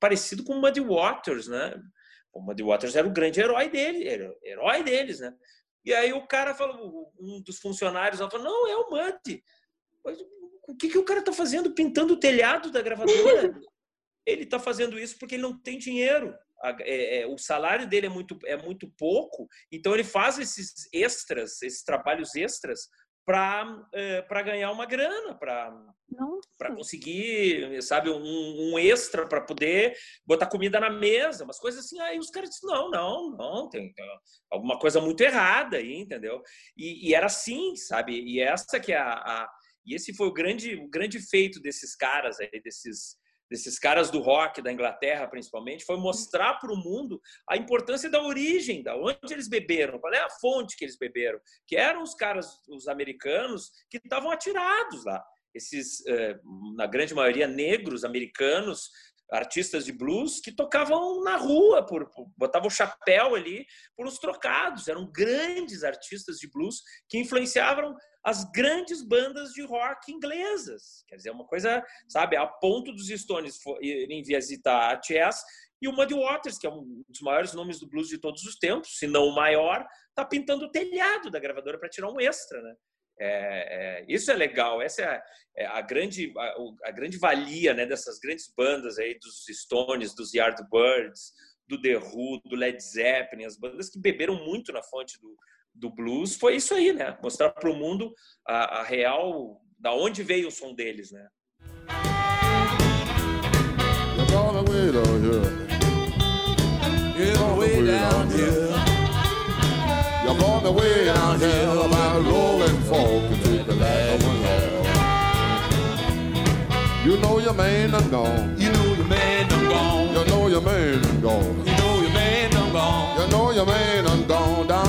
parecido 0.00 0.42
com 0.44 0.54
o 0.54 0.60
Muddy 0.60 0.80
Waters, 0.80 1.46
né? 1.46 1.78
O 2.32 2.40
Muddy 2.40 2.62
Waters 2.62 2.96
era 2.96 3.06
o 3.06 3.12
grande 3.12 3.40
herói 3.40 3.68
dele, 3.68 4.08
era 4.08 4.34
herói 4.42 4.82
deles, 4.82 5.20
né? 5.20 5.34
E 5.84 5.92
aí 5.92 6.12
o 6.14 6.26
cara 6.26 6.54
falou, 6.54 7.12
um 7.20 7.42
dos 7.42 7.58
funcionários 7.58 8.18
falou, 8.18 8.38
não, 8.38 8.66
é 8.66 8.76
o 8.76 8.90
Muddy 8.90 9.44
o 10.68 10.76
que, 10.76 10.88
que 10.88 10.98
o 10.98 11.04
cara 11.04 11.20
está 11.20 11.32
fazendo 11.32 11.74
pintando 11.74 12.14
o 12.14 12.20
telhado 12.20 12.70
da 12.70 12.82
gravadora? 12.82 13.54
ele 14.26 14.42
está 14.42 14.58
fazendo 14.58 14.98
isso 14.98 15.16
porque 15.18 15.36
ele 15.36 15.42
não 15.42 15.58
tem 15.58 15.78
dinheiro. 15.78 16.34
É, 16.80 17.20
é, 17.20 17.26
o 17.26 17.38
salário 17.38 17.86
dele 17.86 18.06
é 18.06 18.10
muito, 18.10 18.38
é 18.44 18.56
muito 18.56 18.90
pouco, 18.98 19.46
então 19.70 19.92
ele 19.92 20.02
faz 20.02 20.38
esses 20.38 20.88
extras, 20.92 21.60
esses 21.62 21.84
trabalhos 21.84 22.34
extras 22.34 22.88
para 23.26 23.88
é, 23.92 24.24
ganhar 24.42 24.70
uma 24.70 24.86
grana, 24.86 25.34
para 25.34 26.74
conseguir, 26.74 27.82
sabe, 27.82 28.08
um, 28.08 28.72
um 28.72 28.78
extra 28.78 29.28
para 29.28 29.40
poder 29.42 29.96
botar 30.24 30.46
comida 30.46 30.80
na 30.80 30.88
mesa, 30.88 31.44
umas 31.44 31.58
coisas 31.58 31.84
assim. 31.84 32.00
Aí 32.00 32.18
os 32.18 32.30
caras 32.30 32.50
dizem, 32.50 32.70
não, 32.70 32.90
não, 32.90 33.30
não, 33.36 33.68
tem 33.68 33.92
alguma 34.50 34.78
coisa 34.78 35.00
muito 35.00 35.20
errada 35.20 35.76
aí, 35.76 35.94
entendeu? 35.94 36.40
E, 36.76 37.10
e 37.10 37.14
era 37.14 37.26
assim, 37.26 37.76
sabe? 37.76 38.18
E 38.18 38.40
essa 38.40 38.80
que 38.80 38.92
é 38.92 38.98
a, 38.98 39.12
a 39.12 39.50
e 39.86 39.94
esse 39.94 40.12
foi 40.14 40.26
o 40.26 40.32
grande, 40.32 40.74
o 40.74 40.88
grande 40.88 41.20
feito 41.20 41.60
desses 41.60 41.94
caras 41.94 42.40
aí, 42.40 42.60
desses, 42.62 43.16
desses 43.50 43.78
caras 43.78 44.10
do 44.10 44.20
rock 44.20 44.60
da 44.60 44.72
Inglaterra, 44.72 45.28
principalmente, 45.28 45.84
foi 45.84 45.96
mostrar 45.96 46.54
para 46.54 46.72
o 46.72 46.76
mundo 46.76 47.20
a 47.48 47.56
importância 47.56 48.10
da 48.10 48.22
origem, 48.22 48.82
da 48.82 48.96
onde 48.96 49.32
eles 49.32 49.48
beberam, 49.48 49.98
qual 49.98 50.12
é 50.12 50.18
a 50.18 50.30
fonte 50.40 50.76
que 50.76 50.84
eles 50.84 50.98
beberam, 50.98 51.38
que 51.66 51.76
eram 51.76 52.02
os 52.02 52.14
caras, 52.14 52.48
os 52.68 52.88
americanos, 52.88 53.70
que 53.88 53.98
estavam 53.98 54.30
atirados 54.30 55.04
lá. 55.04 55.22
Esses, 55.54 56.04
eh, 56.06 56.38
na 56.76 56.86
grande 56.86 57.14
maioria, 57.14 57.46
negros 57.46 58.04
americanos, 58.04 58.90
artistas 59.30 59.84
de 59.84 59.92
blues 59.92 60.40
que 60.40 60.52
tocavam 60.52 61.22
na 61.22 61.36
rua, 61.36 61.84
por, 61.84 62.08
botavam 62.36 62.68
o 62.68 62.70
chapéu 62.70 63.34
ali 63.34 63.66
por 63.96 64.06
uns 64.06 64.18
trocados. 64.18 64.88
Eram 64.88 65.10
grandes 65.10 65.82
artistas 65.82 66.36
de 66.36 66.48
blues 66.50 66.82
que 67.08 67.18
influenciavam 67.18 67.94
as 68.26 68.42
grandes 68.50 69.02
bandas 69.02 69.52
de 69.52 69.62
rock 69.62 70.10
inglesas. 70.10 71.04
Quer 71.06 71.14
dizer, 71.14 71.30
uma 71.30 71.46
coisa, 71.46 71.80
sabe, 72.08 72.36
a 72.36 72.44
ponto 72.44 72.90
dos 72.90 73.06
Stones 73.06 73.56
irem 73.80 74.20
visitar 74.20 74.92
a 74.92 75.00
Chess 75.00 75.44
e 75.80 75.86
o 75.86 75.92
Muddy 75.92 76.14
Waters, 76.14 76.58
que 76.58 76.66
é 76.66 76.70
um 76.70 77.04
dos 77.08 77.20
maiores 77.20 77.52
nomes 77.52 77.78
do 77.78 77.86
blues 77.86 78.08
de 78.08 78.18
todos 78.18 78.42
os 78.42 78.56
tempos, 78.58 78.98
se 78.98 79.06
não 79.06 79.28
o 79.28 79.34
maior, 79.34 79.86
está 80.08 80.24
pintando 80.24 80.64
o 80.64 80.70
telhado 80.72 81.30
da 81.30 81.38
gravadora 81.38 81.78
para 81.78 81.88
tirar 81.88 82.10
um 82.10 82.20
extra, 82.20 82.60
né? 82.60 82.74
É, 83.18 84.00
é, 84.00 84.04
isso 84.08 84.30
é 84.30 84.34
legal, 84.34 84.82
essa 84.82 85.02
é 85.02 85.06
a, 85.06 85.22
é 85.58 85.66
a 85.66 85.80
grande, 85.80 86.34
a, 86.36 86.88
a, 86.88 86.90
grande 86.90 87.18
valia 87.18 87.72
né, 87.72 87.86
dessas 87.86 88.18
grandes 88.18 88.52
bandas 88.54 88.98
aí, 88.98 89.16
dos 89.20 89.44
Stones, 89.48 90.14
dos 90.14 90.34
Yardbirds, 90.34 91.32
do 91.68 91.80
The 91.80 91.96
Who, 91.96 92.40
do 92.44 92.56
Led 92.56 92.78
Zeppelin, 92.82 93.44
as 93.44 93.56
bandas 93.56 93.88
que 93.88 94.00
beberam 94.00 94.34
muito 94.44 94.72
na 94.72 94.82
fonte 94.82 95.18
do, 95.20 95.34
do 95.76 95.90
blues, 95.90 96.36
foi 96.36 96.56
isso 96.56 96.74
aí, 96.74 96.92
né? 96.92 97.16
Mostrar 97.22 97.50
para 97.50 97.70
o 97.70 97.76
mundo 97.76 98.12
a, 98.46 98.80
a, 98.80 98.82
real, 98.82 99.60
da 99.78 99.92
onde 99.92 100.22
veio 100.22 100.48
o 100.48 100.50
som 100.50 100.74
deles, 100.74 101.10
né? 101.12 101.26
You're 110.26 110.44
on 110.44 110.62
the 110.64 110.70
way 110.72 111.04
down 111.04 111.38
here. 111.38 111.88
By 111.88 112.18
rolling 112.18 112.76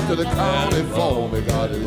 to 0.08 0.16
the 0.16 0.24
county 0.24 0.84
for 0.94 1.28
me. 1.30 1.42
Got 1.42 1.72
it. 1.72 1.84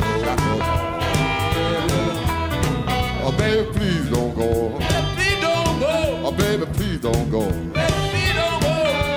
Oh, 3.23 3.33
baby, 3.35 3.71
please 3.73 4.09
don't 4.11 4.35
go. 4.35 4.77
Please 5.15 5.41
don't 5.41 5.79
go. 5.79 6.21
Oh, 6.25 6.31
baby, 6.31 6.65
please 6.73 6.99
don't 6.99 7.31
go. 7.31 7.41
Please 7.49 8.33
don't 8.35 8.61
go. 8.61 8.73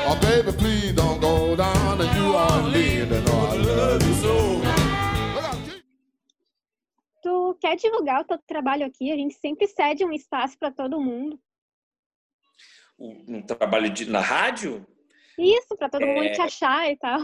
Oh, 0.08 0.18
baby, 0.22 0.52
please 0.52 0.92
don't 0.92 1.20
go 1.20 1.54
down 1.54 1.98
to 1.98 2.04
New 2.14 2.32
Orleans. 2.34 3.12
And 3.12 3.28
oh, 3.28 3.50
I 3.52 3.56
love 3.56 4.06
you 4.06 4.14
so. 4.14 4.54
tu 7.22 7.54
quer 7.60 7.76
divulgar 7.76 8.20
o 8.20 8.24
teu 8.24 8.38
trabalho 8.46 8.84
aqui, 8.86 9.10
a 9.10 9.16
gente 9.16 9.34
sempre 9.34 9.66
cede 9.66 10.04
um 10.04 10.12
espaço 10.12 10.58
para 10.58 10.70
todo 10.70 11.00
mundo. 11.00 11.38
Um 12.98 13.42
trabalho 13.42 13.90
de, 13.90 14.04
na 14.10 14.20
rádio? 14.20 14.86
Isso, 15.38 15.74
para 15.76 15.88
todo 15.88 16.04
é... 16.04 16.14
mundo 16.14 16.32
te 16.32 16.40
achar 16.40 16.90
e 16.90 16.96
tal. 16.96 17.20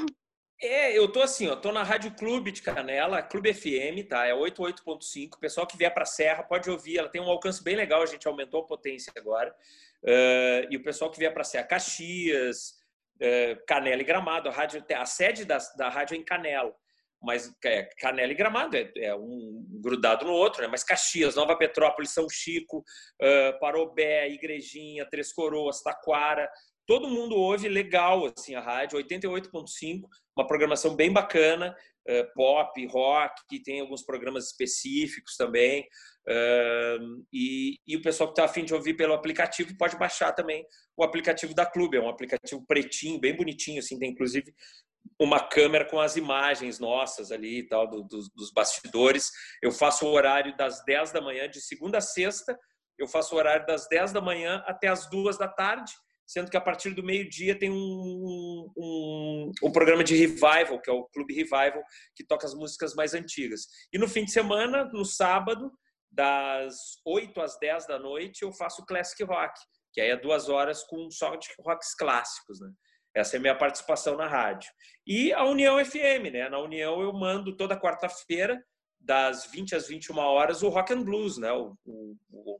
É, 0.62 0.96
eu 0.96 1.10
tô 1.10 1.22
assim, 1.22 1.48
ó, 1.48 1.56
tô 1.56 1.72
na 1.72 1.82
Rádio 1.82 2.14
Clube 2.14 2.52
de 2.52 2.60
Canela, 2.60 3.22
Clube 3.22 3.54
FM, 3.54 4.06
tá? 4.06 4.26
É 4.26 4.34
88.5. 4.34 5.34
O 5.34 5.38
pessoal 5.38 5.66
que 5.66 5.76
vier 5.76 5.92
para 5.92 6.04
Serra 6.04 6.42
pode 6.42 6.68
ouvir, 6.70 6.98
ela 6.98 7.08
tem 7.08 7.20
um 7.20 7.30
alcance 7.30 7.64
bem 7.64 7.74
legal, 7.74 8.02
a 8.02 8.06
gente 8.06 8.28
aumentou 8.28 8.60
a 8.60 8.66
potência 8.66 9.10
agora. 9.16 9.54
Uh, 10.02 10.68
e 10.68 10.76
o 10.76 10.82
pessoal 10.82 11.10
que 11.10 11.18
vier 11.18 11.32
para 11.32 11.44
Serra, 11.44 11.64
Caxias, 11.64 12.74
uh, 13.16 13.64
Canela 13.66 14.02
e 14.02 14.04
Gramado, 14.04 14.50
a, 14.50 14.52
rádio, 14.52 14.84
a 14.94 15.06
sede 15.06 15.46
da, 15.46 15.56
da 15.78 15.88
rádio 15.88 16.14
é 16.14 16.18
em 16.18 16.24
Canela 16.24 16.74
mas 17.22 17.54
é, 17.64 17.82
Canela 17.98 18.32
e 18.32 18.34
Gramado 18.34 18.76
é, 18.76 18.90
é, 18.96 19.14
um 19.14 19.66
grudado 19.82 20.24
no 20.24 20.32
outro, 20.32 20.62
né? 20.62 20.68
Mas 20.68 20.82
Caxias, 20.82 21.36
Nova 21.36 21.54
Petrópolis, 21.54 22.10
São 22.10 22.28
Chico, 22.30 22.78
uh, 22.78 23.60
Parobé, 23.60 24.28
Igrejinha, 24.30 25.04
Três 25.04 25.32
Coroas, 25.32 25.82
Taquara, 25.82 26.50
todo 26.86 27.08
mundo 27.08 27.36
ouve 27.36 27.68
legal 27.68 28.26
assim 28.26 28.54
a 28.54 28.60
rádio, 28.60 28.98
88.5, 28.98 30.02
uma 30.36 30.46
programação 30.46 30.96
bem 30.96 31.12
bacana, 31.12 31.74
uh, 32.08 32.34
pop, 32.34 32.86
rock, 32.86 33.62
tem 33.62 33.80
alguns 33.80 34.02
programas 34.02 34.46
específicos 34.46 35.36
também. 35.36 35.86
Uh, 36.28 37.24
e, 37.32 37.78
e, 37.86 37.96
o 37.96 38.02
pessoal 38.02 38.28
que 38.28 38.32
está 38.32 38.44
afim 38.44 38.64
de 38.64 38.74
ouvir 38.74 38.94
pelo 38.94 39.14
aplicativo 39.14 39.76
pode 39.76 39.96
baixar 39.96 40.32
também 40.32 40.64
o 40.96 41.02
aplicativo 41.02 41.54
da 41.54 41.64
Clube, 41.64 41.96
é 41.96 42.00
um 42.00 42.08
aplicativo 42.08 42.64
pretinho, 42.66 43.18
bem 43.18 43.34
bonitinho, 43.34 43.78
assim, 43.78 43.98
tem 43.98 44.10
inclusive 44.10 44.52
uma 45.18 45.40
câmera 45.40 45.84
com 45.84 45.98
as 45.98 46.16
imagens 46.16 46.78
nossas 46.78 47.30
ali 47.30 47.60
e 47.60 47.66
tal, 47.66 47.88
do, 47.88 48.02
do, 48.02 48.18
dos 48.34 48.52
bastidores. 48.52 49.30
Eu 49.62 49.72
faço 49.72 50.06
o 50.06 50.12
horário 50.12 50.56
das 50.56 50.84
10 50.84 51.12
da 51.12 51.20
manhã, 51.20 51.48
de 51.48 51.60
segunda 51.60 51.98
a 51.98 52.02
sexta, 52.02 52.58
eu 52.98 53.06
faço 53.06 53.34
o 53.34 53.38
horário 53.38 53.66
das 53.66 53.88
10 53.88 54.12
da 54.12 54.20
manhã 54.20 54.62
até 54.66 54.88
as 54.88 55.08
2 55.08 55.38
da 55.38 55.48
tarde, 55.48 55.92
sendo 56.30 56.48
que 56.48 56.56
a 56.56 56.60
partir 56.60 56.94
do 56.94 57.02
meio-dia 57.02 57.58
tem 57.58 57.72
um, 57.72 58.70
um, 58.76 59.52
um, 59.64 59.72
programa 59.72 60.04
de 60.04 60.14
revival, 60.14 60.80
que 60.80 60.88
é 60.88 60.92
o 60.92 61.04
Clube 61.06 61.34
Revival, 61.34 61.82
que 62.14 62.24
toca 62.24 62.46
as 62.46 62.54
músicas 62.54 62.94
mais 62.94 63.14
antigas. 63.14 63.62
E 63.92 63.98
no 63.98 64.06
fim 64.06 64.24
de 64.24 64.30
semana, 64.30 64.84
no 64.92 65.04
sábado, 65.04 65.72
das 66.08 66.76
8 67.04 67.40
às 67.40 67.58
10 67.58 67.86
da 67.88 67.98
noite, 67.98 68.42
eu 68.42 68.52
faço 68.52 68.86
Classic 68.86 69.20
Rock, 69.24 69.58
que 69.92 70.00
aí 70.00 70.10
é 70.10 70.16
duas 70.16 70.48
horas 70.48 70.84
com 70.84 71.10
só 71.10 71.34
de 71.34 71.48
rocks 71.58 71.96
clássicos, 71.96 72.60
né? 72.60 72.70
Essa 73.12 73.34
é 73.34 73.38
a 73.38 73.40
minha 73.40 73.58
participação 73.58 74.16
na 74.16 74.28
rádio. 74.28 74.70
E 75.04 75.32
a 75.32 75.42
União 75.42 75.84
FM, 75.84 76.30
né? 76.32 76.48
Na 76.48 76.60
União 76.60 77.02
eu 77.02 77.12
mando 77.12 77.56
toda 77.56 77.78
quarta-feira, 77.78 78.64
das 79.00 79.46
20 79.46 79.74
às 79.74 79.88
21 79.88 80.16
horas, 80.18 80.62
o 80.62 80.68
Rock 80.68 80.92
and 80.92 81.02
Blues, 81.02 81.38
né? 81.38 81.50
O, 81.50 81.74
o, 81.84 82.16
o, 82.30 82.58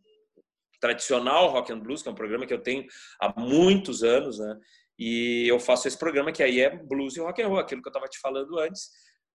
tradicional 0.81 1.49
Rock 1.49 1.73
and 1.73 1.81
Blues, 1.81 2.03
que 2.03 2.09
é 2.09 2.13
um 2.13 2.17
programa 2.17 2.47
que 2.47 2.55
eu 2.55 2.63
tenho 2.63 2.85
há 3.21 3.33
muitos 3.39 4.03
anos, 4.03 4.39
né? 4.39 4.57
E 4.99 5.47
eu 5.49 5.59
faço 5.59 5.89
esse 5.89 5.99
programa 5.99 6.33
que 6.33 6.43
aí 6.43 6.61
é 6.61 6.77
blues 6.77 7.17
e 7.17 7.21
rock 7.21 7.41
and 7.43 7.49
roll, 7.49 7.59
aquilo 7.59 7.81
que 7.81 7.89
eu 7.89 7.91
estava 7.91 8.07
te 8.07 8.19
falando 8.21 8.59
antes, 8.59 8.91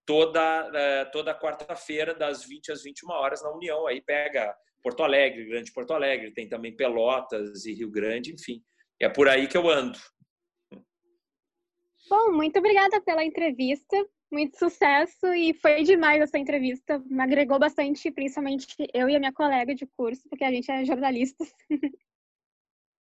toda 0.06 0.70
é, 0.74 1.06
toda 1.06 1.38
quarta-feira 1.38 2.14
das 2.14 2.46
20 2.46 2.72
às 2.72 2.84
21 2.84 3.10
horas 3.10 3.42
na 3.42 3.52
União. 3.52 3.88
Aí 3.88 4.02
pega 4.02 4.56
Porto 4.84 5.02
Alegre, 5.02 5.46
Grande 5.46 5.74
Porto 5.74 5.94
Alegre, 5.94 6.34
tem 6.34 6.48
também 6.48 6.76
Pelotas 6.76 7.66
e 7.66 7.74
Rio 7.74 7.90
Grande, 7.90 8.34
enfim. 8.34 8.62
É 9.02 9.10
por 9.10 9.28
aí 9.28 9.48
que 9.48 9.58
eu 9.58 9.68
ando. 9.68 9.98
Bom, 12.08 12.32
muito 12.32 12.60
obrigada 12.60 13.02
pela 13.02 13.24
entrevista. 13.24 13.98
Muito 14.32 14.58
sucesso 14.58 15.28
e 15.34 15.54
foi 15.54 15.84
demais 15.84 16.22
essa 16.22 16.38
entrevista. 16.38 17.02
Me 17.06 17.22
agregou 17.22 17.60
bastante, 17.60 18.12
principalmente 18.12 18.76
eu 18.94 19.08
e 19.08 19.16
a 19.16 19.20
minha 19.20 19.34
colega 19.34 19.74
de 19.76 19.86
curso, 19.96 20.28
porque 20.30 20.44
a 20.44 20.52
gente 20.52 20.70
é 20.72 20.84
jornalistas. 20.84 21.54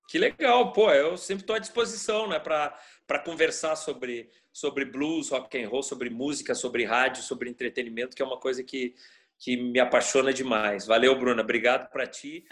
Que 0.09 0.17
legal, 0.17 0.73
pô, 0.73 0.89
eu 0.89 1.15
sempre 1.17 1.43
estou 1.43 1.55
à 1.55 1.59
disposição, 1.59 2.27
né, 2.27 2.39
para 2.39 3.19
conversar 3.23 3.75
sobre, 3.75 4.27
sobre 4.51 4.83
blues, 4.83 5.29
rock 5.29 5.55
and 5.61 5.69
roll, 5.69 5.83
sobre 5.83 6.09
música, 6.09 6.55
sobre 6.55 6.83
rádio, 6.83 7.21
sobre 7.21 7.47
entretenimento, 7.47 8.15
que 8.15 8.23
é 8.23 8.25
uma 8.25 8.39
coisa 8.39 8.63
que, 8.63 8.95
que 9.37 9.55
me 9.55 9.79
apaixona 9.79 10.33
demais. 10.33 10.87
Valeu, 10.87 11.15
Bruna, 11.15 11.43
obrigado 11.43 11.91
para 11.91 12.07
ti. 12.07 12.43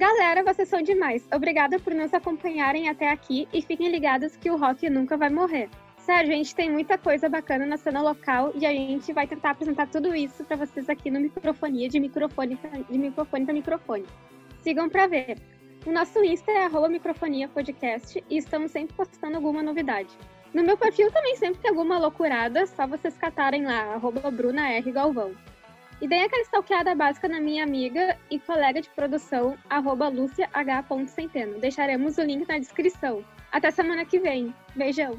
Galera, 0.00 0.42
vocês 0.42 0.66
são 0.66 0.80
demais. 0.80 1.28
Obrigada 1.30 1.78
por 1.78 1.94
nos 1.94 2.14
acompanharem 2.14 2.88
até 2.88 3.10
aqui 3.10 3.46
e 3.52 3.60
fiquem 3.60 3.90
ligados 3.90 4.34
que 4.34 4.50
o 4.50 4.56
rock 4.56 4.88
nunca 4.88 5.14
vai 5.14 5.28
morrer. 5.28 5.68
Sério, 5.98 6.32
a 6.32 6.36
gente 6.36 6.54
tem 6.54 6.70
muita 6.70 6.96
coisa 6.96 7.28
bacana 7.28 7.66
na 7.66 7.76
cena 7.76 8.00
local 8.00 8.50
e 8.54 8.64
a 8.64 8.72
gente 8.72 9.12
vai 9.12 9.26
tentar 9.26 9.50
apresentar 9.50 9.88
tudo 9.88 10.14
isso 10.14 10.42
para 10.42 10.56
vocês 10.56 10.88
aqui 10.88 11.10
no 11.10 11.20
Microfonia 11.20 11.86
de 11.86 12.00
microfone 12.00 12.58
de 12.88 12.98
microfone 12.98 13.44
para 13.44 13.52
microfone. 13.52 14.06
Sigam 14.62 14.88
para 14.88 15.06
ver. 15.06 15.36
O 15.84 15.92
nosso 15.92 16.24
Insta 16.24 16.50
é 16.50 16.64
arroba 16.64 16.88
microfonia 16.88 17.46
podcast 17.46 18.24
e 18.30 18.38
estamos 18.38 18.70
sempre 18.70 18.96
postando 18.96 19.36
alguma 19.36 19.62
novidade. 19.62 20.08
No 20.54 20.62
meu 20.62 20.78
perfil 20.78 21.12
também 21.12 21.36
sempre 21.36 21.60
tem 21.60 21.68
alguma 21.68 21.98
loucurada, 21.98 22.66
só 22.66 22.86
vocês 22.86 23.18
catarem 23.18 23.66
lá, 23.66 23.92
arroba 23.92 24.30
Bruna 24.30 24.66
R. 24.66 24.92
Galvão. 24.92 25.36
E 26.00 26.08
dei 26.08 26.24
aquela 26.24 26.42
stalkeada 26.42 26.94
básica 26.94 27.28
na 27.28 27.38
minha 27.38 27.62
amiga 27.62 28.16
e 28.30 28.38
colega 28.38 28.80
de 28.80 28.88
produção, 28.90 29.56
arroba 29.68 30.08
luciah.centeno. 30.08 31.60
Deixaremos 31.60 32.16
o 32.16 32.22
link 32.22 32.48
na 32.48 32.58
descrição. 32.58 33.22
Até 33.52 33.70
semana 33.70 34.04
que 34.06 34.18
vem. 34.18 34.54
Beijão! 34.74 35.18